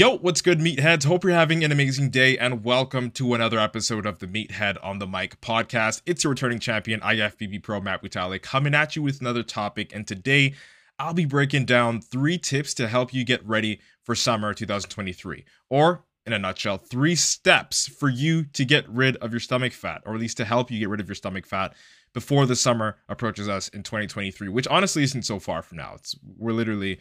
Yo, 0.00 0.16
what's 0.16 0.40
good, 0.40 0.60
meatheads? 0.60 1.04
Hope 1.04 1.24
you're 1.24 1.34
having 1.34 1.62
an 1.62 1.70
amazing 1.70 2.08
day 2.08 2.38
and 2.38 2.64
welcome 2.64 3.10
to 3.10 3.34
another 3.34 3.58
episode 3.58 4.06
of 4.06 4.18
the 4.18 4.26
Meathead 4.26 4.78
on 4.82 4.98
the 4.98 5.06
Mic 5.06 5.38
podcast. 5.42 6.00
It's 6.06 6.24
your 6.24 6.30
returning 6.30 6.58
champion, 6.58 7.00
IFBB 7.00 7.62
Pro 7.62 7.82
Matt 7.82 8.02
Butale, 8.02 8.40
coming 8.40 8.74
at 8.74 8.96
you 8.96 9.02
with 9.02 9.20
another 9.20 9.42
topic. 9.42 9.94
And 9.94 10.08
today, 10.08 10.54
I'll 10.98 11.12
be 11.12 11.26
breaking 11.26 11.66
down 11.66 12.00
three 12.00 12.38
tips 12.38 12.72
to 12.76 12.88
help 12.88 13.12
you 13.12 13.26
get 13.26 13.46
ready 13.46 13.82
for 14.02 14.14
summer 14.14 14.54
2023. 14.54 15.44
Or, 15.68 16.02
in 16.24 16.32
a 16.32 16.38
nutshell, 16.38 16.78
three 16.78 17.14
steps 17.14 17.86
for 17.86 18.08
you 18.08 18.44
to 18.54 18.64
get 18.64 18.88
rid 18.88 19.16
of 19.16 19.34
your 19.34 19.40
stomach 19.40 19.74
fat, 19.74 20.00
or 20.06 20.14
at 20.14 20.20
least 20.20 20.38
to 20.38 20.46
help 20.46 20.70
you 20.70 20.78
get 20.78 20.88
rid 20.88 21.00
of 21.00 21.08
your 21.08 21.14
stomach 21.14 21.44
fat 21.44 21.74
before 22.14 22.46
the 22.46 22.56
summer 22.56 22.96
approaches 23.10 23.50
us 23.50 23.68
in 23.68 23.82
2023, 23.82 24.48
which 24.48 24.66
honestly 24.68 25.02
isn't 25.02 25.26
so 25.26 25.38
far 25.38 25.60
from 25.60 25.76
now. 25.76 25.92
It's 25.96 26.16
we're 26.38 26.52
literally 26.52 27.00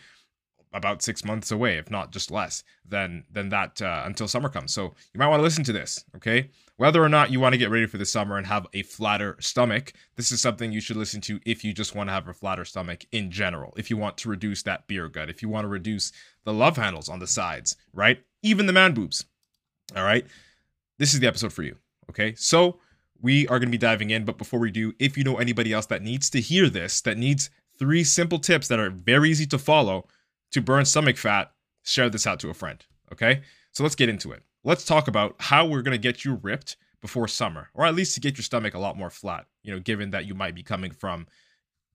about 0.73 1.01
six 1.01 1.25
months 1.25 1.51
away, 1.51 1.77
if 1.77 1.89
not 1.89 2.11
just 2.11 2.29
less 2.29 2.63
than 2.87 3.23
than 3.31 3.49
that 3.49 3.81
uh, 3.81 4.03
until 4.05 4.27
summer 4.27 4.49
comes. 4.49 4.73
So 4.73 4.93
you 5.13 5.19
might 5.19 5.27
want 5.27 5.39
to 5.39 5.43
listen 5.43 5.63
to 5.65 5.73
this, 5.73 6.03
okay? 6.15 6.49
Whether 6.77 7.03
or 7.03 7.09
not 7.09 7.31
you 7.31 7.39
want 7.39 7.53
to 7.53 7.57
get 7.57 7.71
ready 7.71 7.87
for 7.87 7.97
the 7.97 8.05
summer 8.05 8.37
and 8.37 8.47
have 8.47 8.67
a 8.73 8.83
flatter 8.83 9.35
stomach, 9.39 9.93
this 10.15 10.31
is 10.31 10.41
something 10.41 10.71
you 10.71 10.79
should 10.79 10.97
listen 10.97 11.21
to 11.21 11.39
if 11.45 11.63
you 11.63 11.73
just 11.73 11.95
want 11.95 12.07
to 12.07 12.13
have 12.13 12.27
a 12.27 12.33
flatter 12.33 12.65
stomach 12.65 13.05
in 13.11 13.31
general. 13.31 13.73
If 13.77 13.89
you 13.89 13.97
want 13.97 14.17
to 14.19 14.29
reduce 14.29 14.63
that 14.63 14.87
beer 14.87 15.09
gut, 15.09 15.29
if 15.29 15.41
you 15.41 15.49
want 15.49 15.65
to 15.65 15.69
reduce 15.69 16.11
the 16.45 16.53
love 16.53 16.77
handles 16.77 17.09
on 17.09 17.19
the 17.19 17.27
sides, 17.27 17.75
right? 17.93 18.21
Even 18.43 18.65
the 18.65 18.73
man 18.73 18.93
boobs. 18.93 19.25
All 19.95 20.03
right, 20.03 20.25
this 20.99 21.13
is 21.13 21.19
the 21.19 21.27
episode 21.27 21.51
for 21.51 21.63
you, 21.63 21.75
okay? 22.11 22.35
So 22.35 22.79
we 23.21 23.47
are 23.47 23.57
going 23.59 23.69
to 23.69 23.71
be 23.71 23.77
diving 23.77 24.11
in, 24.11 24.23
but 24.23 24.37
before 24.37 24.59
we 24.59 24.71
do, 24.71 24.93
if 24.99 25.17
you 25.17 25.23
know 25.23 25.37
anybody 25.37 25.73
else 25.73 25.87
that 25.87 26.03
needs 26.03 26.29
to 26.29 26.39
hear 26.39 26.69
this, 26.69 27.01
that 27.01 27.17
needs 27.17 27.49
three 27.79 28.03
simple 28.03 28.37
tips 28.37 28.67
that 28.67 28.79
are 28.79 28.89
very 28.89 29.31
easy 29.31 29.47
to 29.47 29.57
follow 29.57 30.07
to 30.51 30.61
burn 30.61 30.85
stomach 30.85 31.17
fat, 31.17 31.51
share 31.83 32.09
this 32.09 32.27
out 32.27 32.39
to 32.39 32.49
a 32.49 32.53
friend. 32.53 32.85
Okay? 33.11 33.41
So 33.71 33.83
let's 33.83 33.95
get 33.95 34.09
into 34.09 34.31
it. 34.31 34.43
Let's 34.63 34.85
talk 34.85 35.07
about 35.07 35.35
how 35.39 35.65
we're 35.65 35.81
going 35.81 35.95
to 35.95 36.01
get 36.01 36.25
you 36.25 36.39
ripped 36.41 36.77
before 37.01 37.27
summer, 37.27 37.69
or 37.73 37.85
at 37.85 37.95
least 37.95 38.13
to 38.15 38.19
get 38.19 38.37
your 38.37 38.43
stomach 38.43 38.73
a 38.73 38.79
lot 38.79 38.97
more 38.97 39.09
flat, 39.09 39.45
you 39.63 39.73
know, 39.73 39.79
given 39.79 40.11
that 40.11 40.25
you 40.25 40.35
might 40.35 40.55
be 40.55 40.63
coming 40.63 40.91
from 40.91 41.27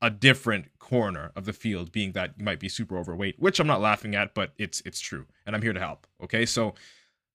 a 0.00 0.10
different 0.10 0.66
corner 0.78 1.30
of 1.36 1.44
the 1.44 1.52
field, 1.52 1.92
being 1.92 2.12
that 2.12 2.32
you 2.36 2.44
might 2.44 2.60
be 2.60 2.68
super 2.68 2.98
overweight, 2.98 3.36
which 3.38 3.60
I'm 3.60 3.66
not 3.66 3.80
laughing 3.80 4.14
at, 4.14 4.34
but 4.34 4.52
it's 4.58 4.80
it's 4.84 5.00
true. 5.00 5.26
And 5.46 5.54
I'm 5.54 5.62
here 5.62 5.72
to 5.72 5.80
help. 5.80 6.06
Okay. 6.22 6.46
So 6.46 6.74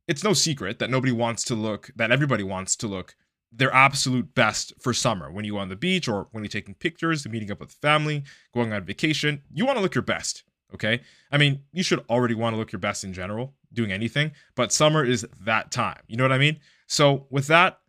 it's 0.08 0.24
no 0.24 0.34
secret 0.34 0.80
that 0.80 0.90
nobody 0.90 1.12
wants 1.12 1.44
to 1.46 1.56
look, 1.56 1.92
that 1.96 2.12
everybody 2.12 2.44
wants 2.44 2.76
to 2.78 2.88
look 2.88 3.16
their 3.52 3.74
absolute 3.74 4.34
best 4.36 4.74
for 4.80 4.94
summer. 4.94 5.32
When 5.32 5.46
you 5.46 5.58
on 5.58 5.70
the 5.70 5.76
beach 5.76 6.08
or 6.08 6.28
when 6.32 6.44
you're 6.44 6.50
taking 6.50 6.76
pictures, 6.76 7.28
meeting 7.28 7.52
up 7.52 7.60
with 7.60 7.72
family, 7.72 8.24
going 8.54 8.74
on 8.74 8.84
vacation, 8.84 9.42
you 9.52 9.66
want 9.66 9.78
to 9.78 9.82
look 9.82 9.96
your 9.96 10.04
best. 10.04 10.44
Okay. 10.74 11.02
I 11.32 11.38
mean, 11.38 11.62
you 11.72 11.84
should 11.84 12.04
already 12.10 12.36
want 12.36 12.54
to 12.54 12.58
look 12.58 12.72
your 12.72 12.80
best 12.80 13.04
in 13.04 13.14
general, 13.14 13.54
doing 13.74 13.92
anything, 13.92 14.32
but 14.56 14.72
summer 14.72 15.04
is 15.04 15.26
that 15.42 15.72
time. 15.72 16.02
You 16.08 16.18
know 16.18 16.24
what 16.24 16.32
I 16.32 16.38
mean? 16.38 16.60
So, 16.88 17.28
with 17.30 17.48
that, 17.48 17.80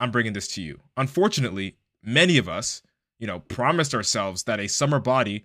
I'm 0.00 0.10
bringing 0.10 0.32
this 0.32 0.48
to 0.54 0.62
you. 0.62 0.80
Unfortunately, 0.96 1.76
many 2.02 2.38
of 2.38 2.48
us, 2.48 2.82
you 3.18 3.26
know, 3.26 3.40
promised 3.40 3.94
ourselves 3.94 4.44
that 4.44 4.60
a 4.60 4.68
summer 4.68 5.00
body 5.00 5.44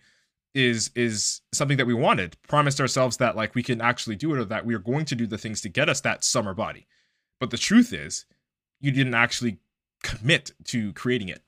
is 0.54 0.92
is 0.96 1.42
something 1.54 1.78
that 1.78 1.88
we 1.88 1.94
wanted 1.94 2.36
promised 2.48 2.82
ourselves 2.82 3.18
that 3.18 3.36
like 3.36 3.56
we 3.56 3.64
can 3.64 3.80
actually 3.82 4.16
do 4.16 4.34
it 4.34 4.40
or 4.40 4.46
that 4.46 4.66
we 4.66 4.76
are 4.76 4.80
going 4.80 5.06
to 5.06 5.16
do 5.16 5.26
the 5.26 5.38
things 5.38 5.62
to 5.62 5.70
get 5.70 5.88
us 5.88 6.02
that 6.02 6.24
summer 6.24 6.54
body 6.54 6.88
but 7.40 7.50
the 7.52 7.58
truth 7.58 7.94
is 7.94 8.26
you 8.82 8.92
didn't 8.92 9.14
actually 9.14 9.60
commit 10.04 10.52
to 10.66 10.92
creating 10.94 11.30
it 11.30 11.42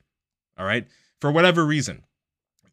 all 0.58 0.66
right 0.66 0.88
for 1.20 1.32
whatever 1.32 1.66
reason 1.66 2.04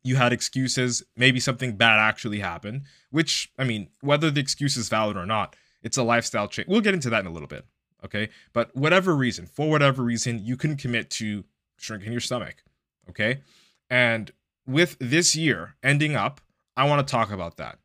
you 0.02 0.16
had 0.16 0.32
excuses, 0.32 1.02
maybe 1.16 1.40
something 1.40 1.76
bad 1.76 1.98
actually 1.98 2.40
happened, 2.40 2.82
which, 3.10 3.52
I 3.58 3.64
mean, 3.64 3.88
whether 4.00 4.30
the 4.30 4.40
excuse 4.40 4.76
is 4.76 4.88
valid 4.88 5.16
or 5.16 5.26
not, 5.26 5.56
it's 5.82 5.96
a 5.96 6.02
lifestyle 6.02 6.48
change. 6.48 6.68
We'll 6.68 6.80
get 6.80 6.94
into 6.94 7.10
that 7.10 7.20
in 7.20 7.26
a 7.26 7.32
little 7.32 7.48
bit. 7.48 7.66
Okay. 8.04 8.30
But 8.52 8.74
whatever 8.74 9.14
reason, 9.14 9.46
for 9.46 9.68
whatever 9.68 10.02
reason, 10.02 10.44
you 10.44 10.56
couldn't 10.56 10.78
commit 10.78 11.10
to 11.10 11.44
shrinking 11.76 12.12
your 12.12 12.20
stomach. 12.20 12.62
Okay. 13.08 13.40
And 13.88 14.30
with 14.66 14.96
this 15.00 15.36
year 15.36 15.76
ending 15.82 16.16
up, 16.16 16.40
I 16.76 16.84
want 16.84 17.06
to 17.06 17.10
talk 17.10 17.30
about 17.30 17.56
that. 17.58 17.78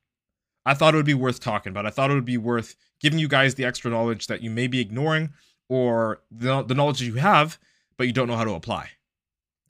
I 0.66 0.74
thought 0.74 0.94
it 0.94 0.98
would 0.98 1.06
be 1.06 1.14
worth 1.14 1.40
talking 1.40 1.72
about. 1.72 1.86
I 1.86 1.90
thought 1.90 2.12
it 2.12 2.16
would 2.16 2.26
be 2.26 2.38
worth 2.38 2.76
giving 3.00 3.20
you 3.20 3.28
guys 3.28 3.56
the 3.56 3.66
extra 3.66 3.92
knowledge 3.92 4.28
that 4.28 4.42
you 4.42 4.50
may 4.50 4.68
be 4.68 4.80
ignoring 4.80 5.32
or 5.68 6.22
the, 6.32 6.64
the 6.64 6.74
knowledge 6.74 7.02
you 7.02 7.16
have, 7.16 7.60
but 7.98 8.08
you 8.08 8.14
don't 8.14 8.28
know 8.28 8.38
how 8.38 8.46
to 8.46 8.54
apply. 8.54 8.90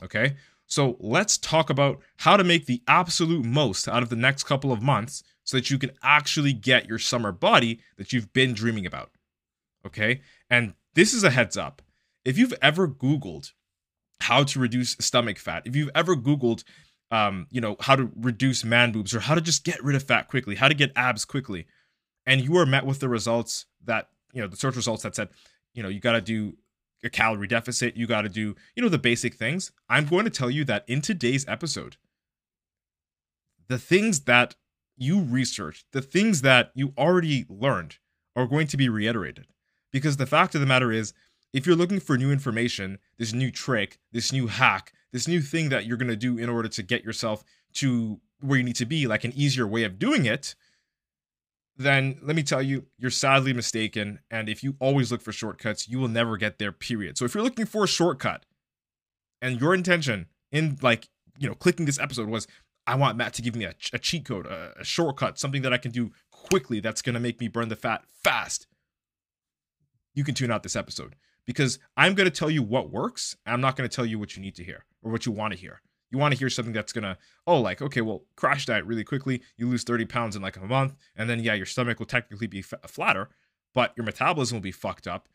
Okay. 0.03 0.35
So 0.67 0.97
let's 0.99 1.37
talk 1.37 1.69
about 1.69 2.01
how 2.17 2.37
to 2.37 2.43
make 2.43 2.65
the 2.65 2.81
absolute 2.87 3.45
most 3.45 3.87
out 3.87 4.03
of 4.03 4.09
the 4.09 4.15
next 4.15 4.43
couple 4.43 4.71
of 4.71 4.81
months 4.81 5.23
so 5.43 5.57
that 5.57 5.69
you 5.69 5.77
can 5.77 5.91
actually 6.01 6.53
get 6.53 6.87
your 6.87 6.99
summer 6.99 7.31
body 7.31 7.79
that 7.97 8.11
you've 8.11 8.33
been 8.33 8.53
dreaming 8.53 8.85
about. 8.85 9.11
Okay? 9.85 10.21
And 10.49 10.73
this 10.95 11.13
is 11.13 11.23
a 11.23 11.29
heads 11.29 11.55
up. 11.55 11.81
If 12.23 12.37
you've 12.37 12.55
ever 12.61 12.87
Googled 12.87 13.51
how 14.21 14.43
to 14.43 14.59
reduce 14.59 14.95
stomach 14.99 15.37
fat, 15.37 15.63
if 15.65 15.75
you've 15.75 15.91
ever 15.93 16.15
Googled, 16.15 16.63
um, 17.11 17.45
you 17.51 17.61
know, 17.61 17.75
how 17.79 17.95
to 17.95 18.11
reduce 18.15 18.65
man 18.65 18.91
boobs 18.91 19.13
or 19.13 19.19
how 19.19 19.35
to 19.35 19.41
just 19.41 19.63
get 19.63 19.83
rid 19.83 19.95
of 19.95 20.03
fat 20.03 20.27
quickly, 20.27 20.55
how 20.55 20.67
to 20.67 20.73
get 20.73 20.91
abs 20.95 21.25
quickly, 21.25 21.67
and 22.25 22.41
you 22.41 22.57
are 22.57 22.65
met 22.65 22.85
with 22.85 22.99
the 22.99 23.09
results 23.09 23.67
that, 23.83 24.09
you 24.33 24.41
know, 24.41 24.47
the 24.47 24.57
search 24.57 24.75
results 24.75 25.03
that 25.03 25.15
said, 25.15 25.29
you 25.75 25.83
know, 25.83 25.89
you 25.89 25.99
got 25.99 26.13
to 26.13 26.21
do 26.21 26.57
a 27.05 27.09
calorie 27.09 27.47
deficit, 27.47 27.95
you 27.95 28.07
got 28.07 28.23
to 28.23 28.29
do, 28.29 28.55
you 28.75 28.83
know, 28.83 28.89
the 28.89 28.97
basic 28.97 29.35
things. 29.35 29.71
I'm 29.89 30.05
going 30.05 30.25
to 30.25 30.31
tell 30.31 30.49
you 30.49 30.65
that 30.65 30.83
in 30.87 31.01
today's 31.01 31.47
episode, 31.47 31.97
the 33.67 33.77
things 33.79 34.21
that 34.21 34.55
you 34.97 35.21
researched, 35.21 35.85
the 35.91 36.01
things 36.01 36.41
that 36.41 36.71
you 36.75 36.93
already 36.97 37.45
learned 37.49 37.97
are 38.35 38.47
going 38.47 38.67
to 38.67 38.77
be 38.77 38.89
reiterated. 38.89 39.47
Because 39.91 40.17
the 40.17 40.25
fact 40.25 40.55
of 40.55 40.61
the 40.61 40.67
matter 40.67 40.91
is, 40.91 41.13
if 41.53 41.65
you're 41.65 41.75
looking 41.75 42.01
for 42.01 42.17
new 42.17 42.31
information, 42.31 42.99
this 43.17 43.31
new 43.31 43.49
trick, 43.49 43.99
this 44.11 44.33
new 44.33 44.47
hack, 44.47 44.91
this 45.13 45.27
new 45.27 45.41
thing 45.41 45.69
that 45.69 45.85
you're 45.85 45.97
going 45.97 46.09
to 46.09 46.15
do 46.17 46.37
in 46.37 46.49
order 46.49 46.67
to 46.67 46.83
get 46.83 47.03
yourself 47.03 47.43
to 47.75 48.19
where 48.41 48.57
you 48.57 48.63
need 48.63 48.75
to 48.75 48.85
be, 48.85 49.07
like 49.07 49.23
an 49.23 49.31
easier 49.33 49.65
way 49.65 49.83
of 49.83 49.97
doing 49.97 50.25
it, 50.25 50.55
then 51.77 52.17
let 52.21 52.35
me 52.35 52.43
tell 52.43 52.61
you, 52.61 52.85
you're 52.97 53.11
sadly 53.11 53.53
mistaken. 53.53 54.19
And 54.31 54.47
if 54.47 54.63
you 54.63 54.75
always 54.79 55.11
look 55.11 55.21
for 55.21 55.31
shortcuts, 55.31 55.87
you 55.87 55.99
will 55.99 56.07
never 56.07 56.37
get 56.37 56.57
there, 56.57 56.71
period. 56.71 57.17
So 57.17 57.25
if 57.25 57.35
you're 57.35 57.43
looking 57.43 57.65
for 57.65 57.83
a 57.83 57.87
shortcut 57.87 58.45
and 59.41 59.59
your 59.59 59.73
intention 59.73 60.27
in 60.51 60.77
like, 60.81 61.09
you 61.37 61.49
know, 61.49 61.55
clicking 61.55 61.85
this 61.85 61.99
episode 61.99 62.29
was, 62.29 62.47
I 62.87 62.95
want 62.95 63.17
Matt 63.17 63.33
to 63.33 63.41
give 63.41 63.55
me 63.55 63.65
a, 63.65 63.73
a 63.93 63.99
cheat 63.99 64.25
code, 64.25 64.45
a, 64.45 64.73
a 64.79 64.83
shortcut, 64.85 65.37
something 65.37 65.63
that 65.63 65.73
I 65.73 65.77
can 65.77 65.91
do 65.91 66.11
quickly 66.31 66.79
that's 66.79 67.01
going 67.01 67.15
to 67.15 67.19
make 67.19 67.39
me 67.39 67.47
burn 67.47 67.69
the 67.69 67.75
fat 67.75 68.03
fast, 68.23 68.67
you 70.13 70.23
can 70.23 70.35
tune 70.35 70.51
out 70.51 70.63
this 70.63 70.75
episode 70.75 71.15
because 71.45 71.79
I'm 71.97 72.13
going 72.13 72.29
to 72.29 72.35
tell 72.35 72.49
you 72.49 72.63
what 72.63 72.89
works. 72.89 73.35
I'm 73.45 73.61
not 73.61 73.75
going 73.75 73.89
to 73.89 73.93
tell 73.93 74.05
you 74.05 74.17
what 74.19 74.35
you 74.35 74.41
need 74.41 74.55
to 74.55 74.63
hear 74.63 74.85
or 75.03 75.11
what 75.11 75.25
you 75.25 75.31
want 75.31 75.53
to 75.53 75.59
hear. 75.59 75.81
You 76.11 76.17
want 76.17 76.33
to 76.33 76.39
hear 76.39 76.49
something 76.49 76.73
that's 76.73 76.93
gonna, 76.93 77.17
oh, 77.47 77.59
like, 77.59 77.81
okay, 77.81 78.01
well, 78.01 78.23
crash 78.35 78.65
diet 78.65 78.85
really 78.85 79.03
quickly. 79.03 79.41
You 79.57 79.67
lose 79.67 79.83
30 79.83 80.05
pounds 80.05 80.35
in 80.35 80.41
like 80.41 80.57
a 80.57 80.61
month, 80.61 80.95
and 81.15 81.29
then, 81.29 81.39
yeah, 81.39 81.53
your 81.53 81.65
stomach 81.65 81.99
will 81.99 82.05
technically 82.05 82.47
be 82.47 82.59
f- 82.59 82.73
flatter, 82.87 83.29
but 83.73 83.93
your 83.97 84.05
metabolism 84.05 84.57
will 84.57 84.61
be 84.61 84.71
fucked 84.71 85.07
up, 85.07 85.27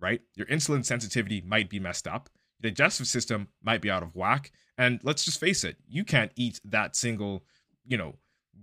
right? 0.00 0.20
Your 0.34 0.46
insulin 0.46 0.84
sensitivity 0.84 1.42
might 1.46 1.68
be 1.68 1.80
messed 1.80 2.06
up. 2.06 2.28
Your 2.60 2.70
digestive 2.70 3.06
system 3.06 3.48
might 3.62 3.82
be 3.82 3.90
out 3.90 4.02
of 4.02 4.14
whack. 4.14 4.52
And 4.78 5.00
let's 5.02 5.24
just 5.24 5.40
face 5.40 5.64
it, 5.64 5.76
you 5.88 6.04
can't 6.04 6.32
eat 6.36 6.60
that 6.64 6.96
single, 6.96 7.44
you 7.84 7.96
know, 7.96 8.16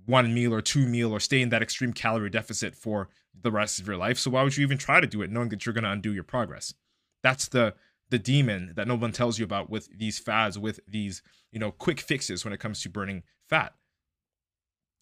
one 0.06 0.33
meal 0.33 0.53
or 0.53 0.61
two 0.61 0.88
meal 0.88 1.11
or 1.11 1.19
stay 1.19 1.41
in 1.41 1.50
that 1.50 1.61
extreme 1.61 1.94
calorie 1.94 2.29
deficit 2.29 2.75
for 2.75 3.09
the 3.39 3.51
rest 3.51 3.79
of 3.79 3.88
your 3.88 3.97
life. 3.97 4.17
So 4.17 4.31
why 4.31 4.44
would 4.44 4.57
you 4.57 4.63
even 4.63 4.77
try 4.77 5.00
to 5.00 5.07
do 5.07 5.21
it 5.21 5.31
knowing 5.31 5.50
that 5.50 5.65
you're 5.65 5.73
going 5.73 5.83
to 5.83 5.91
undo 5.91 6.13
your 6.13 6.23
progress? 6.23 6.73
That's 7.21 7.47
the 7.47 7.75
the 8.09 8.19
demon 8.19 8.73
that 8.75 8.88
no 8.88 8.95
one 8.95 9.11
tells 9.11 9.38
you 9.38 9.45
about 9.45 9.69
with 9.69 9.89
these 9.97 10.19
fads, 10.19 10.57
with 10.57 10.79
these, 10.88 11.21
you 11.51 11.59
know, 11.59 11.71
quick 11.71 12.00
fixes 12.00 12.44
when 12.44 12.53
it 12.53 12.59
comes 12.59 12.81
to 12.81 12.89
burning 12.89 13.23
fat. 13.47 13.73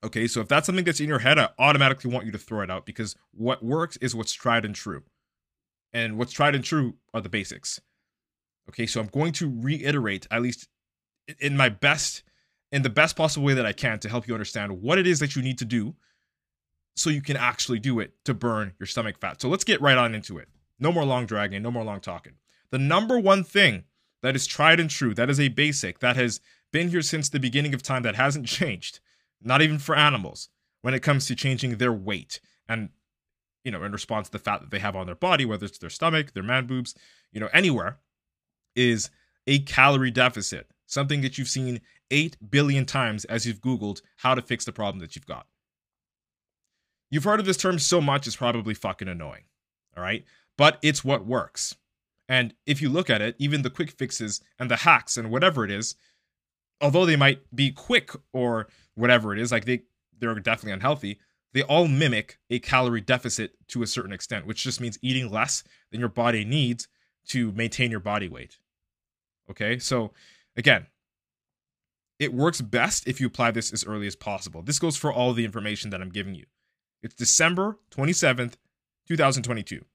Okay, 0.04 0.28
so 0.28 0.42
if 0.42 0.48
that's 0.48 0.66
something 0.66 0.86
that's 0.86 1.00
in 1.00 1.08
your 1.08 1.20
head, 1.20 1.40
I 1.40 1.50
automatically 1.58 2.12
want 2.12 2.26
you 2.26 2.32
to 2.32 2.38
throw 2.38 2.62
it 2.62 2.70
out 2.70 2.86
because 2.86 3.16
what 3.32 3.64
works 3.64 3.98
is 3.98 4.16
what's 4.16 4.34
tried 4.34 4.66
and 4.66 4.76
true. 4.76 5.04
And 5.94 6.18
what's 6.18 6.34
tried 6.34 6.54
and 6.54 6.64
true 6.64 6.96
are 7.14 7.22
the 7.22 7.30
basics. 7.30 7.82
Okay, 8.70 8.86
so 8.86 9.00
I'm 9.00 9.08
going 9.08 9.32
to 9.34 9.52
reiterate, 9.62 10.28
at 10.30 10.42
least 10.42 10.68
in 11.40 11.58
my 11.58 11.70
best, 11.70 12.24
in 12.72 12.82
the 12.82 12.90
best 12.90 13.16
possible 13.16 13.46
way 13.46 13.54
that 13.54 13.66
I 13.66 13.72
can 13.72 13.98
to 14.00 14.10
help 14.10 14.28
you 14.28 14.34
understand 14.34 14.82
what 14.82 15.00
it 15.00 15.08
is 15.08 15.20
that 15.20 15.36
you 15.36 15.42
need 15.42 15.58
to 15.60 15.66
do 15.66 15.96
so 16.96 17.10
you 17.10 17.22
can 17.22 17.38
actually 17.38 17.80
do 17.80 18.00
it 18.00 18.12
to 18.26 18.34
burn 18.34 18.74
your 18.80 18.88
stomach 18.88 19.20
fat. 19.20 19.42
So 19.42 19.50
let's 19.50 19.64
get 19.64 19.82
right 19.82 19.98
on 19.98 20.14
into 20.14 20.38
it. 20.38 20.50
No 20.80 20.92
more 20.92 21.06
long 21.06 21.26
dragging, 21.26 21.62
no 21.62 21.72
more 21.72 21.84
long 21.84 22.02
talking. 22.02 22.34
The 22.72 22.80
number 22.80 23.20
one 23.20 23.44
thing 23.44 23.84
that 24.22 24.36
is 24.36 24.48
tried 24.48 24.80
and 24.80 24.90
true, 24.90 25.14
that 25.14 25.30
is 25.30 25.40
a 25.40 25.48
basic, 25.50 26.00
that 26.00 26.16
has 26.16 26.42
been 26.72 26.90
here 26.90 27.02
since 27.02 27.30
the 27.30 27.40
beginning 27.40 27.74
of 27.74 27.84
time, 27.84 28.04
that 28.04 28.16
hasn't 28.16 28.46
changed, 28.48 29.00
not 29.42 29.62
even 29.62 29.80
for 29.80 29.96
animals, 29.96 30.50
when 30.82 30.94
it 30.94 31.02
comes 31.02 31.26
to 31.28 31.36
changing 31.36 31.78
their 31.78 31.94
weight 31.94 32.40
and, 32.68 32.90
you 33.64 33.72
know, 33.72 33.84
in 33.84 33.92
response 33.92 34.28
to 34.28 34.32
the 34.32 34.40
fat 34.40 34.62
that 34.62 34.72
they 34.72 34.80
have 34.80 34.96
on 34.96 35.06
their 35.06 35.16
body, 35.16 35.46
whether 35.46 35.66
it's 35.66 35.78
their 35.78 35.90
stomach, 35.90 36.34
their 36.34 36.44
man 36.44 36.68
boobs, 36.68 36.96
you 37.32 37.40
know, 37.40 37.50
anywhere, 37.54 37.98
is 38.76 39.10
a 39.46 39.60
calorie 39.60 40.12
deficit. 40.12 40.68
Something 40.86 41.22
that 41.22 41.38
you've 41.38 41.50
seen 41.50 41.82
8 42.12 42.38
billion 42.50 42.86
times 42.86 43.26
as 43.26 43.46
you've 43.46 43.62
Googled 43.62 44.02
how 44.18 44.36
to 44.36 44.42
fix 44.42 44.64
the 44.66 44.72
problem 44.72 45.00
that 45.00 45.16
you've 45.16 45.26
got. 45.26 45.48
You've 47.10 47.24
heard 47.24 47.40
of 47.40 47.46
this 47.46 47.58
term 47.58 47.80
so 47.80 48.02
much, 48.02 48.28
it's 48.28 48.36
probably 48.36 48.74
fucking 48.74 49.08
annoying. 49.08 49.44
All 49.96 50.04
right. 50.04 50.26
But 50.58 50.78
it's 50.82 51.04
what 51.04 51.26
works. 51.26 51.76
And 52.30 52.54
if 52.66 52.82
you 52.82 52.90
look 52.90 53.10
at 53.10 53.22
it, 53.22 53.36
even 53.40 53.62
the 53.62 53.70
quick 53.70 53.92
fixes 53.92 54.42
and 54.60 54.70
the 54.70 54.78
hacks 54.78 55.18
and 55.18 55.32
whatever 55.32 55.64
it 55.64 55.72
is, 55.72 55.96
although 56.82 57.06
they 57.06 57.16
might 57.16 57.40
be 57.56 57.72
quick 57.72 58.12
or 58.34 58.68
whatever 58.96 59.34
it 59.34 59.40
is, 59.40 59.52
like 59.52 59.66
they 59.66 59.84
they're 60.20 60.36
definitely 60.36 60.74
unhealthy, 60.74 61.20
they 61.54 61.62
all 61.64 61.88
mimic 61.88 62.40
a 62.50 62.60
calorie 62.60 63.02
deficit 63.02 63.54
to 63.70 63.84
a 63.84 63.88
certain 63.88 64.12
extent, 64.12 64.46
which 64.46 64.64
just 64.64 64.82
means 64.82 65.00
eating 65.02 65.32
less 65.32 65.64
than 65.92 66.00
your 66.00 66.10
body 66.10 66.44
needs 66.44 66.88
to 67.28 67.52
maintain 67.54 67.92
your 67.92 68.00
body 68.00 68.28
weight. 68.28 68.58
Okay? 69.50 69.80
So 69.80 70.12
again, 70.56 70.88
it 72.20 72.34
works 72.34 72.62
best 72.62 73.08
if 73.08 73.22
you 73.22 73.28
apply 73.28 73.52
this 73.52 73.72
as 73.72 73.86
early 73.86 74.08
as 74.08 74.16
possible. 74.16 74.62
This 74.62 74.80
goes 74.80 74.98
for 74.98 75.14
all 75.14 75.34
the 75.34 75.46
information 75.46 75.92
that 75.92 76.02
I'm 76.02 76.10
giving 76.10 76.36
you. 76.36 76.46
It's 77.04 77.16
December 77.16 77.78
27th, 77.92 78.56
2022. 79.08 79.86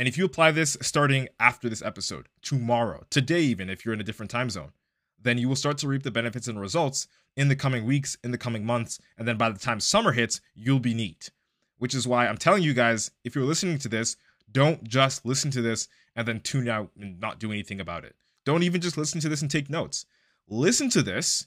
And 0.00 0.08
if 0.08 0.16
you 0.16 0.24
apply 0.24 0.52
this 0.52 0.78
starting 0.80 1.28
after 1.38 1.68
this 1.68 1.82
episode, 1.82 2.30
tomorrow, 2.40 3.04
today, 3.10 3.42
even 3.42 3.68
if 3.68 3.84
you're 3.84 3.92
in 3.92 4.00
a 4.00 4.02
different 4.02 4.30
time 4.30 4.48
zone, 4.48 4.72
then 5.20 5.36
you 5.36 5.46
will 5.46 5.56
start 5.56 5.76
to 5.76 5.88
reap 5.88 6.04
the 6.04 6.10
benefits 6.10 6.48
and 6.48 6.58
results 6.58 7.06
in 7.36 7.48
the 7.48 7.54
coming 7.54 7.84
weeks, 7.84 8.16
in 8.24 8.30
the 8.30 8.38
coming 8.38 8.64
months. 8.64 8.98
And 9.18 9.28
then 9.28 9.36
by 9.36 9.50
the 9.50 9.58
time 9.58 9.78
summer 9.78 10.12
hits, 10.12 10.40
you'll 10.54 10.78
be 10.78 10.94
neat. 10.94 11.30
Which 11.76 11.94
is 11.94 12.08
why 12.08 12.26
I'm 12.26 12.38
telling 12.38 12.62
you 12.62 12.72
guys 12.72 13.10
if 13.24 13.34
you're 13.34 13.44
listening 13.44 13.76
to 13.76 13.90
this, 13.90 14.16
don't 14.50 14.82
just 14.84 15.26
listen 15.26 15.50
to 15.50 15.60
this 15.60 15.86
and 16.16 16.26
then 16.26 16.40
tune 16.40 16.66
out 16.66 16.88
and 16.98 17.20
not 17.20 17.38
do 17.38 17.52
anything 17.52 17.78
about 17.78 18.06
it. 18.06 18.16
Don't 18.46 18.62
even 18.62 18.80
just 18.80 18.96
listen 18.96 19.20
to 19.20 19.28
this 19.28 19.42
and 19.42 19.50
take 19.50 19.68
notes. 19.68 20.06
Listen 20.48 20.88
to 20.88 21.02
this, 21.02 21.46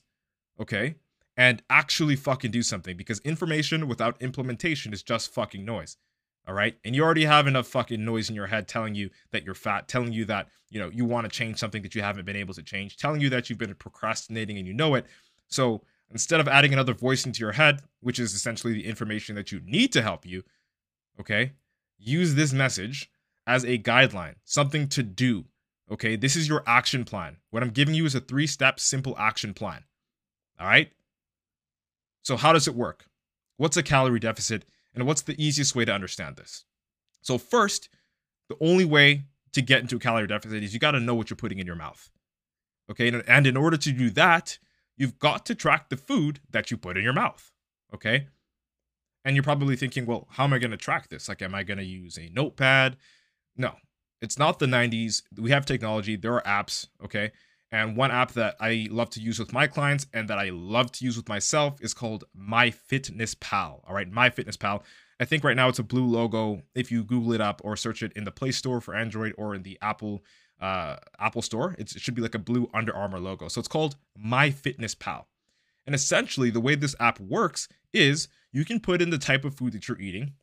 okay, 0.59 0.94
and 1.35 1.63
actually 1.71 2.15
fucking 2.15 2.51
do 2.51 2.61
something 2.61 2.97
because 2.97 3.17
information 3.21 3.88
without 3.88 4.21
implementation 4.21 4.94
is 4.94 5.01
just 5.01 5.33
fucking 5.33 5.65
noise. 5.65 5.97
All 6.48 6.54
right. 6.54 6.75
And 6.84 6.94
you 6.95 7.04
already 7.04 7.25
have 7.25 7.48
enough 7.48 7.68
fucking 7.68 8.04
noise 8.04 8.30
in 8.30 8.36
your 8.36 8.48
head 8.48 8.68
telling 8.68 8.95
you 8.95 9.10
that 9.31 9.45
you're 9.45 9.56
fat, 9.56 9.88
telling 9.88 10.12
you 10.12 10.25
that, 10.25 10.50
you 10.69 10.80
know, 10.80 10.90
you 10.90 11.06
want 11.06 11.25
to 11.25 11.30
change 11.30 11.57
something 11.57 11.81
that 11.84 11.95
you 11.95 12.01
haven't 12.01 12.25
been 12.25 12.36
able 12.36 12.54
to 12.54 12.63
change, 12.63 12.98
telling 12.98 13.22
you 13.22 13.30
that 13.30 13.50
you've 13.50 13.60
been 13.60 13.74
procrastinating 13.75 14.57
and 14.57 14.68
you 14.68 14.74
know 14.74 14.95
it. 14.95 15.06
So 15.48 15.84
instead 16.12 16.42
of 16.42 16.48
adding 16.50 16.74
another 16.74 16.94
voice 16.94 17.25
into 17.25 17.40
your 17.40 17.54
head, 17.54 17.81
which 18.01 18.19
is 18.19 18.34
essentially 18.34 18.74
the 18.74 18.86
information 18.86 19.36
that 19.36 19.51
you 19.51 19.62
need 19.66 19.94
to 19.94 20.01
help 20.01 20.25
you, 20.25 20.44
okay, 21.19 21.54
use 21.98 22.36
this 22.36 22.51
message 22.51 23.10
as 23.48 23.63
a 23.63 23.78
guideline, 23.78 24.36
something 24.44 24.88
to 24.89 25.04
do. 25.04 25.46
Okay. 25.92 26.16
This 26.16 26.36
is 26.36 26.48
your 26.48 26.63
action 26.66 27.06
plan. 27.06 27.38
What 27.51 27.63
I'm 27.63 27.69
giving 27.69 27.94
you 27.94 28.06
is 28.06 28.16
a 28.16 28.19
three 28.19 28.48
step 28.48 28.80
simple 28.80 29.16
action 29.18 29.54
plan. 29.54 29.84
All 30.60 30.68
right. 30.68 30.92
So, 32.22 32.38
how 32.38 32.54
does 32.54 32.68
it 32.68 32.75
work? 32.75 33.06
What's 33.57 33.78
a 33.78 33.84
calorie 33.84 34.19
deficit? 34.19 34.66
And 34.94 35.06
what's 35.06 35.22
the 35.22 35.42
easiest 35.44 35.75
way 35.75 35.86
to 35.86 35.94
understand 35.94 36.36
this? 36.36 36.66
So, 37.22 37.38
first, 37.38 37.90
the 38.50 38.57
only 38.60 38.86
way 38.86 39.24
to 39.54 39.62
get 39.62 39.81
into 39.81 39.95
a 39.95 40.00
calorie 40.00 40.28
deficit 40.28 40.63
is 40.63 40.74
you 40.74 40.80
got 40.80 40.92
to 40.92 41.00
know 41.00 41.16
what 41.16 41.30
you're 41.30 41.38
putting 41.38 41.60
in 41.60 41.68
your 41.68 41.75
mouth. 41.75 42.10
Okay. 42.92 43.22
And 43.28 43.48
in 43.48 43.56
order 43.56 43.78
to 43.78 43.92
do 43.92 44.10
that, 44.12 44.57
you've 44.98 45.19
got 45.19 45.45
to 45.48 45.56
track 45.56 45.90
the 45.90 45.98
food 45.98 46.40
that 46.51 46.69
you 46.69 46.78
put 46.78 46.98
in 46.98 47.04
your 47.04 47.13
mouth. 47.13 47.51
Okay. 47.94 48.28
And 49.24 49.36
you're 49.36 49.44
probably 49.44 49.75
thinking, 49.75 50.06
well, 50.06 50.28
how 50.31 50.44
am 50.44 50.54
I 50.54 50.60
going 50.60 50.72
to 50.72 50.78
track 50.78 51.07
this? 51.07 51.30
Like, 51.30 51.42
am 51.42 51.56
I 51.56 51.63
going 51.63 51.78
to 51.78 51.86
use 51.86 52.18
a 52.18 52.30
notepad? 52.30 52.98
No, 53.56 53.75
it's 54.22 54.38
not 54.38 54.60
the 54.60 54.66
90s. 54.66 55.22
We 55.38 55.51
have 55.51 55.66
technology, 55.66 56.18
there 56.18 56.36
are 56.36 56.63
apps. 56.63 56.88
Okay. 57.04 57.31
And 57.74 57.98
one 57.98 58.12
app 58.12 58.34
that 58.34 58.56
I 58.60 58.88
love 58.92 59.10
to 59.12 59.20
use 59.20 59.40
with 59.40 59.52
my 59.52 59.66
clients 59.66 60.06
and 60.14 60.30
that 60.30 60.38
I 60.38 60.52
love 60.52 60.92
to 60.92 61.06
use 61.06 61.18
with 61.18 61.28
myself 61.28 61.81
is 61.81 61.92
called 61.96 62.24
MyFitnessPal. 62.40 63.81
All 63.88 63.96
right, 63.96 64.10
MyFitnessPal. 64.10 64.84
I 65.20 65.25
think 65.25 65.44
right 65.44 65.56
now 65.56 65.70
it's 65.70 65.80
a 65.80 65.84
blue 65.84 66.06
logo. 66.06 66.62
If 66.75 66.92
you 66.92 67.04
Google 67.04 67.34
it 67.34 67.42
up 67.42 67.62
or 67.64 67.75
search 67.75 68.04
it 68.04 68.14
in 68.14 68.25
the 68.25 68.31
Play 68.31 68.52
Store 68.52 68.80
for 68.80 68.94
Android 68.94 69.34
or 69.40 69.56
in 69.56 69.64
the 69.64 69.80
Apple 69.81 70.24
uh, 70.62 70.98
Apple 71.20 71.42
Store, 71.42 71.75
it 71.80 71.90
should 71.90 72.14
be 72.14 72.22
like 72.22 72.36
a 72.36 72.40
blue 72.40 72.70
Under 72.75 72.96
Armour 72.96 73.20
logo. 73.20 73.48
So 73.48 73.58
it's 73.58 73.68
called 73.68 73.96
MyFitnessPal. 74.24 75.25
And 75.88 75.96
essentially, 75.96 76.52
the 76.52 76.62
way 76.62 76.75
this 76.75 76.96
app 77.00 77.20
works 77.20 77.68
is 77.92 78.28
you 78.52 78.66
can 78.66 78.81
put 78.81 79.02
in 79.02 79.10
the 79.10 79.18
type 79.18 79.46
of 79.46 79.56
food 79.56 79.74
that 79.74 79.88
you're 79.88 80.00
eating. 80.00 80.34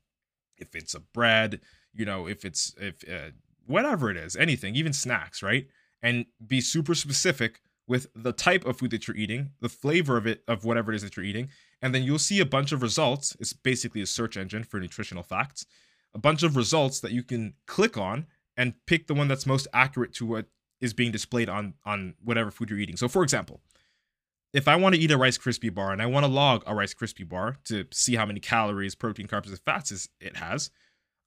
If 0.59 0.75
it's 0.75 0.95
a 0.95 1.01
bread, 1.01 1.61
you 1.95 2.05
know, 2.05 2.27
if 2.27 2.45
it's 2.45 2.75
if 2.77 3.09
uh, 3.09 3.31
whatever 3.69 4.11
it 4.11 4.17
is, 4.17 4.35
anything, 4.35 4.75
even 4.75 4.93
snacks, 4.93 5.45
right? 5.45 5.69
And 6.03 6.27
be 6.47 6.61
super 6.61 6.95
specific 6.95 7.61
with 7.87 8.07
the 8.15 8.33
type 8.33 8.65
of 8.65 8.79
food 8.79 8.91
that 8.93 9.09
you're 9.09 9.17
eating, 9.17 9.51
the 9.61 9.69
flavor 9.69 10.17
of 10.17 10.27
it, 10.27 10.43
of 10.47 10.65
whatever 10.65 10.93
it 10.93 10.97
is 10.97 11.03
that 11.03 11.17
you're 11.17 11.27
eating, 11.27 11.49
and 11.83 11.95
then 11.95 12.03
you'll 12.03 12.19
see 12.19 12.41
a 12.41 12.47
bunch 12.47 12.73
of 12.73 12.83
results. 12.83 13.37
It's 13.41 13.53
basically 13.53 14.01
a 14.01 14.07
search 14.07 14.37
engine 14.37 14.65
for 14.65 14.79
nutritional 14.79 15.23
facts, 15.23 15.67
a 16.15 16.19
bunch 16.19 16.43
of 16.43 16.57
results 16.57 17.01
that 17.01 17.13
you 17.13 17.23
can 17.23 17.55
click 17.67 17.99
on 17.99 18.27
and 18.57 18.75
pick 18.87 19.07
the 19.07 19.15
one 19.15 19.29
that's 19.29 19.47
most 19.47 19.67
accurate 19.73 20.15
to 20.15 20.27
what 20.27 20.47
is 20.81 20.95
being 20.95 21.11
displayed 21.11 21.49
on 21.49 21.75
on 21.85 22.15
whatever 22.23 22.51
food 22.51 22.71
you're 22.71 22.79
eating. 22.79 22.97
So, 22.97 23.09
for 23.09 23.23
example, 23.23 23.61
if 24.53 24.67
I 24.67 24.77
want 24.77 24.95
to 24.95 25.01
eat 25.01 25.11
a 25.11 25.19
Rice 25.19 25.39
Krispie 25.39 25.73
bar 25.73 25.93
and 25.93 26.03
I 26.03 26.07
want 26.07 26.25
to 26.25 26.31
log 26.31 26.63
a 26.67 26.75
Rice 26.75 26.95
Krispie 26.95 27.29
bar 27.29 27.57
to 27.65 27.87
see 27.93 28.17
how 28.17 28.27
many 28.27 28.41
calories, 28.41 28.95
protein, 28.95 29.27
carbs, 29.27 29.49
and 29.49 29.59
fats 29.59 30.09
it 30.21 30.37
has, 30.37 30.71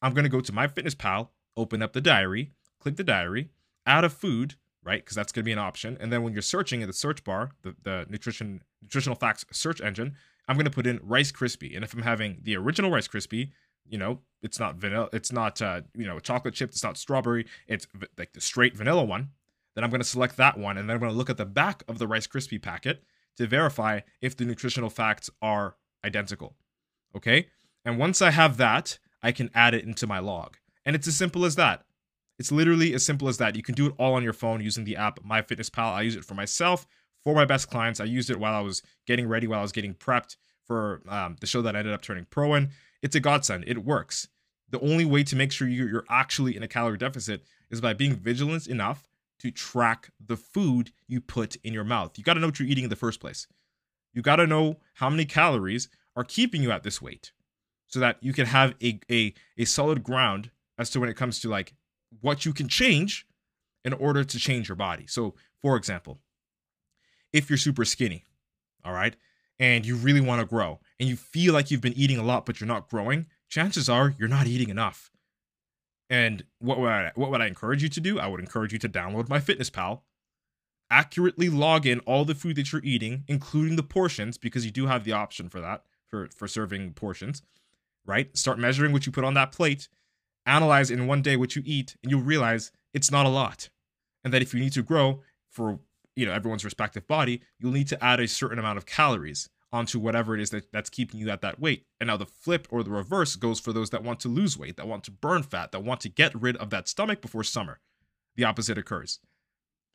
I'm 0.01 0.13
going 0.13 0.25
to 0.25 0.29
go 0.29 0.41
to 0.41 0.51
MyFitnessPal, 0.51 1.29
open 1.55 1.81
up 1.81 1.93
the 1.93 2.01
diary, 2.01 2.51
click 2.79 2.97
the 2.97 3.03
diary, 3.03 3.49
add 3.85 4.03
a 4.03 4.09
food, 4.09 4.55
right? 4.83 5.03
Because 5.03 5.15
that's 5.15 5.31
going 5.31 5.43
to 5.43 5.45
be 5.45 5.51
an 5.51 5.59
option. 5.59 5.97
And 5.99 6.11
then 6.11 6.23
when 6.23 6.33
you're 6.33 6.41
searching 6.41 6.81
in 6.81 6.87
the 6.87 6.93
search 6.93 7.23
bar, 7.23 7.51
the, 7.61 7.75
the 7.83 8.05
nutrition 8.09 8.61
nutritional 8.81 9.15
facts 9.15 9.45
search 9.51 9.81
engine, 9.81 10.15
I'm 10.47 10.55
going 10.55 10.65
to 10.65 10.71
put 10.71 10.87
in 10.87 10.99
Rice 11.03 11.31
Krispie. 11.31 11.75
And 11.75 11.83
if 11.83 11.93
I'm 11.93 12.01
having 12.01 12.39
the 12.41 12.57
original 12.57 12.91
Rice 12.91 13.07
Krispie, 13.07 13.51
you 13.87 13.97
know, 13.97 14.19
it's 14.41 14.59
not 14.59 14.75
vanilla, 14.75 15.09
it's 15.13 15.31
not 15.31 15.61
uh, 15.61 15.81
you 15.95 16.05
know, 16.05 16.19
chocolate 16.19 16.53
chip, 16.53 16.71
it's 16.71 16.83
not 16.83 16.97
strawberry, 16.97 17.45
it's 17.67 17.87
v- 17.93 18.07
like 18.17 18.33
the 18.33 18.41
straight 18.41 18.75
vanilla 18.75 19.03
one. 19.03 19.29
Then 19.75 19.83
I'm 19.83 19.89
going 19.89 20.01
to 20.01 20.07
select 20.07 20.37
that 20.37 20.57
one, 20.57 20.77
and 20.77 20.87
then 20.87 20.95
I'm 20.95 20.99
going 20.99 21.11
to 21.11 21.17
look 21.17 21.31
at 21.31 21.37
the 21.37 21.45
back 21.45 21.83
of 21.87 21.97
the 21.97 22.07
Rice 22.07 22.27
Krispie 22.27 22.61
packet 22.61 23.03
to 23.37 23.47
verify 23.47 24.01
if 24.21 24.37
the 24.37 24.45
nutritional 24.45 24.89
facts 24.89 25.29
are 25.41 25.77
identical. 26.05 26.55
Okay, 27.15 27.47
and 27.83 27.97
once 27.97 28.21
I 28.21 28.31
have 28.31 28.57
that, 28.57 28.99
I 29.21 29.31
can 29.31 29.49
add 29.55 29.73
it 29.73 29.85
into 29.85 30.05
my 30.05 30.19
log, 30.19 30.57
and 30.85 30.95
it's 30.95 31.07
as 31.07 31.15
simple 31.15 31.45
as 31.45 31.55
that. 31.55 31.85
It's 32.39 32.51
literally 32.51 32.93
as 32.93 33.05
simple 33.05 33.27
as 33.27 33.37
that. 33.37 33.55
You 33.55 33.63
can 33.63 33.75
do 33.75 33.87
it 33.87 33.93
all 33.97 34.15
on 34.15 34.23
your 34.23 34.33
phone 34.33 34.61
using 34.61 34.83
the 34.83 34.95
app 34.95 35.19
MyFitnessPal. 35.23 35.93
I 35.93 36.01
use 36.01 36.15
it 36.15 36.25
for 36.25 36.33
myself, 36.33 36.87
for 37.23 37.35
my 37.35 37.45
best 37.45 37.69
clients. 37.69 37.99
I 37.99 38.05
used 38.05 38.29
it 38.29 38.39
while 38.39 38.53
I 38.53 38.61
was 38.61 38.81
getting 39.05 39.27
ready, 39.27 39.47
while 39.47 39.59
I 39.59 39.63
was 39.63 39.71
getting 39.71 39.93
prepped 39.93 40.37
for 40.65 41.01
um, 41.07 41.35
the 41.39 41.47
show 41.47 41.61
that 41.61 41.75
I 41.75 41.79
ended 41.79 41.93
up 41.93 42.01
turning 42.01 42.25
pro 42.29 42.55
in. 42.55 42.69
It's 43.01 43.15
a 43.15 43.19
godsend. 43.19 43.65
It 43.67 43.85
works. 43.85 44.27
The 44.69 44.79
only 44.79 45.05
way 45.05 45.23
to 45.23 45.35
make 45.35 45.51
sure 45.51 45.67
you're 45.67 46.05
actually 46.09 46.55
in 46.55 46.63
a 46.63 46.67
calorie 46.67 46.97
deficit 46.97 47.43
is 47.69 47.81
by 47.81 47.93
being 47.93 48.15
vigilant 48.15 48.67
enough 48.67 49.07
to 49.39 49.51
track 49.51 50.09
the 50.25 50.37
food 50.37 50.91
you 51.07 51.19
put 51.19 51.57
in 51.57 51.73
your 51.73 51.83
mouth. 51.83 52.17
You 52.17 52.23
got 52.23 52.35
to 52.35 52.39
know 52.39 52.47
what 52.47 52.59
you're 52.59 52.69
eating 52.69 52.85
in 52.85 52.89
the 52.89 52.95
first 52.95 53.19
place. 53.19 53.45
You 54.13 54.21
got 54.21 54.37
to 54.37 54.47
know 54.47 54.77
how 54.95 55.09
many 55.09 55.25
calories 55.25 55.89
are 56.15 56.23
keeping 56.23 56.63
you 56.63 56.71
at 56.71 56.83
this 56.83 57.01
weight 57.01 57.31
so 57.87 57.99
that 57.99 58.17
you 58.21 58.33
can 58.33 58.45
have 58.45 58.73
a, 58.81 58.99
a, 59.11 59.33
a 59.57 59.65
solid 59.65 60.03
ground 60.03 60.49
as 60.77 60.89
to 60.91 60.99
when 60.99 61.09
it 61.09 61.17
comes 61.17 61.39
to 61.41 61.49
like 61.49 61.73
what 62.21 62.45
you 62.45 62.53
can 62.53 62.67
change 62.67 63.25
in 63.83 63.93
order 63.93 64.23
to 64.23 64.39
change 64.39 64.69
your 64.69 64.75
body. 64.75 65.05
So, 65.07 65.35
for 65.61 65.75
example, 65.75 66.19
if 67.31 67.49
you're 67.49 67.57
super 67.57 67.85
skinny, 67.85 68.25
all 68.83 68.93
right, 68.93 69.15
and 69.59 69.85
you 69.85 69.95
really 69.95 70.21
want 70.21 70.41
to 70.41 70.45
grow 70.45 70.79
and 70.99 71.07
you 71.07 71.15
feel 71.15 71.53
like 71.53 71.71
you've 71.71 71.81
been 71.81 71.93
eating 71.97 72.17
a 72.17 72.23
lot 72.23 72.45
but 72.45 72.59
you're 72.59 72.67
not 72.67 72.89
growing, 72.89 73.27
chances 73.49 73.89
are 73.89 74.15
you're 74.17 74.27
not 74.27 74.47
eating 74.47 74.69
enough. 74.69 75.11
And 76.09 76.43
what 76.59 76.79
would 76.79 76.91
I, 76.91 77.11
what 77.15 77.31
would 77.31 77.41
I 77.41 77.47
encourage 77.47 77.81
you 77.81 77.89
to 77.89 77.99
do? 77.99 78.19
I 78.19 78.27
would 78.27 78.39
encourage 78.39 78.73
you 78.73 78.79
to 78.79 78.89
download 78.89 79.29
MyFitnessPal, 79.29 80.01
accurately 80.91 81.49
log 81.49 81.87
in 81.87 81.99
all 82.01 82.25
the 82.25 82.35
food 82.35 82.55
that 82.57 82.71
you're 82.71 82.83
eating, 82.83 83.23
including 83.27 83.77
the 83.77 83.83
portions, 83.83 84.37
because 84.37 84.65
you 84.65 84.71
do 84.71 84.87
have 84.87 85.05
the 85.05 85.13
option 85.13 85.49
for 85.49 85.59
that 85.61 85.83
for 86.07 86.27
for 86.35 86.47
serving 86.47 86.93
portions. 86.93 87.41
Right? 88.05 88.35
Start 88.37 88.59
measuring 88.59 88.91
what 88.91 89.05
you 89.05 89.11
put 89.11 89.23
on 89.23 89.33
that 89.35 89.53
plate, 89.53 89.87
analyze 90.45 90.91
in 90.91 91.07
one 91.07 91.21
day 91.21 91.35
what 91.35 91.55
you 91.55 91.63
eat, 91.65 91.95
and 92.03 92.11
you'll 92.11 92.21
realize 92.21 92.71
it's 92.93 93.11
not 93.11 93.25
a 93.25 93.29
lot. 93.29 93.69
And 94.23 94.33
that 94.33 94.41
if 94.41 94.53
you 94.53 94.59
need 94.59 94.73
to 94.73 94.83
grow 94.83 95.21
for 95.49 95.79
you 96.15 96.25
know 96.25 96.33
everyone's 96.33 96.65
respective 96.65 97.07
body, 97.07 97.41
you'll 97.59 97.71
need 97.71 97.87
to 97.89 98.03
add 98.03 98.19
a 98.19 98.27
certain 98.27 98.59
amount 98.59 98.77
of 98.77 98.85
calories 98.85 99.49
onto 99.71 99.99
whatever 99.99 100.35
it 100.35 100.41
is 100.41 100.51
that, 100.51 100.71
that's 100.71 100.89
keeping 100.89 101.19
you 101.19 101.29
at 101.31 101.41
that 101.41 101.59
weight. 101.59 101.85
And 101.99 102.07
now 102.07 102.17
the 102.17 102.27
flip 102.27 102.67
or 102.69 102.83
the 102.83 102.91
reverse 102.91 103.35
goes 103.35 103.59
for 103.59 103.73
those 103.73 103.89
that 103.89 104.03
want 104.03 104.19
to 104.19 104.27
lose 104.27 104.57
weight, 104.57 104.77
that 104.77 104.87
want 104.87 105.03
to 105.05 105.11
burn 105.11 105.41
fat, 105.41 105.71
that 105.71 105.83
want 105.83 105.99
to 106.01 106.09
get 106.09 106.39
rid 106.39 106.55
of 106.57 106.69
that 106.69 106.87
stomach 106.87 107.21
before 107.21 107.43
summer. 107.43 107.79
The 108.35 108.43
opposite 108.43 108.77
occurs. 108.77 109.19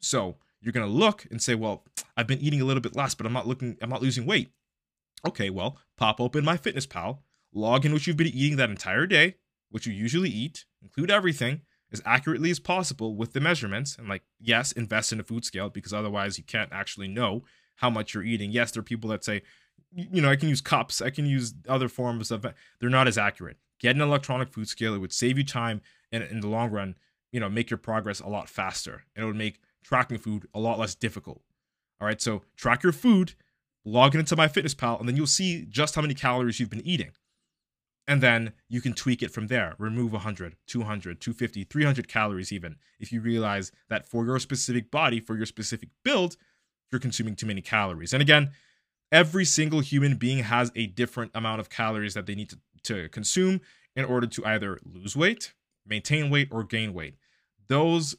So 0.01 0.37
you're 0.61 0.73
gonna 0.73 0.87
look 0.87 1.27
and 1.31 1.41
say, 1.41 1.55
well, 1.55 1.85
I've 2.17 2.27
been 2.27 2.41
eating 2.41 2.61
a 2.61 2.65
little 2.65 2.81
bit 2.81 2.97
less, 2.97 3.15
but 3.15 3.25
I'm 3.25 3.33
not 3.33 3.47
looking, 3.47 3.77
I'm 3.81 3.91
not 3.91 4.03
losing 4.03 4.27
weight. 4.27 4.51
Okay, 5.27 5.51
well, 5.51 5.79
pop 5.97 6.21
open 6.21 6.45
MyFitnessPal, 6.45 7.19
log 7.53 7.87
in 7.87 7.93
what 7.93 8.07
you've 8.07 8.17
been 8.17 8.27
eating 8.27 8.57
that 8.57 8.71
entire 8.71 9.07
day, 9.07 9.37
what 9.71 9.87
you 9.87 9.93
usually 9.93 10.31
eat, 10.31 10.65
include 10.83 11.11
everything 11.11 11.63
as 11.93 12.03
accurately 12.05 12.51
as 12.51 12.59
possible 12.59 13.17
with 13.17 13.33
the 13.33 13.41
measurements. 13.41 13.97
And 13.97 14.09
like, 14.09 14.23
yes, 14.41 14.73
invest 14.73 15.13
in 15.13 15.21
a 15.21 15.25
food 15.25 15.45
scale 15.45 15.71
because 15.71 15.93
otherwise 15.93 16.39
you 16.39 16.45
can't 16.45 16.73
actually 16.73 17.09
know 17.09 17.45
how 17.77 17.91
much 17.91 18.15
you're 18.15 18.25
eating. 18.25 18.51
Yes, 18.51 18.73
there 18.73 18.81
are 18.81 18.85
people 18.85 19.11
that 19.11 19.25
say, 19.25 19.43
you 19.95 20.21
know, 20.21 20.31
I 20.31 20.37
can 20.37 20.49
use 20.49 20.61
cups, 20.61 21.01
I 21.01 21.11
can 21.11 21.25
use 21.27 21.55
other 21.69 21.89
forms 21.89 22.31
of 22.31 22.45
they're 22.81 22.91
not 22.91 23.09
as 23.09 23.17
accurate. 23.17 23.57
Get 23.81 23.97
an 23.97 24.03
electronic 24.03 24.51
food 24.51 24.69
scale, 24.69 24.95
it 24.95 24.99
would 24.99 25.13
save 25.13 25.39
you 25.39 25.45
time 25.45 25.81
and 26.11 26.25
in 26.25 26.41
the 26.41 26.49
long 26.49 26.71
run, 26.71 26.97
you 27.33 27.41
know, 27.41 27.49
make 27.49 27.71
your 27.71 27.79
progress 27.79 28.21
a 28.21 28.29
lot 28.29 28.49
faster. 28.49 29.05
And 29.15 29.23
it 29.23 29.27
would 29.27 29.37
make 29.37 29.61
tracking 29.85 30.19
food 30.19 30.47
a 30.53 30.59
lot 30.59 30.79
less 30.79 30.95
difficult. 30.95 31.43
All 32.01 32.07
right, 32.07 32.21
so 32.21 32.43
track 32.57 32.83
your 32.83 32.93
food, 32.93 33.35
log 33.85 34.15
it 34.15 34.19
into 34.19 34.37
MyFitnessPal, 34.37 35.01
and 35.01 35.09
then 35.09 35.17
you'll 35.17 35.27
see 35.27 35.65
just 35.69 35.95
how 35.95 36.03
many 36.03 36.15
calories 36.15 36.61
you've 36.61 36.71
been 36.71 36.87
eating. 36.87 37.13
And 38.09 38.23
then 38.23 38.55
you 38.71 38.81
can 38.81 38.95
tweak 38.95 39.23
it 39.23 39.31
from 39.31 39.49
there. 39.49 39.75
Remove 39.79 40.13
100, 40.13 40.57
200, 40.67 41.21
250, 41.21 41.65
300 41.65 42.09
calories, 42.09 42.51
even 42.51 42.77
if 42.99 43.13
you 43.13 43.21
realize 43.21 43.71
that 43.91 44.09
for 44.09 44.25
your 44.25 44.39
specific 44.39 44.91
body, 44.91 45.21
for 45.21 45.37
your 45.37 45.45
specific 45.45 45.91
build, 46.03 46.39
you're 46.91 47.01
consuming 47.01 47.37
too 47.37 47.45
many 47.45 47.61
calories. 47.61 48.15
And 48.15 48.23
again, 48.23 48.53
every 49.13 49.45
single 49.45 49.81
human 49.81 50.17
being 50.17 50.39
has 50.39 50.73
a 50.75 50.87
different 50.87 51.33
amount 51.35 51.61
of 51.61 51.69
calories 51.69 52.15
that 52.15 52.25
they 52.25 52.35
need 52.35 52.49
to, 52.49 52.59
to 52.85 53.09
consume 53.11 53.61
in 53.95 54.07
order 54.07 54.27
to 54.27 54.47
either 54.47 54.79
lose 54.91 55.15
weight, 55.15 55.53
maintain 55.87 56.31
weight, 56.31 56.49
or 56.51 56.65
gain 56.65 56.95
weight. 56.95 57.17
Those 57.69 58.17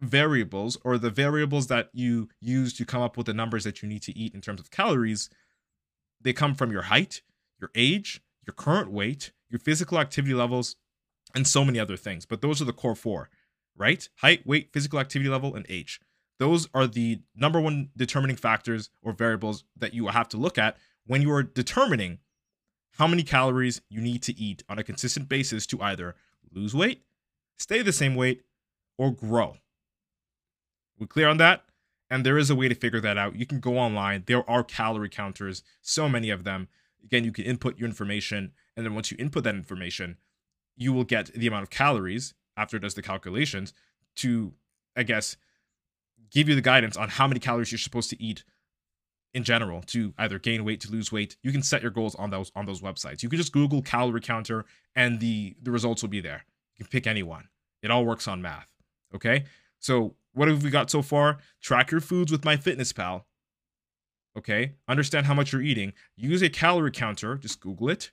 variables 0.00 0.76
or 0.84 0.98
the 0.98 1.10
variables 1.10 1.68
that 1.68 1.88
you 1.92 2.28
use 2.40 2.72
to 2.74 2.84
come 2.84 3.00
up 3.00 3.16
with 3.16 3.26
the 3.26 3.32
numbers 3.32 3.62
that 3.62 3.80
you 3.80 3.88
need 3.88 4.02
to 4.02 4.18
eat 4.18 4.34
in 4.34 4.40
terms 4.40 4.60
of 4.60 4.72
calories, 4.72 5.30
they 6.20 6.32
come 6.32 6.56
from 6.56 6.72
your 6.72 6.82
height, 6.82 7.22
your 7.60 7.70
age, 7.76 8.20
your 8.46 8.54
current 8.54 8.90
weight, 8.90 9.32
your 9.48 9.58
physical 9.58 9.98
activity 9.98 10.34
levels, 10.34 10.76
and 11.34 11.46
so 11.46 11.64
many 11.64 11.78
other 11.78 11.96
things. 11.96 12.26
But 12.26 12.42
those 12.42 12.60
are 12.62 12.64
the 12.64 12.72
core 12.72 12.94
four, 12.94 13.30
right? 13.76 14.08
Height, 14.16 14.46
weight, 14.46 14.70
physical 14.72 14.98
activity 14.98 15.28
level, 15.30 15.54
and 15.54 15.66
age. 15.68 16.00
Those 16.38 16.68
are 16.74 16.86
the 16.86 17.20
number 17.34 17.60
one 17.60 17.90
determining 17.96 18.36
factors 18.36 18.90
or 19.02 19.12
variables 19.12 19.64
that 19.76 19.94
you 19.94 20.08
have 20.08 20.28
to 20.30 20.36
look 20.36 20.58
at 20.58 20.76
when 21.06 21.22
you 21.22 21.30
are 21.32 21.42
determining 21.42 22.18
how 22.98 23.06
many 23.06 23.22
calories 23.22 23.80
you 23.88 24.00
need 24.00 24.22
to 24.22 24.38
eat 24.38 24.62
on 24.68 24.78
a 24.78 24.84
consistent 24.84 25.28
basis 25.28 25.66
to 25.66 25.80
either 25.82 26.14
lose 26.52 26.74
weight, 26.74 27.02
stay 27.56 27.82
the 27.82 27.92
same 27.92 28.14
weight, 28.14 28.42
or 28.96 29.10
grow. 29.10 29.56
We 30.98 31.06
clear 31.06 31.28
on 31.28 31.38
that? 31.38 31.64
And 32.10 32.24
there 32.24 32.38
is 32.38 32.50
a 32.50 32.54
way 32.54 32.68
to 32.68 32.74
figure 32.74 33.00
that 33.00 33.18
out. 33.18 33.36
You 33.36 33.46
can 33.46 33.58
go 33.60 33.78
online. 33.78 34.24
There 34.26 34.48
are 34.48 34.62
calorie 34.62 35.08
counters, 35.08 35.62
so 35.80 36.08
many 36.08 36.30
of 36.30 36.44
them. 36.44 36.68
Again, 37.04 37.24
you 37.24 37.32
can 37.32 37.44
input 37.44 37.78
your 37.78 37.88
information, 37.88 38.52
and 38.76 38.84
then 38.84 38.94
once 38.94 39.10
you 39.10 39.16
input 39.18 39.44
that 39.44 39.54
information, 39.54 40.16
you 40.76 40.92
will 40.92 41.04
get 41.04 41.32
the 41.34 41.46
amount 41.46 41.64
of 41.64 41.70
calories 41.70 42.34
after 42.56 42.76
it 42.76 42.80
does 42.80 42.94
the 42.94 43.02
calculations 43.02 43.72
to, 44.16 44.52
I 44.96 45.02
guess, 45.02 45.36
give 46.30 46.48
you 46.48 46.54
the 46.54 46.60
guidance 46.60 46.96
on 46.96 47.08
how 47.08 47.26
many 47.26 47.40
calories 47.40 47.70
you're 47.70 47.78
supposed 47.78 48.10
to 48.10 48.22
eat 48.22 48.44
in 49.32 49.44
general 49.44 49.82
to 49.82 50.14
either 50.18 50.38
gain 50.38 50.64
weight 50.64 50.80
to 50.80 50.90
lose 50.90 51.10
weight. 51.10 51.36
You 51.42 51.52
can 51.52 51.62
set 51.62 51.82
your 51.82 51.90
goals 51.90 52.14
on 52.14 52.30
those 52.30 52.52
on 52.54 52.66
those 52.66 52.80
websites. 52.80 53.22
You 53.22 53.28
can 53.28 53.38
just 53.38 53.52
google 53.52 53.82
calorie 53.82 54.20
counter 54.20 54.64
and 54.94 55.18
the 55.18 55.56
the 55.60 55.72
results 55.72 56.02
will 56.02 56.08
be 56.08 56.20
there. 56.20 56.44
You 56.76 56.84
can 56.84 56.90
pick 56.90 57.06
any 57.06 57.22
one 57.24 57.48
it 57.82 57.90
all 57.90 58.04
works 58.04 58.28
on 58.28 58.40
math 58.40 58.68
okay? 59.14 59.44
So 59.78 60.16
what 60.32 60.48
have 60.48 60.62
we 60.62 60.70
got 60.70 60.90
so 60.90 61.02
far? 61.02 61.38
Track 61.62 61.90
your 61.90 62.00
foods 62.00 62.32
with 62.32 62.42
MyFitnessPal 62.42 63.22
okay 64.36 64.72
understand 64.88 65.26
how 65.26 65.34
much 65.34 65.52
you're 65.52 65.62
eating 65.62 65.92
use 66.16 66.42
a 66.42 66.48
calorie 66.48 66.90
counter 66.90 67.36
just 67.36 67.60
google 67.60 67.88
it 67.88 68.10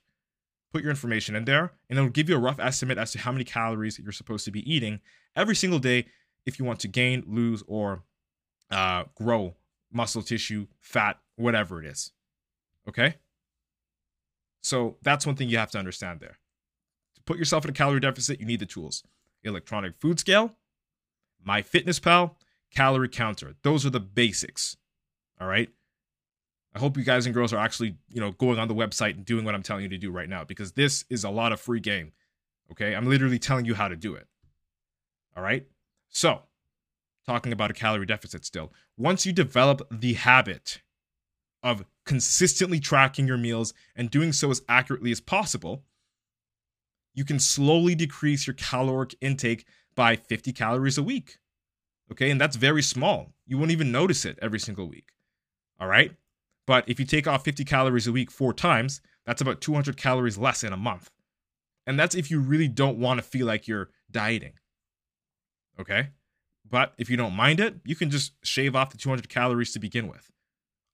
put 0.72 0.82
your 0.82 0.90
information 0.90 1.36
in 1.36 1.44
there 1.44 1.72
and 1.88 1.98
it'll 1.98 2.10
give 2.10 2.28
you 2.28 2.36
a 2.36 2.40
rough 2.40 2.58
estimate 2.58 2.98
as 2.98 3.12
to 3.12 3.18
how 3.18 3.32
many 3.32 3.44
calories 3.44 3.98
you're 3.98 4.12
supposed 4.12 4.44
to 4.44 4.50
be 4.50 4.72
eating 4.72 5.00
every 5.36 5.54
single 5.54 5.78
day 5.78 6.06
if 6.46 6.58
you 6.58 6.64
want 6.64 6.80
to 6.80 6.88
gain 6.88 7.22
lose 7.26 7.62
or 7.66 8.02
uh, 8.70 9.04
grow 9.14 9.54
muscle 9.92 10.22
tissue, 10.22 10.66
fat, 10.80 11.18
whatever 11.36 11.82
it 11.82 11.86
is. 11.86 12.12
Okay? 12.88 13.16
So 14.62 14.96
that's 15.02 15.26
one 15.26 15.36
thing 15.36 15.48
you 15.48 15.58
have 15.58 15.70
to 15.72 15.78
understand 15.78 16.20
there. 16.20 16.38
To 17.16 17.22
put 17.22 17.38
yourself 17.38 17.64
in 17.64 17.70
a 17.70 17.74
calorie 17.74 18.00
deficit, 18.00 18.40
you 18.40 18.46
need 18.46 18.60
the 18.60 18.66
tools 18.66 19.04
electronic 19.44 19.96
food 20.00 20.20
scale, 20.20 20.54
MyFitnessPal, 21.46 22.36
calorie 22.72 23.08
counter. 23.08 23.54
Those 23.62 23.84
are 23.84 23.90
the 23.90 23.98
basics. 24.00 24.76
All 25.40 25.48
right? 25.48 25.68
I 26.74 26.78
hope 26.78 26.96
you 26.96 27.04
guys 27.04 27.26
and 27.26 27.34
girls 27.34 27.52
are 27.52 27.58
actually, 27.58 27.96
you 28.08 28.20
know, 28.20 28.32
going 28.32 28.58
on 28.58 28.68
the 28.68 28.74
website 28.74 29.14
and 29.14 29.24
doing 29.24 29.44
what 29.44 29.54
I'm 29.54 29.62
telling 29.62 29.82
you 29.82 29.88
to 29.90 29.98
do 29.98 30.10
right 30.10 30.28
now 30.28 30.44
because 30.44 30.72
this 30.72 31.04
is 31.10 31.24
a 31.24 31.30
lot 31.30 31.52
of 31.52 31.60
free 31.60 31.80
game. 31.80 32.12
Okay? 32.70 32.94
I'm 32.94 33.08
literally 33.08 33.38
telling 33.38 33.66
you 33.66 33.74
how 33.74 33.88
to 33.88 33.96
do 33.96 34.14
it. 34.14 34.26
All 35.36 35.42
right? 35.42 35.66
So, 36.08 36.42
talking 37.26 37.52
about 37.52 37.70
a 37.70 37.74
calorie 37.74 38.06
deficit 38.06 38.44
still. 38.44 38.72
Once 38.96 39.26
you 39.26 39.32
develop 39.32 39.86
the 39.90 40.14
habit 40.14 40.80
of 41.62 41.84
consistently 42.04 42.80
tracking 42.80 43.26
your 43.26 43.36
meals 43.36 43.72
and 43.94 44.10
doing 44.10 44.32
so 44.32 44.50
as 44.50 44.62
accurately 44.68 45.12
as 45.12 45.20
possible, 45.20 45.84
you 47.14 47.24
can 47.24 47.38
slowly 47.38 47.94
decrease 47.94 48.46
your 48.46 48.54
caloric 48.54 49.14
intake 49.20 49.66
by 49.94 50.16
50 50.16 50.52
calories 50.52 50.98
a 50.98 51.02
week. 51.02 51.38
Okay, 52.10 52.30
and 52.30 52.40
that's 52.40 52.56
very 52.56 52.82
small. 52.82 53.32
You 53.46 53.58
won't 53.58 53.70
even 53.70 53.92
notice 53.92 54.24
it 54.24 54.38
every 54.42 54.58
single 54.58 54.88
week. 54.88 55.08
All 55.80 55.86
right, 55.86 56.12
but 56.66 56.88
if 56.88 57.00
you 57.00 57.06
take 57.06 57.26
off 57.26 57.44
50 57.44 57.64
calories 57.64 58.06
a 58.06 58.12
week 58.12 58.30
four 58.30 58.52
times, 58.52 59.00
that's 59.26 59.40
about 59.40 59.60
200 59.60 59.96
calories 59.96 60.38
less 60.38 60.62
in 60.64 60.72
a 60.72 60.76
month. 60.76 61.10
And 61.86 61.98
that's 61.98 62.14
if 62.14 62.30
you 62.30 62.40
really 62.40 62.68
don't 62.68 62.98
want 62.98 63.18
to 63.18 63.22
feel 63.22 63.46
like 63.46 63.66
you're 63.66 63.90
dieting. 64.10 64.52
Okay, 65.80 66.08
but 66.68 66.92
if 66.98 67.10
you 67.10 67.16
don't 67.16 67.34
mind 67.34 67.60
it, 67.60 67.76
you 67.84 67.96
can 67.96 68.10
just 68.10 68.32
shave 68.44 68.76
off 68.76 68.90
the 68.90 68.98
200 68.98 69.28
calories 69.28 69.72
to 69.72 69.78
begin 69.78 70.06
with 70.08 70.30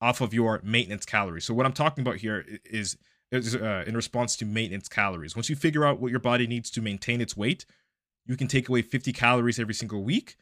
off 0.00 0.20
of 0.20 0.32
your 0.32 0.60
maintenance 0.62 1.04
calories. 1.04 1.44
So 1.44 1.54
what 1.54 1.66
I'm 1.66 1.72
talking 1.72 2.02
about 2.02 2.16
here 2.16 2.44
is, 2.64 2.96
is 3.32 3.56
uh, 3.56 3.84
in 3.86 3.96
response 3.96 4.36
to 4.36 4.44
maintenance 4.44 4.88
calories. 4.88 5.34
Once 5.34 5.50
you 5.50 5.56
figure 5.56 5.84
out 5.84 6.00
what 6.00 6.10
your 6.10 6.20
body 6.20 6.46
needs 6.46 6.70
to 6.70 6.80
maintain 6.80 7.20
its 7.20 7.36
weight, 7.36 7.66
you 8.24 8.36
can 8.36 8.46
take 8.46 8.68
away 8.68 8.82
50 8.82 9.12
calories 9.12 9.58
every 9.58 9.74
single 9.74 10.02
week 10.02 10.36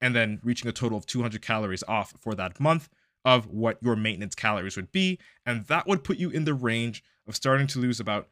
and 0.00 0.14
then 0.14 0.40
reaching 0.44 0.68
a 0.68 0.72
total 0.72 0.98
of 0.98 1.06
200 1.06 1.40
calories 1.40 1.82
off 1.88 2.14
for 2.20 2.34
that 2.34 2.60
month 2.60 2.88
of 3.28 3.46
what 3.46 3.76
your 3.82 3.94
maintenance 3.94 4.34
calories 4.34 4.74
would 4.74 4.90
be. 4.90 5.18
And 5.44 5.66
that 5.66 5.86
would 5.86 6.02
put 6.02 6.16
you 6.16 6.30
in 6.30 6.46
the 6.46 6.54
range 6.54 7.04
of 7.26 7.36
starting 7.36 7.66
to 7.66 7.78
lose 7.78 8.00
about 8.00 8.26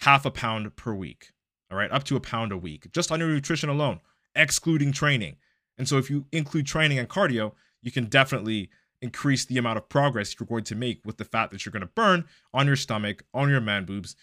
half 0.00 0.24
a 0.24 0.30
pound 0.30 0.74
per 0.74 0.94
week. 0.94 1.32
All 1.70 1.76
right, 1.76 1.92
up 1.92 2.04
to 2.04 2.16
a 2.16 2.20
pound 2.20 2.50
a 2.50 2.56
week, 2.56 2.90
just 2.92 3.12
on 3.12 3.20
your 3.20 3.28
nutrition 3.28 3.68
alone, 3.68 4.00
excluding 4.34 4.90
training. 4.90 5.36
And 5.76 5.86
so 5.86 5.98
if 5.98 6.08
you 6.08 6.24
include 6.32 6.66
training 6.66 6.98
and 6.98 7.10
cardio, 7.10 7.52
you 7.82 7.92
can 7.92 8.06
definitely 8.06 8.70
increase 9.02 9.44
the 9.44 9.58
amount 9.58 9.76
of 9.76 9.90
progress 9.90 10.34
you're 10.40 10.46
going 10.46 10.64
to 10.64 10.74
make 10.74 11.02
with 11.04 11.18
the 11.18 11.26
fat 11.26 11.50
that 11.50 11.66
you're 11.66 11.72
going 11.72 11.82
to 11.82 11.92
burn 11.94 12.24
on 12.54 12.66
your 12.66 12.74
stomach, 12.74 13.22
on 13.34 13.50
your 13.50 13.60
man 13.60 13.84
boobs, 13.84 14.16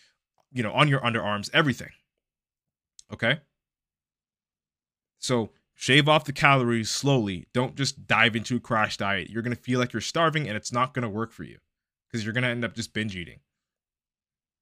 you 0.51 0.63
know, 0.63 0.71
on 0.71 0.87
your 0.87 1.01
underarms, 1.01 1.51
everything. 1.53 1.91
Okay? 3.13 3.41
So 5.19 5.51
shave 5.75 6.09
off 6.09 6.25
the 6.25 6.33
calories 6.33 6.89
slowly. 6.89 7.47
Don't 7.53 7.75
just 7.75 8.07
dive 8.07 8.35
into 8.35 8.55
a 8.55 8.59
crash 8.59 8.97
diet. 8.97 9.29
You're 9.29 9.43
going 9.43 9.55
to 9.55 9.61
feel 9.61 9.79
like 9.79 9.93
you're 9.93 10.01
starving 10.01 10.47
and 10.47 10.57
it's 10.57 10.71
not 10.71 10.93
going 10.93 11.03
to 11.03 11.09
work 11.09 11.31
for 11.31 11.43
you 11.43 11.59
because 12.07 12.23
you're 12.23 12.33
going 12.33 12.43
to 12.43 12.49
end 12.49 12.65
up 12.65 12.73
just 12.73 12.93
binge 12.93 13.15
eating. 13.15 13.39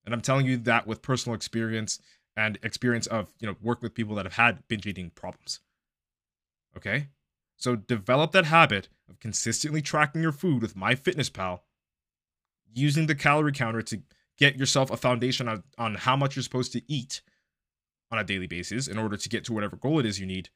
And 0.06 0.14
I'm 0.14 0.22
telling 0.22 0.46
you 0.46 0.58
that 0.58 0.86
with 0.86 1.02
personal 1.02 1.36
experience 1.36 2.00
and 2.36 2.58
experience 2.64 3.08
of, 3.08 3.32
you 3.40 3.48
know, 3.48 3.56
working 3.62 3.86
with 3.86 3.94
people 3.94 4.16
that 4.16 4.26
have 4.26 4.34
had 4.34 4.68
binge 4.68 4.86
eating 4.86 5.12
problems. 5.12 5.60
Okay? 6.76 7.08
So 7.56 7.76
develop 7.76 8.32
that 8.32 8.46
habit 8.46 8.90
of 9.10 9.20
consistently 9.20 9.82
tracking 9.82 10.22
your 10.22 10.32
food 10.32 10.62
with 10.62 10.76
MyFitnessPal, 10.76 11.60
using 12.74 13.06
the 13.06 13.16
calorie 13.16 13.54
counter 13.54 13.84
to 13.84 14.02
get 14.38 14.58
yourself 14.58 14.90
a 14.90 14.98
foundation 14.98 15.48
on, 15.48 15.64
on 15.78 15.96
how 15.96 16.16
much 16.16 16.36
you're 16.36 16.44
supposed 16.44 16.74
to 16.74 16.82
eat 16.92 17.22
on 18.12 18.18
a 18.18 18.24
daily 18.24 18.48
basis 18.48 18.88
in 18.88 18.98
order 18.98 19.16
to 19.16 19.30
get 19.30 19.46
to 19.46 19.54
whatever 19.54 19.76
goal 19.76 20.00
it 20.00 20.06
is 20.06 20.20
you 20.20 20.26
need. 20.26 20.50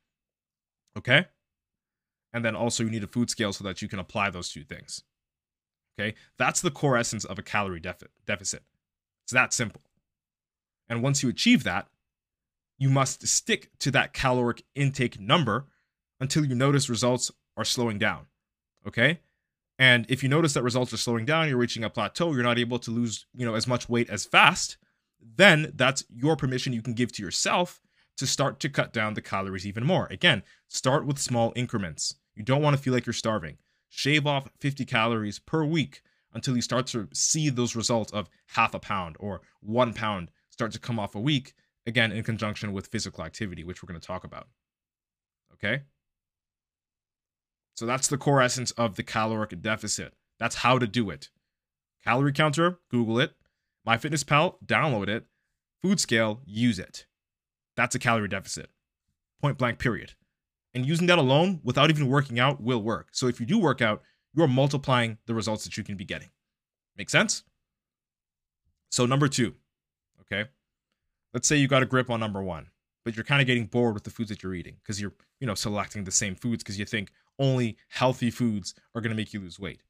Okay? 0.97 1.25
And 2.33 2.43
then 2.43 2.55
also 2.55 2.83
you 2.83 2.89
need 2.89 3.03
a 3.03 3.07
food 3.07 3.29
scale 3.29 3.53
so 3.53 3.63
that 3.63 3.81
you 3.81 3.87
can 3.87 3.99
apply 3.99 4.29
those 4.29 4.49
two 4.49 4.63
things. 4.63 5.03
Okay? 5.99 6.15
That's 6.37 6.61
the 6.61 6.71
core 6.71 6.97
essence 6.97 7.25
of 7.25 7.39
a 7.39 7.43
calorie 7.43 7.79
defi- 7.79 8.07
deficit. 8.25 8.63
It's 9.25 9.33
that 9.33 9.53
simple. 9.53 9.81
And 10.89 11.03
once 11.03 11.23
you 11.23 11.29
achieve 11.29 11.63
that, 11.63 11.87
you 12.77 12.89
must 12.89 13.27
stick 13.27 13.69
to 13.79 13.91
that 13.91 14.13
caloric 14.13 14.63
intake 14.75 15.19
number 15.19 15.65
until 16.19 16.45
you 16.45 16.55
notice 16.55 16.89
results 16.89 17.31
are 17.55 17.65
slowing 17.65 17.97
down. 17.97 18.27
Okay? 18.87 19.19
And 19.79 20.05
if 20.09 20.23
you 20.23 20.29
notice 20.29 20.53
that 20.53 20.63
results 20.63 20.93
are 20.93 20.97
slowing 20.97 21.25
down, 21.25 21.47
you're 21.47 21.57
reaching 21.57 21.83
a 21.83 21.89
plateau, 21.89 22.33
you're 22.33 22.43
not 22.43 22.57
able 22.57 22.79
to 22.79 22.91
lose, 22.91 23.25
you 23.35 23.45
know, 23.45 23.55
as 23.55 23.67
much 23.67 23.89
weight 23.89 24.09
as 24.09 24.25
fast, 24.25 24.77
then 25.19 25.71
that's 25.75 26.03
your 26.09 26.35
permission 26.35 26.73
you 26.73 26.81
can 26.81 26.93
give 26.93 27.11
to 27.13 27.23
yourself 27.23 27.81
to 28.17 28.27
start 28.27 28.59
to 28.59 28.69
cut 28.69 28.91
down 28.91 29.13
the 29.13 29.21
calories 29.21 29.65
even 29.65 29.85
more. 29.85 30.07
Again, 30.09 30.43
start 30.67 31.05
with 31.05 31.19
small 31.19 31.53
increments. 31.55 32.15
You 32.35 32.43
don't 32.43 32.61
want 32.61 32.75
to 32.75 32.81
feel 32.81 32.93
like 32.93 33.05
you're 33.05 33.13
starving. 33.13 33.57
Shave 33.89 34.27
off 34.27 34.49
50 34.59 34.85
calories 34.85 35.39
per 35.39 35.63
week 35.63 36.01
until 36.33 36.55
you 36.55 36.61
start 36.61 36.87
to 36.87 37.07
see 37.13 37.49
those 37.49 37.75
results 37.75 38.11
of 38.11 38.29
half 38.47 38.73
a 38.73 38.79
pound 38.79 39.15
or 39.19 39.41
one 39.61 39.93
pound 39.93 40.29
start 40.49 40.71
to 40.71 40.79
come 40.79 40.99
off 40.99 41.15
a 41.15 41.19
week, 41.19 41.53
again, 41.85 42.11
in 42.11 42.23
conjunction 42.23 42.73
with 42.73 42.87
physical 42.87 43.23
activity, 43.23 43.63
which 43.63 43.81
we're 43.81 43.87
going 43.87 43.99
to 43.99 44.05
talk 44.05 44.23
about. 44.23 44.47
Okay? 45.53 45.83
So 47.75 47.85
that's 47.85 48.07
the 48.07 48.17
core 48.17 48.41
essence 48.41 48.71
of 48.71 48.95
the 48.95 49.03
caloric 49.03 49.61
deficit. 49.61 50.13
That's 50.39 50.57
how 50.57 50.79
to 50.79 50.87
do 50.87 51.09
it. 51.09 51.29
Calorie 52.03 52.33
counter, 52.33 52.79
Google 52.89 53.19
it. 53.19 53.33
MyFitnessPal, 53.87 54.55
download 54.65 55.07
it. 55.07 55.25
Food 55.81 55.99
scale, 55.99 56.41
use 56.45 56.79
it. 56.79 57.05
That's 57.77 57.95
a 57.95 57.99
calorie 57.99 58.27
deficit. 58.27 58.69
Point 59.39 59.57
blank, 59.57 59.79
period. 59.79 60.13
And 60.73 60.85
using 60.85 61.07
that 61.07 61.19
alone 61.19 61.61
without 61.63 61.89
even 61.89 62.07
working 62.07 62.39
out 62.39 62.61
will 62.61 62.81
work. 62.81 63.09
So 63.11 63.27
if 63.27 63.39
you 63.39 63.45
do 63.45 63.59
work 63.59 63.81
out, 63.81 64.01
you're 64.35 64.47
multiplying 64.47 65.19
the 65.27 65.33
results 65.33 65.63
that 65.63 65.77
you 65.77 65.83
can 65.83 65.95
be 65.95 66.03
getting. 66.03 66.29
Make 66.97 67.09
sense? 67.09 67.43
So, 68.89 69.05
number 69.05 69.27
two, 69.27 69.55
okay? 70.21 70.49
Let's 71.33 71.47
say 71.47 71.57
you 71.57 71.67
got 71.67 71.83
a 71.83 71.87
grip 71.87 72.09
on 72.09 72.19
number 72.19 72.41
one, 72.41 72.67
but 73.05 73.15
you're 73.15 73.25
kind 73.25 73.41
of 73.41 73.47
getting 73.47 73.65
bored 73.65 73.93
with 73.93 74.03
the 74.03 74.09
foods 74.09 74.29
that 74.29 74.41
you're 74.41 74.55
eating 74.55 74.77
because 74.81 74.99
you're, 74.99 75.13
you 75.39 75.47
know, 75.47 75.55
selecting 75.55 76.03
the 76.03 76.11
same 76.11 76.35
foods 76.35 76.63
because 76.63 76.79
you 76.79 76.85
think, 76.85 77.11
only 77.39 77.77
healthy 77.89 78.31
foods 78.31 78.73
are 78.95 79.01
going 79.01 79.11
to 79.11 79.15
make 79.15 79.33
you 79.33 79.39
lose 79.39 79.59
weight. 79.59 79.81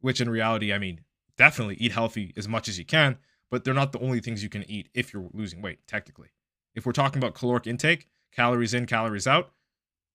Which 0.00 0.20
in 0.20 0.30
reality, 0.30 0.72
I 0.72 0.78
mean, 0.78 1.00
definitely 1.36 1.76
eat 1.76 1.92
healthy 1.92 2.32
as 2.36 2.46
much 2.46 2.68
as 2.68 2.78
you 2.78 2.84
can, 2.84 3.18
but 3.50 3.64
they're 3.64 3.74
not 3.74 3.92
the 3.92 3.98
only 3.98 4.20
things 4.20 4.42
you 4.42 4.48
can 4.48 4.68
eat 4.70 4.88
if 4.94 5.12
you're 5.12 5.28
losing 5.32 5.62
weight, 5.62 5.86
technically. 5.88 6.28
If 6.76 6.86
we're 6.86 6.92
talking 6.92 7.18
about 7.18 7.34
caloric 7.34 7.66
intake, 7.66 8.06
calories 8.30 8.74
in, 8.74 8.86
calories 8.86 9.26
out, 9.26 9.50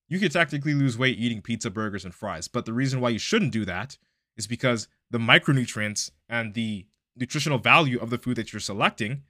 you 0.07 0.19
could 0.19 0.31
technically 0.31 0.73
lose 0.73 0.97
weight 0.97 1.17
eating 1.17 1.41
pizza, 1.41 1.69
burgers, 1.69 2.05
and 2.05 2.13
fries. 2.13 2.47
But 2.47 2.65
the 2.65 2.73
reason 2.73 3.01
why 3.01 3.09
you 3.09 3.19
shouldn't 3.19 3.51
do 3.51 3.65
that 3.65 3.97
is 4.37 4.45
because 4.45 4.87
the 5.09 5.17
micronutrients 5.17 6.11
and 6.29 6.53
the 6.53 6.85
nutritional 7.15 7.57
value 7.57 7.99
of 7.99 8.09
the 8.09 8.17
food 8.17 8.37
that 8.37 8.53
you're 8.53 8.59
selecting 8.59 9.23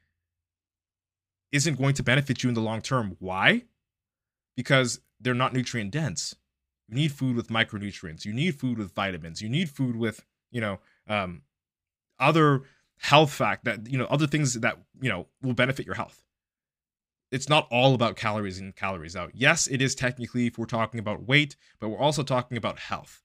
isn't 1.52 1.78
going 1.78 1.94
to 1.94 2.04
benefit 2.04 2.44
you 2.44 2.50
in 2.50 2.54
the 2.54 2.62
long 2.62 2.82
term. 2.82 3.16
Why? 3.20 3.64
Because 4.56 5.00
they're 5.20 5.34
not 5.34 5.54
nutrient 5.54 5.92
dense. 5.92 6.36
You 6.88 6.96
need 6.96 7.12
food 7.12 7.36
with 7.36 7.48
micronutrients. 7.48 8.26
You 8.26 8.34
need 8.34 8.60
food 8.60 8.78
with 8.78 8.94
vitamins. 8.94 9.42
You 9.42 9.50
need 9.50 9.70
food 9.70 9.96
with, 9.96 10.26
you 10.52 10.60
know, 10.60 10.80
um, 11.08 11.44
other 12.20 12.64
health 12.98 13.32
fact 13.32 13.66
that, 13.66 13.90
you 13.90 13.98
know, 13.98 14.06
other 14.06 14.28
things 14.28 14.56
that, 14.56 14.78
you 15.02 15.10
know, 15.10 15.28
will 15.42 15.54
benefit 15.54 15.86
your 15.86 15.96
health. 15.96 16.21
It's 17.32 17.48
not 17.48 17.68
all 17.72 17.94
about 17.94 18.18
calories 18.18 18.60
in, 18.60 18.74
calories 18.74 19.16
out. 19.16 19.32
Yes, 19.34 19.68
it 19.68 19.82
is 19.82 19.96
technically 19.96 20.48
if 20.48 20.58
we're 20.58 20.66
talking 20.66 21.00
about 21.00 21.28
weight, 21.28 21.56
but 21.80 21.90
we're 21.90 21.98
also 21.98 22.24
talking 22.24 22.58
about 22.58 22.80
health. 22.80 23.24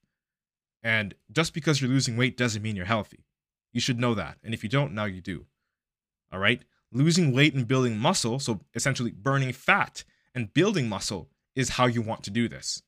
And 0.81 1.13
just 1.31 1.53
because 1.53 1.81
you're 1.81 1.89
losing 1.89 2.15
weight 2.15 2.37
doesn't 2.37 2.61
mean 2.61 2.75
you're 2.75 2.85
healthy. 2.85 3.25
You 3.73 3.81
should 3.81 3.99
know 3.99 4.13
that. 4.13 4.37
And 4.43 4.53
if 4.53 4.63
you 4.63 4.69
don't, 4.69 4.93
now 4.93 5.05
you 5.05 5.19
do. 5.19 5.45
All 6.31 6.39
right? 6.39 6.63
Losing 6.91 7.33
weight 7.33 7.53
and 7.53 7.67
building 7.67 7.97
muscle, 7.97 8.39
so 8.39 8.61
essentially 8.73 9.11
burning 9.11 9.51
fat 9.51 10.05
and 10.33 10.53
building 10.53 10.87
muscle, 10.87 11.29
is 11.53 11.69
how 11.69 11.85
you 11.85 12.01
want 12.01 12.23
to 12.23 12.31
do 12.31 12.47
this. 12.47 12.81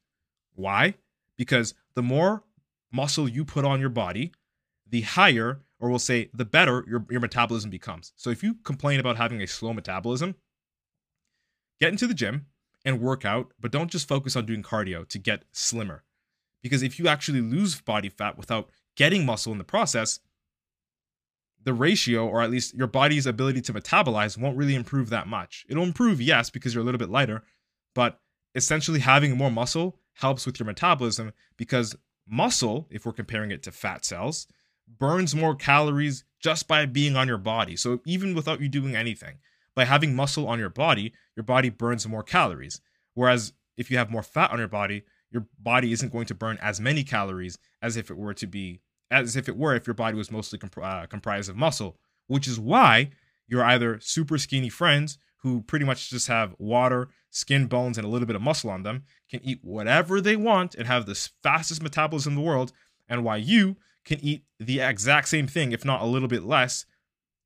Why? 0.56 0.94
Because 1.36 1.74
the 1.96 2.02
more 2.02 2.44
muscle 2.92 3.28
you 3.28 3.44
put 3.44 3.66
on 3.66 3.82
your 3.82 3.90
body, 3.90 4.32
the 4.88 5.02
higher, 5.02 5.60
or 5.80 5.90
we'll 5.90 6.00
say 6.00 6.30
the 6.34 6.46
better, 6.46 6.86
your, 6.88 7.06
your 7.10 7.20
metabolism 7.20 7.70
becomes. 7.70 8.14
So 8.16 8.30
if 8.30 8.42
you 8.42 8.56
complain 8.64 9.00
about 9.00 9.18
having 9.18 9.42
a 9.42 9.48
slow 9.48 9.74
metabolism, 9.74 10.36
get 11.80 11.90
into 11.90 12.08
the 12.08 12.14
gym 12.14 12.48
and 12.86 13.02
work 13.02 13.26
out, 13.26 13.52
but 13.60 13.72
don't 13.72 13.92
just 13.92 14.08
focus 14.08 14.36
on 14.36 14.46
doing 14.46 14.64
cardio 14.64 15.08
to 15.10 15.18
get 15.18 15.44
slimmer. 15.52 16.04
Because 16.62 16.84
if 16.84 17.00
you 17.00 17.08
actually 17.08 17.42
lose 17.42 17.80
body 17.80 18.10
fat 18.10 18.38
without 18.38 18.70
getting 18.96 19.26
muscle 19.26 19.52
in 19.52 19.58
the 19.58 19.64
process, 19.64 20.20
the 21.64 21.74
ratio, 21.74 22.28
or 22.28 22.42
at 22.42 22.52
least 22.52 22.74
your 22.74 22.88
body's 22.88 23.26
ability 23.26 23.62
to 23.62 23.74
metabolize, 23.74 24.38
won't 24.38 24.58
really 24.58 24.76
improve 24.76 25.10
that 25.10 25.28
much. 25.28 25.66
It'll 25.70 25.84
improve, 25.84 26.22
yes, 26.22 26.50
because 26.50 26.74
you're 26.74 26.82
a 26.82 26.86
little 26.86 27.00
bit 27.00 27.10
lighter, 27.10 27.44
but 27.94 28.20
essentially 28.56 29.00
having 29.00 29.38
more 29.38 29.52
muscle 29.52 29.98
helps 30.14 30.46
with 30.46 30.60
your 30.60 30.66
metabolism 30.66 31.34
because 31.58 31.96
muscle, 32.28 32.88
if 32.90 33.06
we're 33.06 33.12
comparing 33.12 33.52
it 33.52 33.64
to 33.64 33.72
fat 33.72 34.06
cells, 34.06 34.48
burns 34.98 35.36
more 35.36 35.56
calories 35.56 36.24
just 36.40 36.68
by 36.68 36.86
being 36.86 37.16
on 37.16 37.28
your 37.28 37.38
body. 37.38 37.76
So 37.76 38.00
even 38.06 38.34
without 38.34 38.62
you 38.62 38.70
doing 38.70 38.96
anything, 38.96 39.36
by 39.80 39.86
having 39.86 40.14
muscle 40.14 40.46
on 40.46 40.60
your 40.60 40.70
body, 40.70 41.14
your 41.38 41.46
body 41.46 41.70
burns 41.70 42.06
more 42.06 42.22
calories. 42.22 42.82
Whereas 43.14 43.54
if 43.78 43.90
you 43.90 43.98
have 43.98 44.12
more 44.12 44.22
fat 44.22 44.52
on 44.52 44.60
your 44.60 44.68
body, 44.68 45.04
your 45.32 45.48
body 45.58 45.94
isn't 45.94 46.12
going 46.12 46.26
to 46.26 46.36
burn 46.36 46.60
as 46.62 46.82
many 46.82 47.02
calories 47.02 47.58
as 47.82 47.96
if 47.96 48.12
it 48.12 48.18
were 48.18 48.34
to 48.34 48.46
be 48.46 48.82
as 49.10 49.38
if 49.38 49.48
it 49.48 49.56
were 49.56 49.74
if 49.74 49.88
your 49.88 49.94
body 49.94 50.18
was 50.18 50.32
mostly 50.32 50.60
comp- 50.60 50.78
uh, 50.84 51.06
comprised 51.06 51.50
of 51.50 51.56
muscle, 51.56 51.98
which 52.28 52.46
is 52.46 52.60
why 52.60 53.10
you're 53.48 53.64
either 53.64 54.02
super 54.02 54.38
skinny 54.38 54.68
friends 54.68 55.18
who 55.44 55.62
pretty 55.62 55.86
much 55.86 56.10
just 56.10 56.28
have 56.28 56.54
water, 56.60 57.08
skin, 57.30 57.66
bones, 57.66 57.98
and 57.98 58.06
a 58.06 58.10
little 58.10 58.28
bit 58.28 58.36
of 58.36 58.42
muscle 58.42 58.70
on 58.70 58.84
them, 58.84 59.04
can 59.32 59.40
eat 59.46 59.60
whatever 59.64 60.20
they 60.20 60.36
want 60.36 60.76
and 60.76 60.88
have 60.88 61.06
the 61.06 61.16
fastest 61.42 61.82
metabolism 61.82 62.34
in 62.34 62.36
the 62.36 62.46
world, 62.46 62.74
and 63.08 63.24
why 63.24 63.38
you 63.38 63.78
can 64.04 64.20
eat 64.22 64.44
the 64.60 64.82
exact 64.82 65.30
same 65.30 65.48
thing, 65.48 65.72
if 65.72 65.86
not 65.86 66.02
a 66.02 66.06
little 66.06 66.28
bit 66.28 66.44
less, 66.44 66.86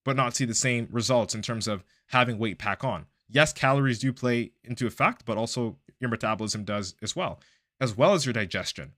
but 0.04 0.16
not 0.16 0.36
see 0.36 0.46
the 0.46 0.54
same 0.54 0.88
results 0.92 1.34
in 1.36 1.42
terms 1.42 1.68
of 1.68 1.84
having 2.08 2.38
weight 2.38 2.58
pack 2.58 2.84
on. 2.84 3.06
Yes, 3.30 3.54
calories 3.54 4.00
do 4.00 4.14
play 4.14 4.52
into 4.64 4.86
effect, 4.86 5.26
but 5.26 5.38
also 5.38 5.78
your 6.00 6.10
metabolism 6.10 6.64
does 6.64 6.96
as 7.02 7.16
well, 7.16 7.40
as 7.80 7.98
well 7.98 8.14
as 8.14 8.26
your 8.26 8.34
digestion. 8.34 8.94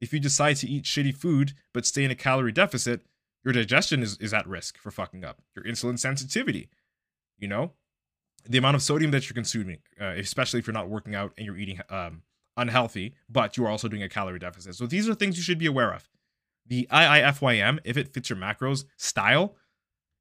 If 0.00 0.12
you 0.12 0.20
decide 0.20 0.56
to 0.56 0.68
eat 0.68 0.84
shitty 0.84 1.16
food 1.16 1.54
but 1.72 1.86
stay 1.86 2.04
in 2.04 2.10
a 2.10 2.14
calorie 2.14 2.52
deficit, 2.52 3.02
your 3.44 3.52
digestion 3.52 4.02
is, 4.02 4.16
is 4.18 4.34
at 4.34 4.46
risk 4.46 4.78
for 4.78 4.90
fucking 4.90 5.24
up. 5.24 5.40
Your 5.54 5.64
insulin 5.64 5.98
sensitivity, 5.98 6.68
you 7.38 7.48
know, 7.48 7.72
the 8.48 8.58
amount 8.58 8.74
of 8.76 8.82
sodium 8.82 9.10
that 9.12 9.28
you're 9.28 9.34
consuming, 9.34 9.78
uh, 10.00 10.14
especially 10.16 10.58
if 10.58 10.66
you're 10.66 10.74
not 10.74 10.88
working 10.88 11.14
out 11.14 11.32
and 11.36 11.46
you're 11.46 11.56
eating 11.56 11.80
um, 11.90 12.22
unhealthy, 12.56 13.14
but 13.28 13.56
you 13.56 13.64
are 13.64 13.68
also 13.68 13.88
doing 13.88 14.02
a 14.02 14.08
calorie 14.08 14.38
deficit. 14.38 14.74
So 14.74 14.86
these 14.86 15.08
are 15.08 15.14
things 15.14 15.36
you 15.36 15.42
should 15.42 15.58
be 15.58 15.66
aware 15.66 15.92
of. 15.92 16.08
The 16.66 16.88
IIFYM, 16.90 17.78
if 17.84 17.96
it 17.96 18.12
fits 18.12 18.30
your 18.30 18.38
macros 18.38 18.84
style, 18.96 19.54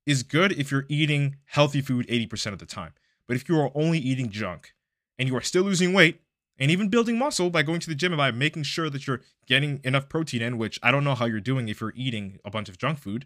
is 0.05 0.23
good 0.23 0.51
if 0.53 0.71
you're 0.71 0.85
eating 0.89 1.37
healthy 1.45 1.81
food 1.81 2.07
80% 2.07 2.53
of 2.53 2.59
the 2.59 2.65
time. 2.65 2.93
But 3.27 3.35
if 3.35 3.49
you 3.49 3.59
are 3.59 3.71
only 3.73 3.97
eating 3.97 4.29
junk 4.29 4.73
and 5.17 5.27
you 5.27 5.35
are 5.35 5.41
still 5.41 5.63
losing 5.63 5.93
weight 5.93 6.21
and 6.57 6.71
even 6.71 6.89
building 6.89 7.17
muscle 7.17 7.49
by 7.49 7.63
going 7.63 7.79
to 7.81 7.89
the 7.89 7.95
gym 7.95 8.13
and 8.13 8.17
by 8.17 8.31
making 8.31 8.63
sure 8.63 8.89
that 8.89 9.07
you're 9.07 9.21
getting 9.47 9.81
enough 9.83 10.07
protein 10.07 10.41
in, 10.41 10.57
which 10.57 10.79
I 10.83 10.91
don't 10.91 11.03
know 11.03 11.15
how 11.15 11.25
you're 11.25 11.39
doing 11.39 11.69
if 11.69 11.81
you're 11.81 11.93
eating 11.95 12.39
a 12.45 12.51
bunch 12.51 12.69
of 12.69 12.77
junk 12.77 12.99
food, 12.99 13.25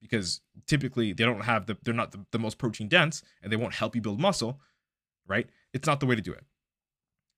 because 0.00 0.40
typically 0.66 1.12
they 1.12 1.24
don't 1.24 1.44
have 1.44 1.66
the 1.66 1.76
they're 1.82 1.94
not 1.94 2.12
the, 2.12 2.24
the 2.32 2.38
most 2.38 2.58
protein 2.58 2.88
dense 2.88 3.22
and 3.42 3.52
they 3.52 3.56
won't 3.56 3.74
help 3.74 3.94
you 3.94 4.02
build 4.02 4.20
muscle, 4.20 4.60
right? 5.26 5.48
It's 5.72 5.86
not 5.86 6.00
the 6.00 6.06
way 6.06 6.14
to 6.14 6.22
do 6.22 6.32
it. 6.32 6.44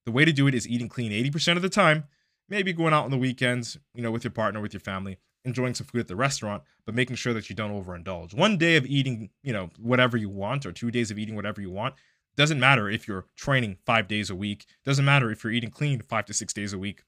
The 0.05 0.13
way 0.13 0.25
to 0.25 0.33
do 0.33 0.47
it 0.47 0.55
is 0.55 0.69
eating 0.69 0.89
clean 0.89 1.13
80% 1.13 1.57
of 1.57 1.63
the 1.63 1.69
time, 1.69 2.05
maybe 2.49 2.73
going 2.73 2.93
out 2.93 3.05
on 3.05 3.11
the 3.13 3.19
weekends, 3.19 3.79
you 3.95 4.03
know, 4.03 4.11
with 4.11 4.25
your 4.25 4.33
partner, 4.33 4.61
with 4.61 4.73
your 4.73 4.81
family, 4.81 5.19
enjoying 5.45 5.75
some 5.75 5.87
food 5.87 6.01
at 6.01 6.09
the 6.09 6.17
restaurant, 6.17 6.63
but 6.85 6.95
making 6.95 7.17
sure 7.17 7.33
that 7.35 7.51
you 7.51 7.57
don't 7.57 7.73
overindulge. 7.73 8.35
One 8.35 8.57
day 8.57 8.77
of 8.77 8.87
eating, 8.87 9.31
you 9.43 9.53
know, 9.53 9.71
whatever 9.79 10.17
you 10.17 10.29
want 10.29 10.67
or 10.67 10.73
two 10.73 10.91
days 10.91 11.11
of 11.11 11.19
eating 11.19 11.35
whatever 11.35 11.61
you 11.61 11.71
want 11.71 11.95
doesn't 12.37 12.61
matter 12.61 12.89
if 12.89 13.07
you're 13.07 13.27
training 13.37 13.77
5 13.85 14.09
days 14.09 14.31
a 14.31 14.35
week, 14.35 14.67
doesn't 14.85 15.05
matter 15.05 15.31
if 15.31 15.45
you're 15.45 15.53
eating 15.53 15.71
clean 15.71 16.01
5 16.01 16.25
to 16.27 16.33
6 16.33 16.53
days 16.55 16.73
a 16.73 16.79
week. 16.79 17.03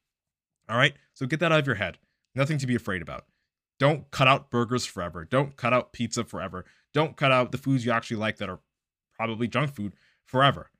All 0.68 0.76
right? 0.76 0.94
So 1.14 1.26
get 1.26 1.40
that 1.40 1.52
out 1.52 1.60
of 1.60 1.66
your 1.66 1.76
head. 1.76 1.98
Nothing 2.34 2.58
to 2.58 2.66
be 2.66 2.74
afraid 2.74 3.02
about. 3.02 3.24
Don't 3.78 4.10
cut 4.10 4.28
out 4.28 4.50
burgers 4.50 4.84
forever. 4.84 5.24
Don't 5.24 5.56
cut 5.56 5.72
out 5.72 5.92
pizza 5.92 6.24
forever. 6.24 6.64
Don't 6.92 7.16
cut 7.16 7.32
out 7.32 7.52
the 7.52 7.58
foods 7.58 7.84
you 7.84 7.92
actually 7.92 8.18
like 8.18 8.36
that 8.36 8.48
are 8.48 8.60
probably 9.16 9.48
junk 9.48 9.74
food 9.74 9.94
forever. 10.24 10.70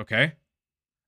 Okay? 0.00 0.32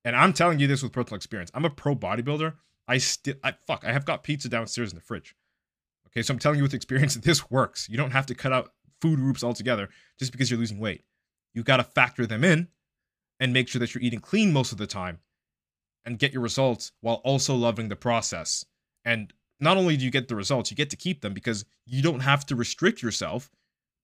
And 0.05 0.15
I'm 0.15 0.33
telling 0.33 0.59
you 0.59 0.67
this 0.67 0.83
with 0.83 0.93
personal 0.93 1.17
experience. 1.17 1.51
I'm 1.55 1.65
a 1.65 1.71
pro 1.71 1.95
bodybuilder. 1.97 2.55
I 2.87 2.99
still 2.99 3.35
I 3.43 3.53
fuck, 3.67 3.85
I 3.87 3.93
have 3.93 4.05
got 4.05 4.25
pizza 4.25 4.49
downstairs 4.49 4.93
in 4.93 4.97
the 4.97 5.03
fridge. 5.03 5.35
Okay, 6.09 6.23
so 6.23 6.33
I'm 6.33 6.39
telling 6.39 6.59
you 6.59 6.63
with 6.63 6.75
experience 6.75 7.15
this 7.23 7.51
works. 7.51 7.89
You 7.89 7.97
don't 7.97 8.13
have 8.13 8.27
to 8.27 8.35
cut 8.35 8.53
out 8.53 8.73
food 9.01 9.19
groups 9.19 9.45
altogether 9.45 9.89
just 10.19 10.33
because 10.33 10.51
you're 10.51 10.61
losing 10.61 10.79
weight. 10.79 11.05
You've 11.55 11.65
got 11.65 11.77
to 11.79 11.85
factor 11.85 12.27
them 12.27 12.45
in 12.45 12.69
and 13.41 13.53
make 13.53 13.69
sure 13.69 13.81
that 13.81 13.95
you're 13.95 14.03
eating 14.03 14.21
clean 14.21 14.53
most 14.53 14.73
of 14.73 14.79
the 14.79 14.87
time 14.87 15.19
and 16.05 16.19
get 16.19 16.33
your 16.33 16.43
results 16.43 16.93
while 17.01 17.17
also 17.17 17.55
loving 17.55 17.89
the 17.89 17.97
process. 17.97 18.65
And 19.05 19.33
not 19.61 19.77
only 19.77 19.97
do 19.97 20.05
you 20.05 20.11
get 20.11 20.29
the 20.29 20.37
results, 20.37 20.71
you 20.71 20.77
get 20.77 20.91
to 20.91 20.97
keep 20.97 21.21
them 21.21 21.35
because 21.35 21.65
you 21.87 22.03
don't 22.03 22.21
have 22.21 22.45
to 22.47 22.57
restrict 22.57 23.03
yourself 23.03 23.51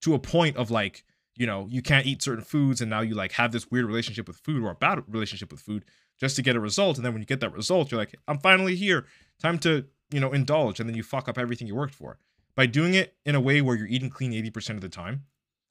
to 0.02 0.14
a 0.14 0.18
point 0.18 0.56
of 0.56 0.70
like, 0.70 1.04
you 1.36 1.46
know, 1.46 1.66
you 1.68 1.82
can't 1.82 2.06
eat 2.06 2.22
certain 2.22 2.44
foods 2.44 2.80
and 2.80 2.90
now 2.90 3.00
you 3.00 3.14
like 3.14 3.32
have 3.32 3.52
this 3.52 3.70
weird 3.70 3.86
relationship 3.86 4.26
with 4.26 4.36
food 4.38 4.62
or 4.62 4.70
a 4.70 4.74
bad 4.74 5.02
relationship 5.08 5.50
with 5.50 5.60
food 5.60 5.84
just 6.20 6.37
to 6.37 6.42
get 6.42 6.54
a 6.54 6.61
result. 6.61 6.96
And 6.96 7.04
then 7.04 7.12
when 7.12 7.22
you 7.22 7.26
get 7.26 7.40
that 7.40 7.52
result, 7.52 7.90
you're 7.90 8.00
like, 8.00 8.14
I'm 8.28 8.38
finally 8.38 8.76
here. 8.76 9.06
Time 9.40 9.59
to, 9.61 9.87
you 10.12 10.20
know, 10.20 10.33
indulge. 10.33 10.78
And 10.78 10.88
then 10.88 10.96
you 10.96 11.02
fuck 11.02 11.28
up 11.28 11.38
everything 11.38 11.66
you 11.66 11.74
worked 11.74 11.94
for. 11.94 12.18
By 12.54 12.66
doing 12.66 12.94
it 12.94 13.14
in 13.24 13.35
a 13.35 13.40
way 13.40 13.62
where 13.62 13.76
you're 13.76 13.87
eating 13.87 14.11
clean 14.11 14.33
80% 14.33 14.70
of 14.70 14.80
the 14.83 14.88
time 14.88 15.24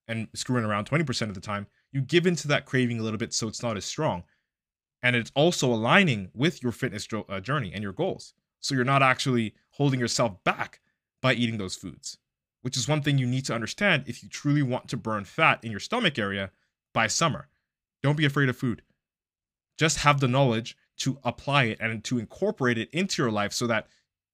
and 0.08 0.28
screwing 0.34 0.66
around 0.66 0.90
20% 0.90 1.22
of 1.24 1.36
the 1.36 1.42
time, 1.42 1.68
you 1.92 2.02
give 2.02 2.26
into 2.26 2.48
that 2.48 2.66
craving 2.66 3.00
a 3.00 3.04
little 3.04 3.20
bit 3.20 3.34
so 3.34 3.48
it's 3.48 3.62
not 3.62 3.78
as 3.78 3.86
strong. 3.86 4.24
And 5.04 5.16
it's 5.16 5.32
also 5.36 5.72
aligning 5.72 6.30
with 6.34 6.64
your 6.64 6.72
fitness 6.72 7.08
uh, 7.14 7.40
journey 7.40 7.72
and 7.74 7.84
your 7.84 7.94
goals. 7.94 8.34
So 8.60 8.76
you're 8.76 8.84
not 8.84 9.04
actually 9.04 9.54
holding 9.72 10.00
yourself 10.00 10.44
back 10.44 10.82
by 11.22 11.34
eating 11.34 11.58
those 11.58 11.76
foods, 11.76 12.18
which 12.62 12.76
is 12.76 12.88
one 12.88 13.02
thing 13.02 13.18
you 13.18 13.28
need 13.28 13.46
to 13.46 13.54
understand 13.54 14.04
if 14.08 14.24
you 14.24 14.30
truly 14.30 14.64
want 14.64 14.88
to 14.90 14.98
burn 14.98 15.26
fat 15.26 15.64
in 15.64 15.72
your 15.72 15.80
stomach 15.80 16.18
area 16.18 16.52
by 16.94 17.08
summer. 17.08 17.48
Don't 18.02 18.18
be 18.18 18.26
afraid 18.26 18.50
of 18.50 18.58
food. 18.58 18.82
Just 19.80 20.00
have 20.00 20.20
the 20.20 20.28
knowledge 20.28 20.76
to 20.98 21.18
apply 21.24 21.64
it 21.64 21.78
and 21.80 22.04
to 22.04 22.20
incorporate 22.20 22.78
it 22.78 22.90
into 22.92 23.22
your 23.22 23.32
life 23.32 23.54
so 23.54 23.66
that 23.68 23.88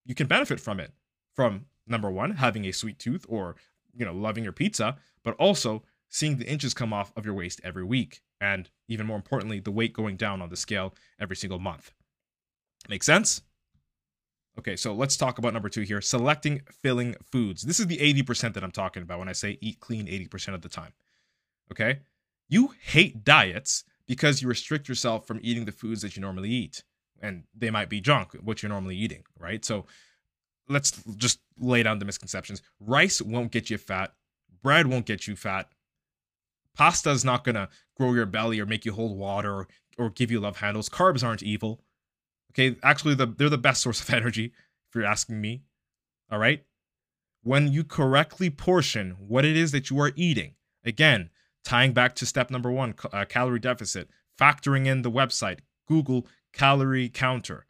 you 0.03 0.15
can 0.15 0.25
benefit 0.25 0.59
from 0.59 0.79
it. 0.79 0.91
From 1.35 1.67
number 1.85 2.09
one, 2.09 2.31
having 2.31 2.65
a 2.65 2.71
sweet 2.71 2.97
tooth 2.97 3.27
or, 3.29 3.55
you 3.93 4.03
know, 4.03 4.13
loving 4.13 4.43
your 4.43 4.53
pizza, 4.53 4.97
but 5.23 5.35
also 5.35 5.83
seeing 6.09 6.37
the 6.37 6.49
inches 6.49 6.73
come 6.73 6.91
off 6.91 7.13
of 7.15 7.25
your 7.25 7.35
waist 7.35 7.61
every 7.63 7.83
week. 7.83 8.21
And 8.41 8.69
even 8.87 9.05
more 9.05 9.17
importantly, 9.17 9.59
the 9.59 9.71
weight 9.71 9.93
going 9.93 10.17
down 10.17 10.41
on 10.41 10.49
the 10.49 10.57
scale 10.57 10.95
every 11.19 11.35
single 11.35 11.59
month. 11.59 11.91
Make 12.89 13.03
sense? 13.03 13.41
Okay, 14.57 14.75
so 14.75 14.95
let's 14.95 15.17
talk 15.17 15.37
about 15.37 15.53
number 15.53 15.69
two 15.69 15.81
here 15.81 16.01
selecting 16.01 16.61
filling 16.81 17.15
foods. 17.31 17.61
This 17.61 17.79
is 17.79 17.85
the 17.85 17.97
80% 17.97 18.55
that 18.55 18.63
I'm 18.63 18.71
talking 18.71 19.03
about 19.03 19.19
when 19.19 19.29
I 19.29 19.33
say 19.33 19.59
eat 19.61 19.79
clean 19.79 20.07
80% 20.07 20.55
of 20.55 20.61
the 20.61 20.69
time. 20.69 20.93
Okay? 21.71 21.99
You 22.47 22.73
hate 22.81 23.23
diets 23.23 23.83
because 24.07 24.41
you 24.41 24.47
restrict 24.47 24.87
yourself 24.87 25.27
from 25.27 25.39
eating 25.41 25.65
the 25.65 25.71
foods 25.71 26.01
that 26.01 26.15
you 26.15 26.21
normally 26.21 26.49
eat. 26.49 26.83
And 27.21 27.43
they 27.55 27.69
might 27.69 27.89
be 27.89 28.01
junk, 28.01 28.33
what 28.41 28.61
you're 28.61 28.69
normally 28.69 28.97
eating, 28.97 29.23
right? 29.39 29.63
So 29.63 29.85
let's 30.67 30.91
just 31.15 31.39
lay 31.57 31.83
down 31.83 31.99
the 31.99 32.05
misconceptions. 32.05 32.61
Rice 32.79 33.21
won't 33.21 33.51
get 33.51 33.69
you 33.69 33.77
fat, 33.77 34.13
bread 34.61 34.87
won't 34.87 35.05
get 35.05 35.27
you 35.27 35.35
fat, 35.35 35.69
pasta 36.75 37.09
is 37.09 37.25
not 37.25 37.43
going 37.43 37.55
to 37.55 37.69
grow 37.95 38.13
your 38.13 38.25
belly 38.25 38.59
or 38.59 38.65
make 38.65 38.85
you 38.85 38.93
hold 38.93 39.17
water 39.17 39.53
or, 39.53 39.67
or 39.97 40.09
give 40.09 40.29
you 40.29 40.39
love 40.39 40.57
handles. 40.57 40.89
Carbs 40.89 41.23
aren't 41.23 41.43
evil. 41.43 41.81
Okay, 42.51 42.77
actually, 42.83 43.15
the, 43.15 43.25
they're 43.25 43.49
the 43.49 43.57
best 43.57 43.81
source 43.83 44.01
of 44.01 44.13
energy, 44.13 44.53
if 44.87 44.95
you're 44.95 45.05
asking 45.05 45.41
me. 45.41 45.63
All 46.31 46.39
right? 46.39 46.63
When 47.43 47.71
you 47.71 47.83
correctly 47.83 48.49
portion 48.49 49.15
what 49.19 49.45
it 49.45 49.55
is 49.55 49.71
that 49.71 49.89
you 49.89 49.99
are 49.99 50.11
eating, 50.15 50.55
again, 50.83 51.29
tying 51.65 51.91
back 51.91 52.15
to 52.15 52.25
step 52.25 52.49
number 52.49 52.71
one 52.71 52.93
uh, 53.11 53.25
calorie 53.25 53.59
deficit, 53.59 54.09
factoring 54.39 54.85
in 54.85 55.01
the 55.01 55.11
website, 55.11 55.59
Google 55.87 56.27
calorie 56.53 57.09
counter. 57.09 57.65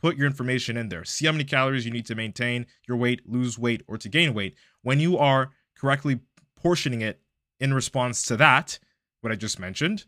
Put 0.00 0.16
your 0.16 0.26
information 0.26 0.76
in 0.76 0.90
there. 0.90 1.04
See 1.04 1.26
how 1.26 1.32
many 1.32 1.44
calories 1.44 1.84
you 1.84 1.90
need 1.90 2.06
to 2.06 2.14
maintain 2.14 2.66
your 2.86 2.96
weight, 2.96 3.28
lose 3.28 3.58
weight, 3.58 3.82
or 3.88 3.98
to 3.98 4.08
gain 4.08 4.34
weight. 4.34 4.54
When 4.82 5.00
you 5.00 5.18
are 5.18 5.50
correctly 5.76 6.20
portioning 6.56 7.00
it 7.00 7.20
in 7.58 7.74
response 7.74 8.22
to 8.24 8.36
that, 8.36 8.78
what 9.20 9.32
I 9.32 9.36
just 9.36 9.58
mentioned, 9.58 10.04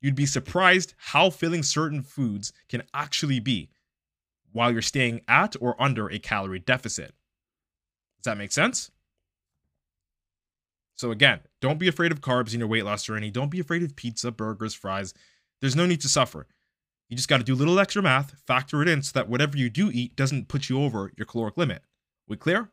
you'd 0.00 0.14
be 0.14 0.26
surprised 0.26 0.94
how 0.96 1.30
filling 1.30 1.64
certain 1.64 2.02
foods 2.02 2.52
can 2.68 2.84
actually 2.94 3.40
be 3.40 3.70
while 4.52 4.70
you're 4.70 4.82
staying 4.82 5.22
at 5.26 5.56
or 5.60 5.80
under 5.82 6.08
a 6.08 6.20
calorie 6.20 6.60
deficit. 6.60 7.14
Does 8.18 8.24
that 8.24 8.38
make 8.38 8.52
sense? 8.52 8.91
So, 10.94 11.10
again, 11.10 11.40
don't 11.60 11.78
be 11.78 11.88
afraid 11.88 12.12
of 12.12 12.20
carbs 12.20 12.54
in 12.54 12.60
your 12.60 12.68
weight 12.68 12.84
loss 12.84 13.04
journey. 13.04 13.30
Don't 13.30 13.50
be 13.50 13.60
afraid 13.60 13.82
of 13.82 13.96
pizza, 13.96 14.30
burgers, 14.30 14.74
fries. 14.74 15.14
There's 15.60 15.76
no 15.76 15.86
need 15.86 16.00
to 16.02 16.08
suffer. 16.08 16.46
You 17.08 17.16
just 17.16 17.28
got 17.28 17.38
to 17.38 17.44
do 17.44 17.54
a 17.54 17.56
little 17.56 17.78
extra 17.78 18.02
math, 18.02 18.40
factor 18.46 18.82
it 18.82 18.88
in 18.88 19.02
so 19.02 19.12
that 19.14 19.28
whatever 19.28 19.56
you 19.56 19.68
do 19.68 19.90
eat 19.92 20.16
doesn't 20.16 20.48
put 20.48 20.68
you 20.68 20.82
over 20.82 21.12
your 21.16 21.26
caloric 21.26 21.56
limit. 21.56 21.82
We 22.26 22.36
clear? 22.36 22.70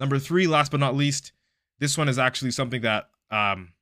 Number 0.00 0.18
three, 0.18 0.46
last 0.46 0.70
but 0.70 0.80
not 0.80 0.96
least, 0.96 1.32
this 1.78 1.98
one 1.98 2.08
is 2.08 2.18
actually 2.18 2.50
something 2.50 2.82
that 2.82 3.10
um, 3.30 3.72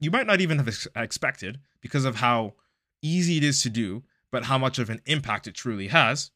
you 0.00 0.10
might 0.10 0.26
not 0.26 0.40
even 0.40 0.58
have 0.58 0.68
ex- 0.68 0.88
expected 0.96 1.60
because 1.80 2.04
of 2.04 2.16
how 2.16 2.54
easy 3.02 3.36
it 3.36 3.44
is 3.44 3.62
to 3.62 3.70
do, 3.70 4.02
but 4.30 4.44
how 4.44 4.58
much 4.58 4.78
of 4.78 4.90
an 4.90 5.00
impact 5.06 5.46
it 5.46 5.54
truly 5.54 5.88
has, 5.88 6.30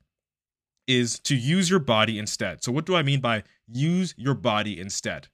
is 0.87 1.19
to 1.21 1.35
use 1.35 1.69
your 1.69 1.81
body 1.81 2.19
instead. 2.19 2.63
So, 2.63 2.73
what 2.73 2.87
do 2.87 2.95
I 2.95 3.03
mean 3.03 3.21
by 3.21 3.43
use 3.67 4.15
your 4.17 4.35
body 4.35 4.81
instead? 4.81 5.29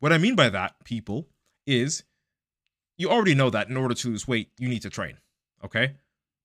What 0.00 0.12
I 0.12 0.18
mean 0.18 0.36
by 0.36 0.48
that, 0.50 0.84
people, 0.84 1.28
is 1.66 2.04
you 2.96 3.10
already 3.10 3.34
know 3.34 3.50
that 3.50 3.68
in 3.68 3.76
order 3.76 3.94
to 3.94 4.08
lose 4.08 4.28
weight, 4.28 4.50
you 4.58 4.68
need 4.68 4.82
to 4.82 4.90
train. 4.90 5.18
Okay? 5.64 5.94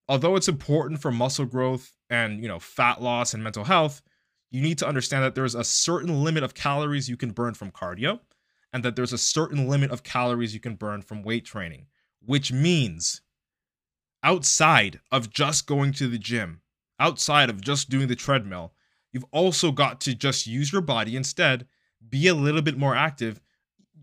Although 0.07 0.35
it's 0.35 0.47
important 0.47 1.01
for 1.01 1.11
muscle 1.11 1.45
growth 1.45 1.95
and, 2.09 2.41
you 2.41 2.47
know, 2.47 2.59
fat 2.59 3.01
loss 3.01 3.33
and 3.33 3.43
mental 3.43 3.63
health, 3.63 4.01
you 4.51 4.61
need 4.61 4.77
to 4.79 4.87
understand 4.87 5.23
that 5.23 5.35
there's 5.35 5.55
a 5.55 5.63
certain 5.63 6.23
limit 6.23 6.43
of 6.43 6.53
calories 6.53 7.09
you 7.09 7.17
can 7.17 7.31
burn 7.31 7.53
from 7.53 7.71
cardio 7.71 8.19
and 8.71 8.83
that 8.83 8.95
there's 8.95 9.13
a 9.13 9.17
certain 9.17 9.67
limit 9.67 9.91
of 9.91 10.03
calories 10.03 10.53
you 10.53 10.59
can 10.59 10.75
burn 10.75 11.01
from 11.01 11.23
weight 11.23 11.45
training, 11.45 11.87
which 12.23 12.51
means 12.51 13.21
outside 14.23 14.99
of 15.11 15.29
just 15.29 15.67
going 15.67 15.91
to 15.93 16.07
the 16.07 16.17
gym, 16.17 16.61
outside 16.99 17.49
of 17.49 17.61
just 17.61 17.89
doing 17.89 18.07
the 18.07 18.15
treadmill, 18.15 18.73
you've 19.11 19.25
also 19.31 19.71
got 19.71 20.01
to 20.01 20.15
just 20.15 20.47
use 20.47 20.71
your 20.71 20.81
body 20.81 21.15
instead, 21.15 21.67
be 22.09 22.27
a 22.27 22.33
little 22.33 22.61
bit 22.61 22.77
more 22.77 22.95
active, 22.95 23.39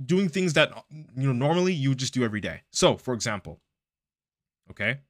doing 0.04 0.28
things 0.28 0.52
that 0.54 0.72
you 0.90 1.26
know 1.26 1.32
normally 1.32 1.72
you 1.72 1.94
just 1.94 2.14
do 2.14 2.24
every 2.24 2.40
day. 2.40 2.62
So, 2.70 2.96
for 2.96 3.14
example, 3.14 3.60
okay, 4.70 5.00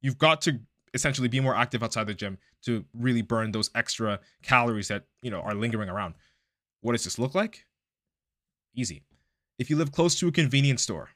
you've 0.00 0.18
got 0.18 0.40
to 0.42 0.60
essentially 0.94 1.28
be 1.28 1.40
more 1.40 1.56
active 1.56 1.82
outside 1.82 2.06
the 2.06 2.14
gym 2.14 2.38
to 2.62 2.84
really 2.94 3.22
burn 3.22 3.52
those 3.52 3.70
extra 3.74 4.20
calories 4.42 4.88
that 4.88 5.04
you 5.22 5.30
know 5.30 5.40
are 5.40 5.54
lingering 5.54 5.88
around. 5.88 6.14
What 6.80 6.92
does 6.92 7.04
this 7.04 7.18
look 7.18 7.34
like? 7.34 7.64
Easy. 8.74 9.02
If 9.58 9.70
you 9.70 9.76
live 9.76 9.92
close 9.92 10.18
to 10.18 10.28
a 10.28 10.32
convenience 10.32 10.82
store, 10.82 11.10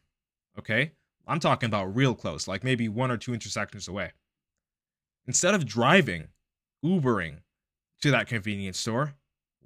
okay? 0.59 0.93
I'm 1.27 1.41
talking 1.41 1.67
about 1.67 1.97
real 1.97 2.15
close, 2.15 2.47
like 2.47 2.63
maybe 2.63 2.89
one 2.89 3.11
or 3.11 3.17
two 3.17 3.35
intersections 3.35 3.89
away. 3.89 4.13
Instead 5.27 5.55
of 5.55 5.67
driving, 5.67 6.29
Ubering 6.85 7.39
to 8.03 8.11
that 8.13 8.29
convenience 8.29 8.79
store, 8.79 9.15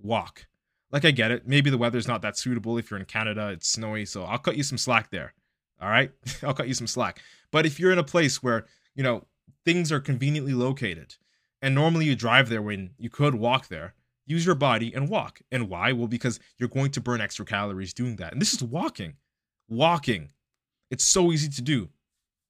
walk. 0.00 0.46
Like 0.92 1.04
I 1.04 1.10
get 1.10 1.30
it. 1.30 1.46
Maybe 1.46 1.70
the 1.70 1.78
weather's 1.78 2.08
not 2.08 2.22
that 2.22 2.36
suitable 2.36 2.76
if 2.78 2.90
you're 2.90 3.00
in 3.00 3.06
Canada, 3.06 3.48
it's 3.48 3.68
snowy, 3.68 4.04
so 4.06 4.24
I'll 4.24 4.38
cut 4.38 4.56
you 4.56 4.62
some 4.62 4.78
slack 4.78 5.10
there. 5.10 5.34
All 5.80 5.88
right? 5.88 6.10
I'll 6.42 6.54
cut 6.54 6.68
you 6.68 6.74
some 6.74 6.86
slack. 6.86 7.20
But 7.50 7.66
if 7.66 7.78
you're 7.78 7.92
in 7.92 7.98
a 7.98 8.04
place 8.04 8.42
where, 8.42 8.66
you 8.94 9.02
know, 9.02 9.26
things 9.64 9.92
are 9.92 10.00
conveniently 10.00 10.52
located 10.52 11.16
and 11.62 11.74
normally 11.74 12.06
you 12.06 12.16
drive 12.16 12.48
there 12.48 12.62
when 12.62 12.90
you 12.98 13.10
could 13.10 13.34
walk 13.34 13.68
there, 13.68 13.94
use 14.26 14.46
your 14.46 14.54
body 14.54 14.92
and 14.94 15.08
walk. 15.08 15.40
And 15.50 15.68
why? 15.68 15.92
Well, 15.92 16.08
because 16.08 16.40
you're 16.58 16.68
going 16.68 16.90
to 16.92 17.00
burn 17.00 17.20
extra 17.20 17.44
calories 17.44 17.92
doing 17.94 18.16
that. 18.16 18.32
And 18.32 18.40
this 18.40 18.52
is 18.52 18.62
walking. 18.62 19.14
Walking. 19.68 20.30
It's 20.90 21.04
so 21.04 21.32
easy 21.32 21.48
to 21.48 21.62
do. 21.62 21.88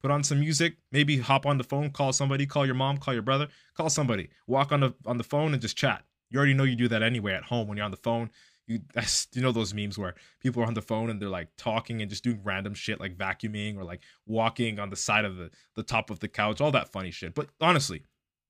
Put 0.01 0.09
on 0.11 0.23
some 0.23 0.39
music, 0.39 0.77
maybe 0.91 1.19
hop 1.19 1.45
on 1.45 1.59
the 1.59 1.63
phone, 1.63 1.91
call 1.91 2.11
somebody, 2.11 2.47
call 2.47 2.65
your 2.65 2.73
mom, 2.73 2.97
call 2.97 3.13
your 3.13 3.21
brother, 3.21 3.49
call 3.77 3.87
somebody. 3.87 4.29
Walk 4.47 4.71
on 4.71 4.79
the 4.79 4.95
on 5.05 5.19
the 5.19 5.23
phone 5.23 5.53
and 5.53 5.61
just 5.61 5.77
chat. 5.77 6.03
You 6.31 6.37
already 6.37 6.55
know 6.55 6.63
you 6.63 6.75
do 6.75 6.87
that 6.87 7.03
anyway 7.03 7.33
at 7.33 7.43
home 7.43 7.67
when 7.67 7.77
you're 7.77 7.85
on 7.85 7.91
the 7.91 7.97
phone. 7.97 8.31
You 8.65 8.79
that's 8.93 9.27
you 9.33 9.41
know 9.41 9.51
those 9.51 9.73
memes 9.73 9.97
where 9.97 10.15
people 10.39 10.63
are 10.63 10.67
on 10.67 10.73
the 10.73 10.81
phone 10.81 11.11
and 11.11 11.21
they're 11.21 11.29
like 11.29 11.49
talking 11.57 12.01
and 12.01 12.09
just 12.09 12.23
doing 12.23 12.41
random 12.43 12.73
shit 12.73 12.99
like 12.99 13.17
vacuuming 13.17 13.77
or 13.77 13.83
like 13.83 14.01
walking 14.25 14.79
on 14.79 14.89
the 14.89 14.95
side 14.95 15.25
of 15.25 15.35
the 15.35 15.51
the 15.75 15.83
top 15.83 16.09
of 16.09 16.19
the 16.19 16.27
couch, 16.27 16.59
all 16.59 16.71
that 16.71 16.91
funny 16.91 17.11
shit. 17.11 17.35
But 17.35 17.49
honestly, 17.59 18.05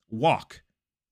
walk. 0.10 0.62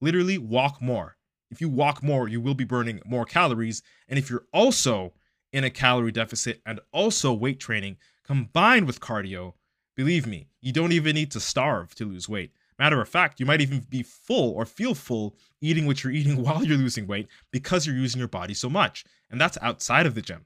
Literally 0.02 0.38
walk 0.38 0.82
more 0.82 1.18
if 1.52 1.62
you 1.62 1.70
walk 1.70 2.04
more, 2.04 2.28
you 2.28 2.40
will 2.40 2.54
be 2.54 2.64
burning 2.64 3.02
more 3.06 3.26
calories. 3.26 3.82
And 4.08 4.20
if 4.20 4.30
you're 4.30 4.46
also 4.54 5.14
in 5.52 5.64
a 5.64 5.70
calorie 5.70 6.12
deficit 6.12 6.62
and 6.66 6.80
also 6.92 7.34
weight 7.34 7.60
training 7.60 7.98
combined 8.24 8.86
with 8.86 9.00
cardio, 9.00 9.54
believe 9.96 10.28
me, 10.28 10.50
you 10.62 10.72
don't 10.72 10.92
even 10.92 11.16
need 11.16 11.32
to 11.32 11.40
starve 11.40 11.96
to 11.96 12.06
lose 12.06 12.30
weight. 12.30 12.52
Matter 12.80 13.02
of 13.02 13.10
fact, 13.10 13.42
you 13.42 13.46
might 13.46 13.60
even 13.60 13.86
be 13.90 14.04
full 14.04 14.54
or 14.54 14.66
feel 14.66 14.96
full 14.96 15.36
eating 15.62 15.86
what 15.86 16.04
you're 16.04 16.14
eating 16.14 16.42
while 16.44 16.64
you're 16.64 16.78
losing 16.78 17.06
weight 17.06 17.28
because 17.52 17.86
you're 17.86 17.96
using 17.96 18.20
your 18.20 18.30
body 18.30 18.54
so 18.54 18.70
much. 18.70 19.04
And 19.30 19.40
that's 19.40 19.58
outside 19.62 20.06
of 20.06 20.16
the 20.16 20.22
gym. 20.22 20.46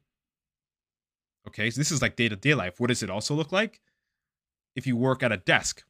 Okay, 1.47 1.69
so 1.69 1.79
this 1.79 1.91
is 1.91 2.01
like 2.01 2.15
day 2.15 2.27
to 2.27 2.35
day 2.35 2.55
life. 2.55 2.79
What 2.79 2.87
does 2.87 3.03
it 3.03 3.09
also 3.09 3.35
look 3.35 3.51
like? 3.51 3.79
If 4.75 4.87
you 4.87 4.97
work 4.97 5.21
at 5.21 5.31
a 5.31 5.37
desk 5.37 5.83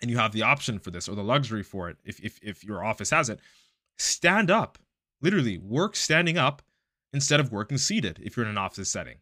and 0.00 0.10
you 0.10 0.16
have 0.16 0.32
the 0.32 0.42
option 0.42 0.78
for 0.78 0.90
this 0.90 1.08
or 1.08 1.14
the 1.14 1.22
luxury 1.22 1.62
for 1.62 1.90
it, 1.90 1.98
if, 2.04 2.18
if, 2.20 2.38
if 2.42 2.64
your 2.64 2.82
office 2.82 3.10
has 3.10 3.28
it, 3.28 3.40
stand 3.98 4.50
up. 4.50 4.78
Literally, 5.20 5.58
work 5.58 5.96
standing 5.96 6.38
up 6.38 6.62
instead 7.12 7.40
of 7.40 7.52
working 7.52 7.76
seated 7.76 8.20
if 8.22 8.36
you're 8.36 8.46
in 8.46 8.50
an 8.50 8.58
office 8.58 8.88
setting. 8.88 9.16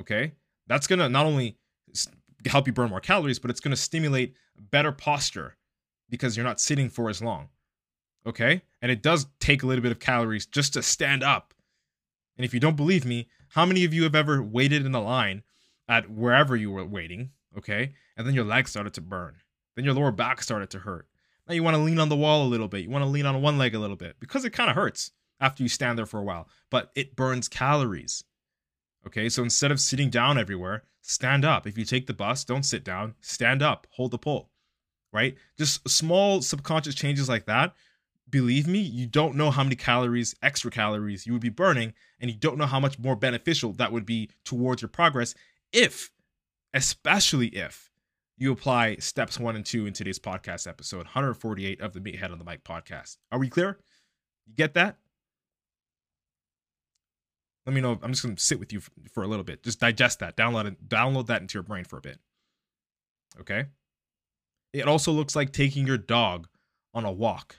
Okay? 0.00 0.32
That's 0.66 0.86
to 0.86 0.96
not 1.08 1.26
only 1.26 1.58
help 2.50 2.66
you 2.66 2.72
burn 2.72 2.90
more 2.90 3.00
calories, 3.00 3.38
but 3.38 3.50
it's 3.50 3.60
going 3.60 3.70
to 3.70 3.76
stimulate 3.76 4.34
better 4.70 4.92
posture 4.92 5.56
because 6.10 6.36
you're 6.36 6.44
not 6.44 6.60
sitting 6.60 6.88
for 6.88 7.08
as 7.08 7.22
long. 7.22 7.48
Okay? 8.26 8.62
And 8.80 8.90
it 8.90 9.02
does 9.02 9.26
take 9.40 9.62
a 9.62 9.66
little 9.66 9.82
bit 9.82 9.92
of 9.92 9.98
calories 9.98 10.46
just 10.46 10.72
to 10.74 10.82
stand 10.82 11.22
up. 11.22 11.54
And 12.36 12.44
if 12.44 12.54
you 12.54 12.60
don't 12.60 12.76
believe 12.76 13.04
me, 13.04 13.28
how 13.48 13.64
many 13.64 13.84
of 13.84 13.94
you 13.94 14.02
have 14.02 14.14
ever 14.14 14.42
waited 14.42 14.84
in 14.84 14.92
the 14.92 15.00
line 15.00 15.42
at 15.88 16.10
wherever 16.10 16.56
you 16.56 16.70
were 16.70 16.84
waiting, 16.84 17.30
okay? 17.56 17.92
And 18.16 18.26
then 18.26 18.34
your 18.34 18.44
legs 18.44 18.70
started 18.70 18.94
to 18.94 19.00
burn. 19.00 19.36
Then 19.76 19.84
your 19.84 19.94
lower 19.94 20.12
back 20.12 20.42
started 20.42 20.70
to 20.70 20.80
hurt. 20.80 21.06
Now 21.46 21.54
you 21.54 21.62
want 21.62 21.76
to 21.76 21.82
lean 21.82 21.98
on 21.98 22.08
the 22.08 22.16
wall 22.16 22.44
a 22.44 22.48
little 22.48 22.68
bit. 22.68 22.82
You 22.82 22.90
want 22.90 23.04
to 23.04 23.10
lean 23.10 23.26
on 23.26 23.40
one 23.42 23.58
leg 23.58 23.74
a 23.74 23.78
little 23.78 23.96
bit 23.96 24.16
because 24.18 24.44
it 24.44 24.50
kind 24.50 24.70
of 24.70 24.76
hurts 24.76 25.12
after 25.40 25.62
you 25.62 25.68
stand 25.68 25.98
there 25.98 26.06
for 26.06 26.18
a 26.18 26.24
while, 26.24 26.48
but 26.70 26.90
it 26.94 27.16
burns 27.16 27.48
calories. 27.48 28.24
Okay, 29.06 29.28
so 29.28 29.42
instead 29.42 29.70
of 29.70 29.80
sitting 29.80 30.10
down 30.10 30.38
everywhere, 30.38 30.84
stand 31.02 31.44
up. 31.44 31.66
If 31.66 31.76
you 31.76 31.84
take 31.84 32.06
the 32.06 32.14
bus, 32.14 32.44
don't 32.44 32.64
sit 32.64 32.84
down, 32.84 33.14
stand 33.20 33.62
up, 33.62 33.86
hold 33.90 34.10
the 34.10 34.18
pole, 34.18 34.50
right? 35.12 35.36
Just 35.58 35.88
small 35.88 36.40
subconscious 36.42 36.94
changes 36.94 37.28
like 37.28 37.46
that. 37.46 37.74
Believe 38.30 38.66
me, 38.66 38.78
you 38.78 39.06
don't 39.06 39.36
know 39.36 39.50
how 39.50 39.62
many 39.62 39.76
calories, 39.76 40.34
extra 40.42 40.70
calories 40.70 41.26
you 41.26 41.32
would 41.34 41.42
be 41.42 41.50
burning, 41.50 41.92
and 42.18 42.30
you 42.30 42.36
don't 42.36 42.56
know 42.56 42.66
how 42.66 42.80
much 42.80 42.98
more 42.98 43.14
beneficial 43.14 43.72
that 43.74 43.92
would 43.92 44.06
be 44.06 44.30
towards 44.44 44.80
your 44.80 44.88
progress 44.88 45.34
if, 45.72 46.10
especially 46.72 47.48
if, 47.48 47.90
you 48.36 48.50
apply 48.50 48.96
steps 48.96 49.38
one 49.38 49.54
and 49.54 49.64
two 49.64 49.86
in 49.86 49.92
today's 49.92 50.18
podcast 50.18 50.66
episode, 50.66 51.04
148 51.04 51.80
of 51.80 51.92
the 51.92 52.00
Meathead 52.00 52.32
on 52.32 52.38
the 52.38 52.44
Mic 52.44 52.64
podcast. 52.64 53.18
Are 53.30 53.38
we 53.38 53.48
clear? 53.48 53.78
You 54.46 54.54
get 54.54 54.74
that? 54.74 54.96
Let 57.66 57.74
me 57.74 57.80
know. 57.80 57.98
I'm 58.02 58.12
just 58.12 58.22
to 58.22 58.34
sit 58.36 58.60
with 58.60 58.72
you 58.72 58.80
for, 58.80 58.90
for 59.12 59.22
a 59.22 59.26
little 59.26 59.44
bit. 59.44 59.62
Just 59.62 59.80
digest 59.80 60.18
that. 60.18 60.36
Download 60.36 60.66
it. 60.66 60.88
Download 60.88 61.26
that 61.26 61.40
into 61.40 61.54
your 61.54 61.62
brain 61.62 61.84
for 61.84 61.96
a 61.96 62.02
bit. 62.02 62.18
Okay. 63.40 63.64
It 64.72 64.86
also 64.86 65.12
looks 65.12 65.34
like 65.34 65.52
taking 65.52 65.86
your 65.86 65.98
dog 65.98 66.48
on 66.92 67.04
a 67.04 67.12
walk. 67.12 67.56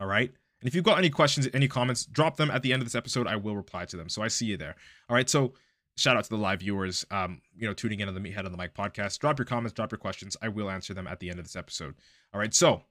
All 0.00 0.06
right. 0.06 0.30
And 0.60 0.68
if 0.68 0.74
you've 0.74 0.84
got 0.84 0.98
any 0.98 1.10
questions, 1.10 1.48
any 1.54 1.68
comments, 1.68 2.04
drop 2.06 2.36
them 2.36 2.50
at 2.50 2.62
the 2.62 2.72
end 2.72 2.82
of 2.82 2.86
this 2.86 2.94
episode. 2.94 3.26
I 3.26 3.36
will 3.36 3.56
reply 3.56 3.84
to 3.84 3.96
them. 3.96 4.08
So 4.08 4.22
I 4.22 4.28
see 4.28 4.46
you 4.46 4.56
there. 4.56 4.76
All 5.08 5.16
right. 5.16 5.28
So 5.28 5.54
shout 5.96 6.16
out 6.16 6.24
to 6.24 6.30
the 6.30 6.36
live 6.36 6.60
viewers, 6.60 7.04
um, 7.10 7.40
you 7.54 7.66
know, 7.66 7.74
tuning 7.74 8.00
in 8.00 8.08
on 8.08 8.14
the 8.14 8.20
Meathead 8.20 8.44
on 8.44 8.52
the 8.52 8.58
Mic 8.58 8.74
podcast. 8.74 9.18
Drop 9.18 9.38
your 9.38 9.46
comments, 9.46 9.74
drop 9.74 9.92
your 9.92 9.98
questions. 9.98 10.36
I 10.40 10.48
will 10.48 10.70
answer 10.70 10.94
them 10.94 11.06
at 11.06 11.20
the 11.20 11.30
end 11.30 11.38
of 11.38 11.44
this 11.44 11.56
episode. 11.56 11.94
All 12.32 12.40
right. 12.40 12.54
So 12.54 12.82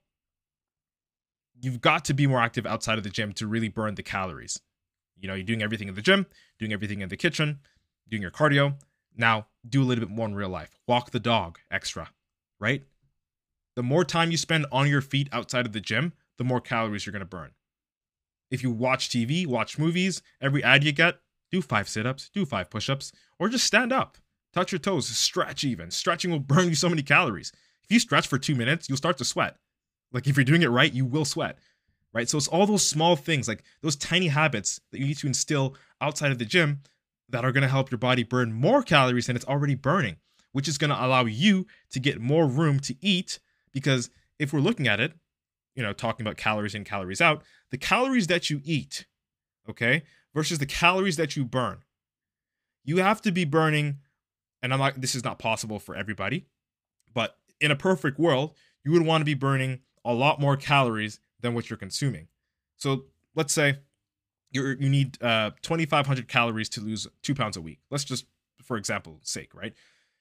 you've 1.60 1.80
got 1.80 2.04
to 2.06 2.14
be 2.14 2.26
more 2.26 2.40
active 2.40 2.66
outside 2.66 2.98
of 2.98 3.04
the 3.04 3.10
gym 3.10 3.32
to 3.34 3.46
really 3.46 3.68
burn 3.68 3.94
the 3.94 4.02
calories. 4.02 4.60
You 5.18 5.28
know, 5.28 5.34
you're 5.34 5.44
doing 5.44 5.62
everything 5.62 5.88
in 5.88 5.94
the 5.94 6.02
gym, 6.02 6.26
doing 6.58 6.72
everything 6.72 7.00
in 7.00 7.08
the 7.08 7.16
kitchen, 7.16 7.60
doing 8.08 8.22
your 8.22 8.30
cardio. 8.30 8.74
Now, 9.16 9.46
do 9.68 9.82
a 9.82 9.84
little 9.84 10.04
bit 10.04 10.14
more 10.14 10.26
in 10.26 10.34
real 10.34 10.48
life. 10.48 10.70
Walk 10.86 11.10
the 11.10 11.20
dog 11.20 11.58
extra, 11.70 12.10
right? 12.58 12.82
The 13.76 13.82
more 13.82 14.04
time 14.04 14.30
you 14.30 14.36
spend 14.36 14.66
on 14.72 14.88
your 14.88 15.00
feet 15.00 15.28
outside 15.32 15.66
of 15.66 15.72
the 15.72 15.80
gym, 15.80 16.12
the 16.38 16.44
more 16.44 16.60
calories 16.60 17.06
you're 17.06 17.12
going 17.12 17.20
to 17.20 17.26
burn. 17.26 17.52
If 18.50 18.62
you 18.62 18.70
watch 18.70 19.08
TV, 19.08 19.46
watch 19.46 19.78
movies, 19.78 20.22
every 20.40 20.62
ad 20.62 20.84
you 20.84 20.92
get, 20.92 21.20
do 21.50 21.62
five 21.62 21.88
sit 21.88 22.06
ups, 22.06 22.30
do 22.34 22.44
five 22.44 22.68
push 22.68 22.90
ups, 22.90 23.12
or 23.38 23.48
just 23.48 23.66
stand 23.66 23.92
up, 23.92 24.18
touch 24.52 24.72
your 24.72 24.78
toes, 24.78 25.08
stretch 25.08 25.64
even. 25.64 25.90
Stretching 25.90 26.30
will 26.30 26.38
burn 26.40 26.68
you 26.68 26.74
so 26.74 26.88
many 26.88 27.02
calories. 27.02 27.52
If 27.84 27.90
you 27.90 27.98
stretch 27.98 28.26
for 28.26 28.38
two 28.38 28.54
minutes, 28.54 28.88
you'll 28.88 28.98
start 28.98 29.18
to 29.18 29.24
sweat. 29.24 29.56
Like 30.12 30.26
if 30.26 30.36
you're 30.36 30.44
doing 30.44 30.62
it 30.62 30.68
right, 30.68 30.92
you 30.92 31.06
will 31.06 31.24
sweat 31.24 31.58
right? 32.12 32.28
So 32.28 32.36
it's 32.38 32.48
all 32.48 32.66
those 32.66 32.86
small 32.86 33.16
things, 33.16 33.48
like 33.48 33.64
those 33.82 33.96
tiny 33.96 34.28
habits 34.28 34.80
that 34.90 34.98
you 34.98 35.06
need 35.06 35.18
to 35.18 35.26
instill 35.26 35.76
outside 36.00 36.32
of 36.32 36.38
the 36.38 36.44
gym 36.44 36.80
that 37.28 37.44
are 37.44 37.52
going 37.52 37.62
to 37.62 37.68
help 37.68 37.90
your 37.90 37.98
body 37.98 38.22
burn 38.22 38.52
more 38.52 38.82
calories 38.82 39.26
than 39.26 39.36
it's 39.36 39.46
already 39.46 39.74
burning, 39.74 40.16
which 40.52 40.68
is 40.68 40.78
going 40.78 40.90
to 40.90 41.04
allow 41.04 41.24
you 41.24 41.66
to 41.90 41.98
get 41.98 42.20
more 42.20 42.46
room 42.46 42.78
to 42.80 42.94
eat. 43.00 43.38
Because 43.72 44.10
if 44.38 44.52
we're 44.52 44.60
looking 44.60 44.86
at 44.86 45.00
it, 45.00 45.14
you 45.74 45.82
know, 45.82 45.92
talking 45.92 46.26
about 46.26 46.36
calories 46.36 46.74
in, 46.74 46.84
calories 46.84 47.20
out, 47.20 47.42
the 47.70 47.78
calories 47.78 48.26
that 48.26 48.50
you 48.50 48.60
eat, 48.64 49.06
okay, 49.68 50.02
versus 50.34 50.58
the 50.58 50.66
calories 50.66 51.16
that 51.16 51.36
you 51.36 51.44
burn, 51.44 51.78
you 52.84 52.98
have 52.98 53.22
to 53.22 53.32
be 53.32 53.44
burning, 53.44 53.98
and 54.62 54.72
I'm 54.72 54.78
not, 54.78 55.00
this 55.00 55.14
is 55.14 55.24
not 55.24 55.38
possible 55.38 55.78
for 55.78 55.94
everybody, 55.94 56.46
but 57.14 57.38
in 57.60 57.70
a 57.70 57.76
perfect 57.76 58.18
world, 58.18 58.52
you 58.84 58.92
would 58.92 59.06
want 59.06 59.22
to 59.22 59.26
be 59.26 59.34
burning 59.34 59.80
a 60.04 60.12
lot 60.12 60.40
more 60.40 60.56
calories 60.56 61.20
than 61.42 61.54
what 61.54 61.68
you're 61.68 61.76
consuming. 61.76 62.28
So 62.76 63.04
let's 63.34 63.52
say 63.52 63.78
you 64.50 64.76
you 64.78 64.88
need 64.88 65.22
uh, 65.22 65.50
2,500 65.62 66.28
calories 66.28 66.68
to 66.70 66.80
lose 66.80 67.06
two 67.22 67.34
pounds 67.34 67.56
a 67.56 67.60
week. 67.60 67.80
Let's 67.90 68.04
just, 68.04 68.26
for 68.62 68.76
example, 68.76 69.18
sake, 69.22 69.54
right? 69.54 69.74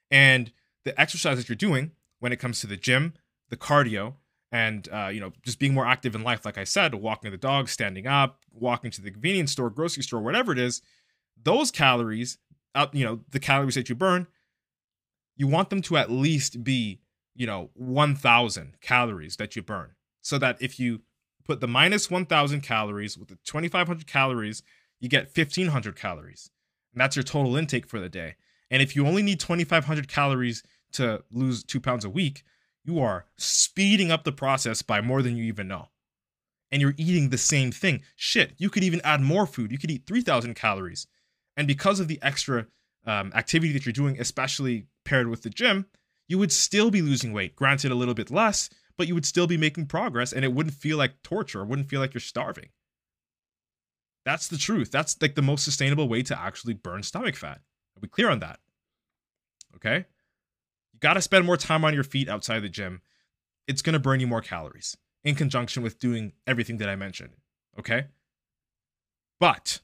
And 0.10 0.52
the 0.84 1.00
exercise 1.00 1.38
that 1.38 1.48
you're 1.48 1.56
doing 1.56 1.92
when 2.20 2.32
it 2.32 2.38
comes 2.38 2.60
to 2.62 2.68
the 2.68 2.78
gym, 2.78 3.14
the 3.50 3.58
cardio, 3.58 4.16
and 4.52 4.88
uh, 4.92 5.08
you 5.08 5.20
know 5.20 5.32
just 5.44 5.60
being 5.60 5.74
more 5.74 5.86
active 5.86 6.16
in 6.16 6.24
life, 6.24 6.46
like 6.46 6.58
I 6.58 6.64
said, 6.64 6.96
walking 6.96 7.32
the 7.32 7.38
dog, 7.38 7.70
standing 7.70 8.08
up, 8.08 8.40
walking 8.54 8.92
to 8.92 9.02
the 9.02 9.12
convenience 9.12 9.52
store, 9.52 9.70
grocery 9.70 10.04
store, 10.04 10.22
whatever 10.22 10.52
it 10.52 10.60
is, 10.60 10.82
those 11.42 11.72
calories, 11.72 12.38
out 12.76 12.94
you 12.94 13.06
know 13.06 13.22
the 13.30 13.40
calories 13.40 13.76
that 13.76 13.90
you 13.90 13.96
burn, 13.96 14.28
you 15.36 15.48
want 15.48 15.70
them 15.70 15.82
to 15.84 15.98
at 15.98 16.12
least 16.12 16.64
be 16.64 17.00
you 17.36 17.48
know 17.48 17.70
1,000 17.76 18.76
calories 18.82 19.38
that 19.38 19.56
you 19.56 19.62
burn, 19.62 19.92
so 20.22 20.38
that 20.38 20.58
if 20.62 20.80
you 20.80 21.02
put 21.44 21.60
the 21.60 21.68
minus 21.68 22.10
1000 22.10 22.62
calories 22.62 23.18
with 23.18 23.30
the 23.30 23.38
2500 23.46 24.08
calories, 24.08 24.64
you 25.00 25.10
get 25.10 25.36
1500 25.36 25.96
calories. 25.96 26.50
And 26.94 27.02
that's 27.02 27.16
your 27.16 27.24
total 27.24 27.56
intake 27.56 27.88
for 27.88 28.00
the 28.00 28.10
day. 28.10 28.36
And 28.70 28.82
if 28.82 28.96
you 28.96 29.06
only 29.06 29.24
need 29.24 29.40
2500 29.40 30.08
calories 30.08 30.64
to 30.94 31.24
lose 31.32 31.64
two 31.64 31.80
pounds 31.80 32.06
a 32.06 32.10
week, 32.10 32.44
you 32.84 33.00
are 33.00 33.26
speeding 33.38 34.12
up 34.12 34.24
the 34.24 34.32
process 34.32 34.82
by 34.82 35.02
more 35.02 35.22
than 35.22 35.36
you 35.36 35.44
even 35.46 35.68
know. 35.68 35.90
And 36.72 36.82
you're 36.82 36.96
eating 36.98 37.30
the 37.30 37.38
same 37.38 37.72
thing. 37.72 38.02
Shit, 38.16 38.54
you 38.58 38.70
could 38.70 38.84
even 38.84 39.02
add 39.04 39.22
more 39.22 39.46
food. 39.46 39.72
You 39.72 39.78
could 39.78 39.92
eat 39.92 40.06
3000 40.08 40.56
calories. 40.56 41.06
And 41.58 41.68
because 41.68 42.00
of 42.00 42.08
the 42.08 42.20
extra 42.22 42.68
um, 43.06 43.32
activity 43.36 43.74
that 43.74 43.86
you're 43.86 43.94
doing, 43.94 44.20
especially 44.20 44.88
paired 45.04 45.28
with 45.28 45.44
the 45.44 45.50
gym, 45.50 45.86
you 46.28 46.38
would 46.38 46.52
still 46.52 46.90
be 46.90 47.02
losing 47.02 47.34
weight. 47.34 47.56
Granted, 47.56 47.92
a 47.92 47.96
little 47.96 48.14
bit 48.14 48.32
less, 48.32 48.70
but 49.02 49.08
you 49.08 49.16
would 49.16 49.26
still 49.26 49.48
be 49.48 49.58
making 49.58 49.88
progress 49.88 50.32
and 50.32 50.46
it 50.46 50.54
wouldn't 50.54 50.76
feel 50.76 50.96
like 50.96 51.24
torture. 51.24 51.62
It 51.62 51.66
wouldn't 51.66 51.90
feel 51.90 52.00
like 52.00 52.14
you're 52.14 52.22
starving. 52.22 52.70
That's 54.26 54.48
the 54.48 54.60
truth. 54.60 54.92
That's 54.92 55.20
like 55.20 55.34
the 55.34 55.42
most 55.42 55.64
sustainable 55.64 56.08
way 56.08 56.22
to 56.22 56.40
actually 56.40 56.76
burn 56.76 57.02
stomach 57.02 57.36
fat. 57.36 57.58
Are 57.58 58.00
we 58.00 58.08
clear 58.08 58.30
on 58.30 58.42
that? 58.42 58.60
Okay? 59.76 60.06
You 60.94 61.00
got 61.00 61.16
to 61.16 61.22
spend 61.24 61.48
more 61.48 61.58
time 61.58 61.84
on 61.84 61.96
your 61.96 62.04
feet 62.04 62.30
outside 62.30 62.60
the 62.60 62.70
gym. 62.70 63.02
It's 63.68 63.82
going 63.82 63.94
to 63.94 64.00
burn 64.00 64.20
you 64.20 64.28
more 64.28 64.40
calories 64.40 64.96
in 65.24 65.34
conjunction 65.34 65.82
with 65.82 65.98
doing 65.98 66.34
everything 66.46 66.78
that 66.78 66.88
I 66.88 66.96
mentioned. 66.96 67.34
Okay? 67.80 68.06
But 69.40 69.80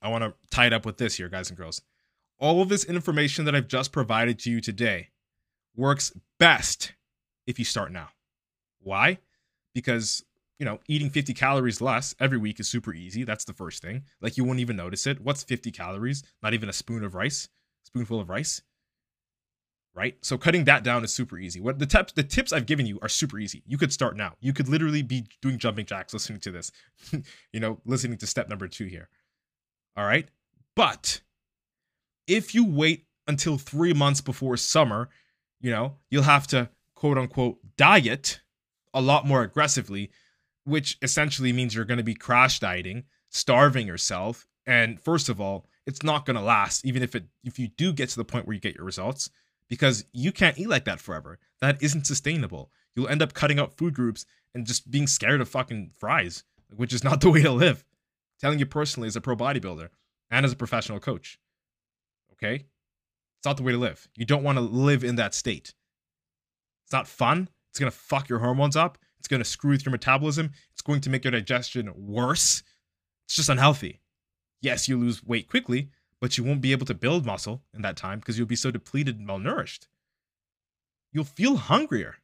I 0.00 0.08
want 0.08 0.22
to 0.22 0.34
tie 0.52 0.66
it 0.66 0.72
up 0.72 0.86
with 0.86 0.98
this 0.98 1.16
here, 1.16 1.28
guys 1.28 1.50
and 1.50 1.58
girls. 1.58 1.82
All 2.38 2.62
of 2.62 2.68
this 2.68 2.84
information 2.84 3.44
that 3.46 3.56
I've 3.56 3.66
just 3.66 3.90
provided 3.90 4.38
to 4.38 4.50
you 4.52 4.60
today 4.60 5.08
works 5.74 6.12
best 6.38 6.92
if 7.44 7.58
you 7.58 7.64
start 7.64 7.90
now. 7.90 8.10
Why? 8.86 9.18
Because, 9.74 10.24
you 10.60 10.64
know, 10.64 10.78
eating 10.86 11.10
50 11.10 11.34
calories 11.34 11.80
less 11.80 12.14
every 12.20 12.38
week 12.38 12.60
is 12.60 12.68
super 12.68 12.94
easy. 12.94 13.24
That's 13.24 13.44
the 13.44 13.52
first 13.52 13.82
thing. 13.82 14.04
Like 14.20 14.36
you 14.36 14.44
wouldn't 14.44 14.60
even 14.60 14.76
notice 14.76 15.08
it. 15.08 15.20
What's 15.20 15.42
50 15.42 15.72
calories? 15.72 16.22
Not 16.40 16.54
even 16.54 16.68
a 16.68 16.72
spoon 16.72 17.02
of 17.02 17.16
rice, 17.16 17.48
spoonful 17.82 18.20
of 18.20 18.30
rice. 18.30 18.62
Right? 19.92 20.16
So 20.22 20.38
cutting 20.38 20.64
that 20.64 20.84
down 20.84 21.02
is 21.02 21.12
super 21.12 21.36
easy. 21.36 21.60
What 21.60 21.80
the 21.80 21.86
tips 21.86 22.12
the 22.12 22.22
tips 22.22 22.52
I've 22.52 22.66
given 22.66 22.86
you 22.86 23.00
are 23.02 23.08
super 23.08 23.40
easy. 23.40 23.64
You 23.66 23.76
could 23.76 23.92
start 23.92 24.16
now. 24.16 24.34
You 24.40 24.52
could 24.52 24.68
literally 24.68 25.02
be 25.02 25.26
doing 25.42 25.58
jumping 25.58 25.86
jacks 25.86 26.12
listening 26.12 26.40
to 26.40 26.52
this. 26.52 26.70
you 27.52 27.58
know, 27.58 27.80
listening 27.84 28.18
to 28.18 28.26
step 28.26 28.48
number 28.48 28.68
2 28.68 28.84
here. 28.84 29.08
All 29.96 30.04
right? 30.04 30.28
But 30.76 31.22
if 32.28 32.54
you 32.54 32.64
wait 32.64 33.06
until 33.26 33.58
3 33.58 33.94
months 33.94 34.20
before 34.20 34.56
summer, 34.56 35.08
you 35.60 35.72
know, 35.72 35.96
you'll 36.08 36.22
have 36.22 36.46
to 36.48 36.68
quote 36.94 37.18
unquote 37.18 37.58
diet 37.76 38.40
a 38.96 39.00
lot 39.00 39.26
more 39.26 39.42
aggressively, 39.42 40.10
which 40.64 40.98
essentially 41.02 41.52
means 41.52 41.74
you're 41.74 41.84
going 41.84 41.98
to 41.98 42.04
be 42.04 42.14
crash 42.14 42.58
dieting, 42.58 43.04
starving 43.28 43.86
yourself. 43.86 44.48
And 44.66 44.98
first 44.98 45.28
of 45.28 45.40
all, 45.40 45.66
it's 45.86 46.02
not 46.02 46.26
going 46.26 46.36
to 46.36 46.42
last, 46.42 46.84
even 46.84 47.02
if 47.02 47.14
it 47.14 47.26
if 47.44 47.58
you 47.58 47.68
do 47.68 47.92
get 47.92 48.08
to 48.08 48.16
the 48.16 48.24
point 48.24 48.46
where 48.46 48.54
you 48.54 48.60
get 48.60 48.74
your 48.74 48.84
results, 48.84 49.30
because 49.68 50.04
you 50.12 50.32
can't 50.32 50.58
eat 50.58 50.68
like 50.68 50.86
that 50.86 50.98
forever. 50.98 51.38
That 51.60 51.80
isn't 51.82 52.06
sustainable. 52.06 52.72
You'll 52.94 53.08
end 53.08 53.22
up 53.22 53.34
cutting 53.34 53.60
out 53.60 53.76
food 53.76 53.94
groups 53.94 54.24
and 54.54 54.66
just 54.66 54.90
being 54.90 55.06
scared 55.06 55.40
of 55.40 55.48
fucking 55.48 55.92
fries, 55.98 56.42
which 56.74 56.92
is 56.92 57.04
not 57.04 57.20
the 57.20 57.30
way 57.30 57.42
to 57.42 57.52
live. 57.52 57.84
Telling 58.40 58.58
you 58.58 58.66
personally, 58.66 59.08
as 59.08 59.16
a 59.16 59.20
pro 59.20 59.36
bodybuilder 59.36 59.90
and 60.30 60.44
as 60.44 60.52
a 60.52 60.56
professional 60.56 61.00
coach. 61.00 61.38
Okay? 62.32 62.64
It's 63.36 63.46
not 63.46 63.56
the 63.56 63.62
way 63.62 63.72
to 63.72 63.78
live. 63.78 64.08
You 64.16 64.24
don't 64.24 64.42
want 64.42 64.56
to 64.56 64.62
live 64.62 65.04
in 65.04 65.16
that 65.16 65.34
state. 65.34 65.74
It's 66.84 66.92
not 66.92 67.06
fun. 67.06 67.48
It's 67.76 67.80
going 67.80 67.92
to 67.92 67.98
fuck 67.98 68.30
your 68.30 68.38
hormones 68.38 68.74
up. 68.74 68.96
It's 69.18 69.28
going 69.28 69.42
to 69.42 69.44
screw 69.44 69.72
with 69.72 69.84
your 69.84 69.92
metabolism. 69.92 70.50
It's 70.72 70.80
going 70.80 71.02
to 71.02 71.10
make 71.10 71.24
your 71.24 71.30
digestion 71.30 71.92
worse. 71.94 72.62
It's 73.26 73.36
just 73.36 73.50
unhealthy. 73.50 74.00
Yes, 74.62 74.88
you 74.88 74.98
lose 74.98 75.22
weight 75.22 75.46
quickly, 75.46 75.90
but 76.18 76.38
you 76.38 76.44
won't 76.44 76.62
be 76.62 76.72
able 76.72 76.86
to 76.86 76.94
build 76.94 77.26
muscle 77.26 77.64
in 77.74 77.82
that 77.82 77.98
time 77.98 78.18
because 78.18 78.38
you'll 78.38 78.46
be 78.46 78.56
so 78.56 78.70
depleted 78.70 79.18
and 79.18 79.28
malnourished. 79.28 79.88
You'll 81.12 81.24
feel 81.24 81.56
hungrier. 81.56 82.14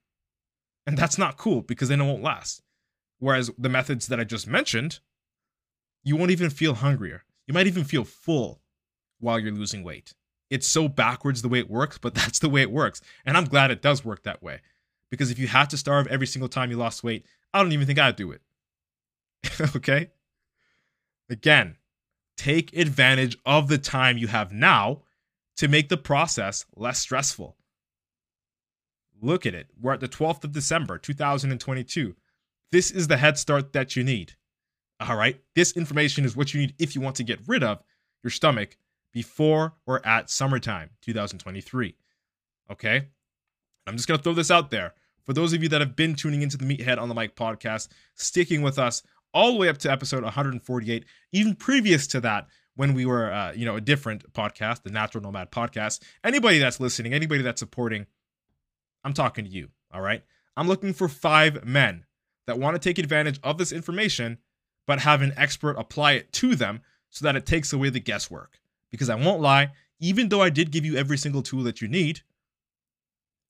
And 0.86 0.96
that's 0.96 1.18
not 1.18 1.36
cool 1.36 1.60
because 1.60 1.90
then 1.90 2.00
it 2.00 2.06
won't 2.06 2.22
last. 2.22 2.62
Whereas 3.18 3.50
the 3.58 3.68
methods 3.68 4.06
that 4.06 4.18
I 4.18 4.24
just 4.24 4.46
mentioned, 4.46 5.00
you 6.02 6.16
won't 6.16 6.30
even 6.30 6.48
feel 6.48 6.76
hungrier. 6.76 7.24
You 7.46 7.52
might 7.52 7.66
even 7.66 7.84
feel 7.84 8.04
full 8.04 8.62
while 9.20 9.38
you're 9.38 9.52
losing 9.52 9.84
weight. 9.84 10.14
It's 10.48 10.66
so 10.66 10.88
backwards 10.88 11.42
the 11.42 11.50
way 11.50 11.58
it 11.58 11.68
works, 11.68 11.98
but 11.98 12.14
that's 12.14 12.38
the 12.38 12.48
way 12.48 12.62
it 12.62 12.72
works. 12.72 13.02
And 13.26 13.36
I'm 13.36 13.44
glad 13.44 13.70
it 13.70 13.82
does 13.82 14.02
work 14.02 14.22
that 14.22 14.42
way. 14.42 14.62
Because 15.12 15.30
if 15.30 15.38
you 15.38 15.46
had 15.46 15.68
to 15.68 15.76
starve 15.76 16.06
every 16.06 16.26
single 16.26 16.48
time 16.48 16.70
you 16.70 16.78
lost 16.78 17.04
weight, 17.04 17.26
I 17.52 17.62
don't 17.62 17.72
even 17.72 17.86
think 17.86 17.98
I'd 17.98 18.16
do 18.16 18.32
it. 18.32 18.40
okay? 19.76 20.08
Again, 21.28 21.76
take 22.38 22.74
advantage 22.74 23.36
of 23.44 23.68
the 23.68 23.76
time 23.76 24.16
you 24.16 24.26
have 24.28 24.52
now 24.52 25.02
to 25.58 25.68
make 25.68 25.90
the 25.90 25.98
process 25.98 26.64
less 26.76 26.98
stressful. 26.98 27.58
Look 29.20 29.44
at 29.44 29.54
it. 29.54 29.66
We're 29.78 29.92
at 29.92 30.00
the 30.00 30.08
12th 30.08 30.44
of 30.44 30.52
December, 30.52 30.96
2022. 30.96 32.16
This 32.70 32.90
is 32.90 33.06
the 33.06 33.18
head 33.18 33.36
start 33.36 33.74
that 33.74 33.94
you 33.94 34.02
need. 34.02 34.32
All 34.98 35.16
right? 35.16 35.38
This 35.54 35.72
information 35.72 36.24
is 36.24 36.34
what 36.34 36.54
you 36.54 36.60
need 36.62 36.74
if 36.78 36.94
you 36.94 37.02
want 37.02 37.16
to 37.16 37.22
get 37.22 37.46
rid 37.46 37.62
of 37.62 37.82
your 38.24 38.30
stomach 38.30 38.78
before 39.12 39.74
or 39.84 40.04
at 40.06 40.30
summertime 40.30 40.88
2023. 41.02 41.96
Okay? 42.70 43.08
I'm 43.86 43.96
just 43.96 44.08
going 44.08 44.16
to 44.16 44.24
throw 44.24 44.32
this 44.32 44.50
out 44.50 44.70
there. 44.70 44.94
For 45.24 45.32
those 45.32 45.52
of 45.52 45.62
you 45.62 45.68
that 45.70 45.80
have 45.80 45.96
been 45.96 46.14
tuning 46.14 46.42
into 46.42 46.56
the 46.56 46.64
Meathead 46.64 46.98
on 46.98 47.08
the 47.08 47.14
Mic 47.14 47.36
podcast, 47.36 47.88
sticking 48.14 48.62
with 48.62 48.78
us 48.78 49.02
all 49.32 49.52
the 49.52 49.58
way 49.58 49.68
up 49.68 49.78
to 49.78 49.90
episode 49.90 50.24
148, 50.24 51.04
even 51.32 51.54
previous 51.54 52.06
to 52.08 52.20
that, 52.20 52.48
when 52.74 52.94
we 52.94 53.04
were, 53.04 53.30
uh, 53.30 53.52
you 53.52 53.64
know, 53.64 53.76
a 53.76 53.80
different 53.80 54.32
podcast, 54.32 54.82
the 54.82 54.90
Natural 54.90 55.22
Nomad 55.22 55.50
podcast. 55.50 56.02
Anybody 56.24 56.58
that's 56.58 56.80
listening, 56.80 57.12
anybody 57.12 57.42
that's 57.42 57.60
supporting, 57.60 58.06
I'm 59.04 59.12
talking 59.12 59.44
to 59.44 59.50
you. 59.50 59.68
All 59.92 60.00
right. 60.00 60.22
I'm 60.56 60.68
looking 60.68 60.92
for 60.92 61.08
five 61.08 61.64
men 61.64 62.04
that 62.46 62.58
want 62.58 62.74
to 62.74 62.80
take 62.80 62.98
advantage 62.98 63.38
of 63.42 63.58
this 63.58 63.72
information, 63.72 64.38
but 64.86 65.00
have 65.00 65.22
an 65.22 65.32
expert 65.36 65.78
apply 65.78 66.12
it 66.12 66.32
to 66.34 66.54
them 66.54 66.80
so 67.10 67.24
that 67.24 67.36
it 67.36 67.46
takes 67.46 67.72
away 67.72 67.90
the 67.90 68.00
guesswork. 68.00 68.58
Because 68.90 69.10
I 69.10 69.14
won't 69.14 69.40
lie, 69.40 69.72
even 70.00 70.28
though 70.28 70.42
I 70.42 70.50
did 70.50 70.70
give 70.70 70.84
you 70.84 70.96
every 70.96 71.18
single 71.18 71.42
tool 71.42 71.62
that 71.64 71.80
you 71.80 71.88
need, 71.88 72.20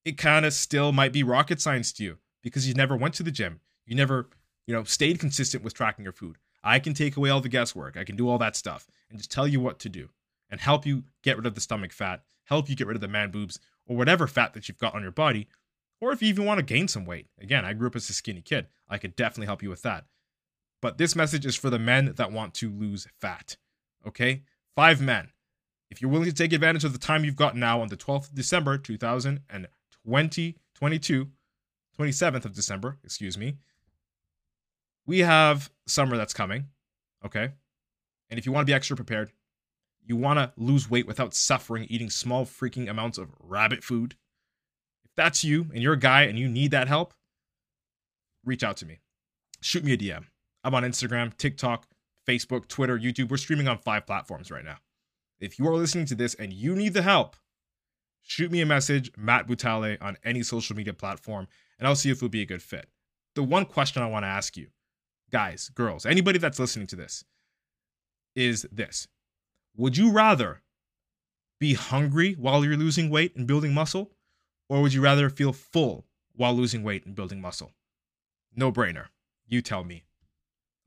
it 0.05 0.17
kind 0.17 0.45
of 0.45 0.53
still 0.53 0.91
might 0.91 1.13
be 1.13 1.23
rocket 1.23 1.61
science 1.61 1.91
to 1.93 2.03
you 2.03 2.17
because 2.41 2.67
you 2.67 2.73
never 2.73 2.95
went 2.95 3.13
to 3.15 3.23
the 3.23 3.31
gym. 3.31 3.61
You 3.85 3.95
never, 3.95 4.29
you 4.67 4.73
know, 4.73 4.83
stayed 4.83 5.19
consistent 5.19 5.63
with 5.63 5.73
tracking 5.73 6.03
your 6.03 6.13
food. 6.13 6.37
I 6.63 6.79
can 6.79 6.93
take 6.93 7.17
away 7.17 7.29
all 7.29 7.41
the 7.41 7.49
guesswork. 7.49 7.97
I 7.97 8.03
can 8.03 8.15
do 8.15 8.29
all 8.29 8.37
that 8.37 8.55
stuff 8.55 8.87
and 9.09 9.17
just 9.17 9.31
tell 9.31 9.47
you 9.47 9.59
what 9.59 9.79
to 9.79 9.89
do 9.89 10.09
and 10.49 10.61
help 10.61 10.85
you 10.85 11.03
get 11.23 11.37
rid 11.37 11.45
of 11.45 11.55
the 11.55 11.61
stomach 11.61 11.91
fat, 11.91 12.23
help 12.45 12.69
you 12.69 12.75
get 12.75 12.87
rid 12.87 12.95
of 12.95 13.01
the 13.01 13.07
man 13.07 13.31
boobs 13.31 13.59
or 13.85 13.97
whatever 13.97 14.27
fat 14.27 14.53
that 14.53 14.67
you've 14.67 14.77
got 14.77 14.95
on 14.95 15.01
your 15.01 15.11
body. 15.11 15.47
Or 15.99 16.11
if 16.11 16.21
you 16.21 16.29
even 16.29 16.45
want 16.45 16.59
to 16.59 16.65
gain 16.65 16.87
some 16.87 17.05
weight. 17.05 17.27
Again, 17.39 17.65
I 17.65 17.73
grew 17.73 17.87
up 17.87 17.95
as 17.95 18.09
a 18.09 18.13
skinny 18.13 18.41
kid. 18.41 18.67
I 18.89 18.97
could 18.97 19.15
definitely 19.15 19.47
help 19.47 19.63
you 19.63 19.69
with 19.69 19.83
that. 19.83 20.05
But 20.81 20.97
this 20.97 21.15
message 21.15 21.45
is 21.45 21.55
for 21.55 21.69
the 21.69 21.79
men 21.79 22.13
that 22.17 22.31
want 22.31 22.53
to 22.55 22.69
lose 22.69 23.07
fat. 23.21 23.55
Okay? 24.05 24.43
Five 24.75 24.99
men. 25.01 25.29
If 25.89 26.01
you're 26.01 26.11
willing 26.11 26.27
to 26.27 26.33
take 26.33 26.51
advantage 26.51 26.83
of 26.83 26.91
the 26.91 26.99
time 26.99 27.23
you've 27.23 27.35
got 27.35 27.55
now 27.55 27.79
on 27.79 27.87
the 27.87 27.95
12th 27.95 28.29
of 28.29 28.35
December 28.35 28.77
2022, 30.05 31.27
27th 31.99 32.45
of 32.45 32.53
December, 32.53 32.97
excuse 33.03 33.37
me, 33.37 33.57
we 35.05 35.19
have 35.19 35.71
summer 35.87 36.17
that's 36.17 36.33
coming. 36.33 36.65
Okay? 37.25 37.51
And 38.29 38.39
if 38.39 38.45
you 38.45 38.51
want 38.51 38.65
to 38.65 38.69
be 38.69 38.73
extra 38.73 38.95
prepared, 38.95 39.31
you 40.05 40.15
want 40.15 40.39
to 40.39 40.51
lose 40.57 40.89
weight 40.89 41.07
without 41.07 41.33
suffering 41.33 41.85
eating 41.89 42.09
small 42.09 42.45
freaking 42.45 42.89
amounts 42.89 43.17
of 43.17 43.29
rabbit 43.39 43.83
food. 43.83 44.15
If 45.05 45.11
that's 45.15 45.43
you 45.43 45.67
and 45.73 45.81
you're 45.81 45.93
a 45.93 45.99
guy 45.99 46.23
and 46.23 46.37
you 46.37 46.49
need 46.49 46.71
that 46.71 46.87
help, 46.87 47.13
reach 48.43 48.63
out 48.63 48.77
to 48.77 48.85
me. 48.85 48.99
Shoot 49.61 49.83
me 49.83 49.93
a 49.93 49.97
DM. 49.97 50.25
I'm 50.63 50.75
on 50.75 50.83
Instagram, 50.83 51.35
TikTok, 51.37 51.87
Facebook, 52.27 52.67
Twitter, 52.67 52.97
YouTube. 52.97 53.29
We're 53.29 53.37
streaming 53.37 53.67
on 53.67 53.77
five 53.77 54.05
platforms 54.05 54.51
right 54.51 54.65
now. 54.65 54.77
If 55.39 55.59
you 55.59 55.67
are 55.67 55.75
listening 55.75 56.05
to 56.07 56.15
this 56.15 56.35
and 56.35 56.53
you 56.53 56.75
need 56.75 56.93
the 56.93 57.01
help, 57.01 57.35
shoot 58.23 58.51
me 58.51 58.61
a 58.61 58.65
message, 58.65 59.11
Matt 59.17 59.47
Butale, 59.47 60.01
on 60.01 60.17
any 60.23 60.41
social 60.43 60.75
media 60.75 60.93
platform, 60.93 61.47
and 61.77 61.87
I'll 61.87 61.95
see 61.95 62.09
if 62.09 62.17
it 62.17 62.21
would 62.23 62.31
be 62.31 62.41
a 62.41 62.47
good 62.47 62.63
fit. 62.63 62.87
The 63.35 63.43
one 63.43 63.65
question 63.65 64.01
I 64.01 64.07
want 64.07 64.23
to 64.23 64.27
ask 64.27 64.57
you, 64.57 64.67
guys, 65.31 65.69
girls, 65.69 66.05
anybody 66.05 66.39
that's 66.39 66.59
listening 66.59 66.87
to 66.87 66.95
this, 66.95 67.23
is 68.35 68.67
this 68.71 69.07
Would 69.75 69.97
you 69.97 70.11
rather 70.11 70.61
be 71.59 71.73
hungry 71.73 72.33
while 72.33 72.65
you're 72.65 72.77
losing 72.77 73.09
weight 73.09 73.35
and 73.35 73.47
building 73.47 73.73
muscle, 73.73 74.11
or 74.69 74.81
would 74.81 74.93
you 74.93 75.01
rather 75.01 75.29
feel 75.29 75.53
full 75.53 76.05
while 76.35 76.53
losing 76.53 76.83
weight 76.83 77.05
and 77.05 77.15
building 77.15 77.41
muscle? 77.41 77.71
No 78.55 78.71
brainer. 78.71 79.07
You 79.47 79.61
tell 79.61 79.83
me. 79.83 80.03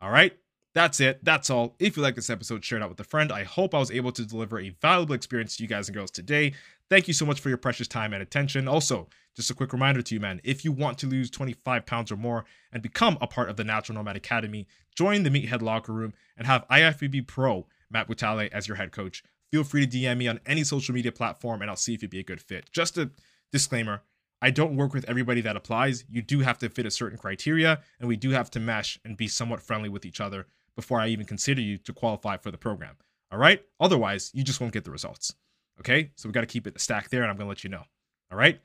All 0.00 0.10
right? 0.10 0.36
That's 0.74 1.00
it. 1.00 1.24
That's 1.24 1.48
all. 1.48 1.74
If 1.78 1.96
you 1.96 2.02
like 2.02 2.16
this 2.16 2.28
episode, 2.28 2.62
share 2.62 2.78
it 2.78 2.82
out 2.82 2.90
with 2.90 3.00
a 3.00 3.04
friend. 3.04 3.32
I 3.32 3.44
hope 3.44 3.74
I 3.74 3.78
was 3.78 3.90
able 3.90 4.12
to 4.12 4.26
deliver 4.26 4.60
a 4.60 4.68
valuable 4.68 5.14
experience 5.14 5.56
to 5.56 5.62
you 5.62 5.68
guys 5.70 5.88
and 5.88 5.96
girls 5.96 6.10
today. 6.10 6.52
Thank 6.88 7.08
you 7.08 7.14
so 7.14 7.26
much 7.26 7.40
for 7.40 7.48
your 7.48 7.58
precious 7.58 7.88
time 7.88 8.12
and 8.12 8.22
attention. 8.22 8.68
Also, 8.68 9.08
just 9.34 9.50
a 9.50 9.54
quick 9.54 9.72
reminder 9.72 10.02
to 10.02 10.14
you, 10.14 10.20
man 10.20 10.40
if 10.44 10.64
you 10.64 10.72
want 10.72 10.98
to 10.98 11.06
lose 11.06 11.30
25 11.30 11.84
pounds 11.84 12.12
or 12.12 12.16
more 12.16 12.44
and 12.72 12.82
become 12.82 13.18
a 13.20 13.26
part 13.26 13.50
of 13.50 13.56
the 13.56 13.64
Natural 13.64 13.96
Nomad 13.96 14.16
Academy, 14.16 14.66
join 14.94 15.22
the 15.22 15.30
Meathead 15.30 15.62
Locker 15.62 15.92
Room 15.92 16.14
and 16.36 16.46
have 16.46 16.66
IFBB 16.68 17.26
Pro 17.26 17.66
Matt 17.90 18.08
Butale 18.08 18.48
as 18.52 18.68
your 18.68 18.76
head 18.76 18.92
coach. 18.92 19.24
Feel 19.50 19.64
free 19.64 19.86
to 19.86 19.96
DM 19.96 20.18
me 20.18 20.28
on 20.28 20.40
any 20.46 20.64
social 20.64 20.94
media 20.94 21.12
platform 21.12 21.60
and 21.60 21.70
I'll 21.70 21.76
see 21.76 21.94
if 21.94 22.02
you'd 22.02 22.10
be 22.10 22.20
a 22.20 22.24
good 22.24 22.40
fit. 22.40 22.70
Just 22.70 22.98
a 22.98 23.10
disclaimer 23.52 24.02
I 24.42 24.50
don't 24.50 24.76
work 24.76 24.92
with 24.92 25.08
everybody 25.08 25.40
that 25.40 25.56
applies. 25.56 26.04
You 26.10 26.20
do 26.20 26.40
have 26.40 26.58
to 26.58 26.68
fit 26.68 26.86
a 26.86 26.90
certain 26.90 27.18
criteria, 27.18 27.80
and 27.98 28.08
we 28.08 28.16
do 28.16 28.30
have 28.30 28.50
to 28.50 28.60
mesh 28.60 28.98
and 29.04 29.16
be 29.16 29.28
somewhat 29.28 29.62
friendly 29.62 29.88
with 29.88 30.04
each 30.04 30.20
other 30.20 30.46
before 30.74 31.00
I 31.00 31.08
even 31.08 31.24
consider 31.24 31.62
you 31.62 31.78
to 31.78 31.92
qualify 31.92 32.36
for 32.36 32.50
the 32.50 32.58
program. 32.58 32.96
All 33.32 33.38
right? 33.38 33.62
Otherwise, 33.80 34.30
you 34.34 34.44
just 34.44 34.60
won't 34.60 34.74
get 34.74 34.84
the 34.84 34.90
results. 34.90 35.34
Okay? 35.80 36.10
So 36.16 36.28
we 36.28 36.32
got 36.32 36.40
to 36.42 36.46
keep 36.46 36.66
it 36.66 36.80
stacked 36.80 37.10
there, 37.10 37.22
and 37.22 37.30
I'm 37.30 37.36
going 37.36 37.46
to 37.46 37.48
let 37.48 37.64
you 37.64 37.70
know. 37.70 37.82
All 38.30 38.38
right? 38.38 38.60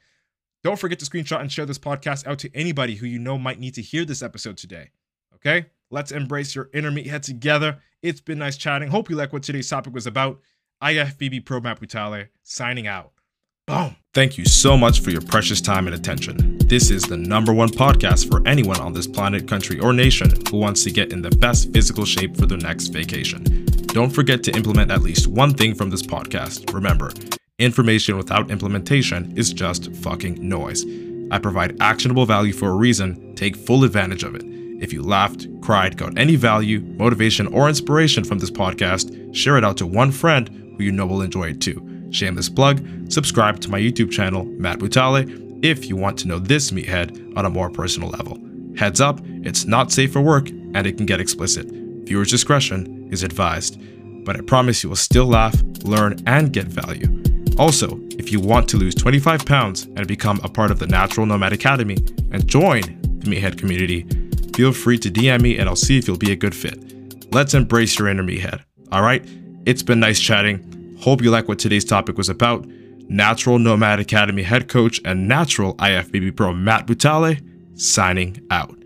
Don't 0.64 0.78
forget 0.78 1.00
to 1.00 1.06
screenshot 1.06 1.42
and 1.42 1.52
share 1.52 1.66
this 1.66 1.80
podcast 1.80 2.28
out 2.28 2.40
to 2.40 2.56
anybody 2.56 2.96
who 2.96 3.06
you 3.08 3.20
know 3.20 3.38
might 3.38 3.60
need 3.60 3.74
to 3.76 3.82
hear 3.82 4.06
this 4.06 4.22
episode 4.22 4.58
today. 4.58 4.90
Okay? 5.36 5.68
Let's 5.90 6.12
embrace 6.12 6.56
your 6.56 6.70
inner 6.74 6.92
meathead 6.92 7.22
together. 7.24 7.80
It's 8.02 8.22
been 8.22 8.40
nice 8.40 8.58
chatting. 8.58 8.90
Hope 8.90 9.10
you 9.10 9.16
like 9.16 9.34
what 9.34 9.44
today's 9.44 9.70
topic 9.70 9.94
was 9.94 10.08
about. 10.08 10.40
IFBB 10.84 11.46
Pro 11.46 11.60
Matt 11.60 11.80
Butale 11.80 12.30
signing 12.44 12.88
out. 12.88 13.12
Boom. 13.68 13.96
Thank 14.14 14.38
you 14.38 14.46
so 14.46 14.76
much 14.76 15.00
for 15.00 15.12
your 15.12 15.22
precious 15.22 15.62
time 15.62 15.88
and 15.88 15.96
attention. 15.96 16.58
This 16.66 16.90
is 16.90 17.04
the 17.04 17.18
number 17.18 17.54
one 17.54 17.70
podcast 17.70 18.30
for 18.30 18.46
anyone 18.48 18.80
on 18.80 18.94
this 18.94 19.08
planet, 19.08 19.48
country, 19.48 19.80
or 19.80 19.94
nation 19.94 20.34
who 20.50 20.58
wants 20.58 20.84
to 20.84 20.92
get 20.92 21.14
in 21.14 21.22
the 21.22 21.30
best 21.30 21.72
physical 21.72 22.06
shape 22.06 22.36
for 22.36 22.46
their 22.46 22.58
next 22.58 22.88
vacation. 22.88 23.61
Don't 23.94 24.10
forget 24.10 24.42
to 24.44 24.56
implement 24.56 24.90
at 24.90 25.02
least 25.02 25.28
one 25.28 25.54
thing 25.54 25.76
from 25.76 25.90
this 25.90 26.02
podcast. 26.02 26.74
Remember, 26.74 27.12
information 27.60 28.16
without 28.16 28.50
implementation 28.50 29.38
is 29.38 29.52
just 29.52 29.94
fucking 29.98 30.38
noise. 30.48 30.86
I 31.30 31.38
provide 31.40 31.76
actionable 31.82 32.26
value 32.26 32.54
for 32.54 32.70
a 32.70 32.76
reason. 32.76 33.36
Take 33.36 33.58
full 33.58 33.84
advantage 33.84 34.24
of 34.24 34.34
it. 34.34 34.44
If 34.82 34.94
you 34.94 35.04
laughed, 35.04 35.46
cried, 35.60 35.98
got 35.98 36.18
any 36.18 36.38
value, 36.38 36.80
motivation, 36.80 37.48
or 37.48 37.68
inspiration 37.68 38.24
from 38.24 38.40
this 38.40 38.50
podcast, 38.50 39.36
share 39.36 39.58
it 39.58 39.66
out 39.66 39.76
to 39.78 39.86
one 39.86 40.14
friend 40.14 40.48
who 40.78 40.86
you 40.86 40.94
know 40.94 41.06
will 41.06 41.22
enjoy 41.22 41.50
it 41.50 41.60
too. 41.60 42.08
Shameless 42.12 42.48
plug, 42.48 42.82
subscribe 43.12 43.60
to 43.60 43.70
my 43.70 43.80
YouTube 43.80 44.10
channel, 44.10 44.46
Matt 44.46 44.80
Butale, 44.80 45.66
if 45.66 45.88
you 45.88 45.98
want 45.98 46.18
to 46.20 46.30
know 46.30 46.40
this 46.40 46.72
meathead 46.72 47.38
on 47.38 47.46
a 47.46 47.50
more 47.50 47.70
personal 47.70 48.10
level. 48.10 48.40
Heads 48.78 49.02
up, 49.02 49.20
it's 49.44 49.66
not 49.66 49.92
safe 49.92 50.14
for 50.14 50.22
work 50.22 50.50
and 50.50 50.88
it 50.88 50.96
can 50.96 51.06
get 51.06 51.20
explicit. 51.20 51.68
Viewer's 51.70 52.32
discretion 52.32 53.01
is 53.12 53.24
advised, 53.24 53.80
but 54.26 54.36
I 54.36 54.42
promise 54.42 54.84
you 54.84 54.90
will 54.90 54.96
still 54.96 55.26
laugh, 55.26 55.62
learn, 55.84 56.22
and 56.26 56.52
get 56.52 56.66
value. 56.66 57.22
Also, 57.58 58.00
if 58.18 58.32
you 58.32 58.40
want 58.40 58.68
to 58.70 58.78
lose 58.78 58.96
25 58.96 59.46
pounds 59.46 59.84
and 59.96 60.08
become 60.08 60.40
a 60.44 60.50
part 60.50 60.72
of 60.72 60.80
the 60.80 60.88
Natural 60.88 61.26
Nomad 61.26 61.54
Academy 61.54 61.98
and 62.32 62.48
join 62.48 62.82
the 63.20 63.30
Meathead 63.30 63.58
community, 63.58 64.08
feel 64.56 64.72
free 64.72 64.98
to 64.98 65.12
DM 65.12 65.42
me 65.42 65.58
and 65.58 65.68
I'll 65.68 65.76
see 65.76 65.98
if 65.98 66.08
you'll 66.08 66.18
be 66.18 66.32
a 66.32 66.36
good 66.36 66.56
fit. 66.56 67.34
Let's 67.34 67.54
embrace 67.54 67.98
your 68.00 68.08
inner 68.08 68.24
meathead. 68.24 68.64
All 68.92 69.02
right? 69.02 69.24
It's 69.66 69.84
been 69.84 70.00
nice 70.00 70.20
chatting. 70.20 70.98
Hope 71.02 71.22
you 71.22 71.32
like 71.32 71.48
what 71.48 71.60
today's 71.60 71.86
topic 71.86 72.18
was 72.18 72.30
about. 72.30 72.66
Natural 73.10 73.60
Nomad 73.60 74.00
Academy 74.00 74.44
head 74.44 74.68
coach 74.68 75.02
and 75.04 75.28
natural 75.28 75.76
IFBB 75.76 76.36
pro 76.36 76.54
Matt 76.54 76.88
Butale 76.88 77.42
signing 77.80 78.46
out. 78.50 78.81